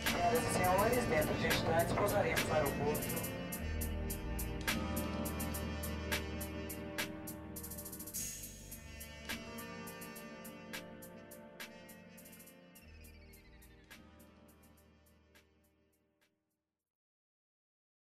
Senhoras 0.04 0.42
e 0.42 0.52
senhores, 0.52 1.04
dentro 1.08 1.34
de 1.34 1.46
instantes 1.46 1.92
pousaremos 1.94 2.44
no 2.44 2.54
aeroporto 2.54 3.37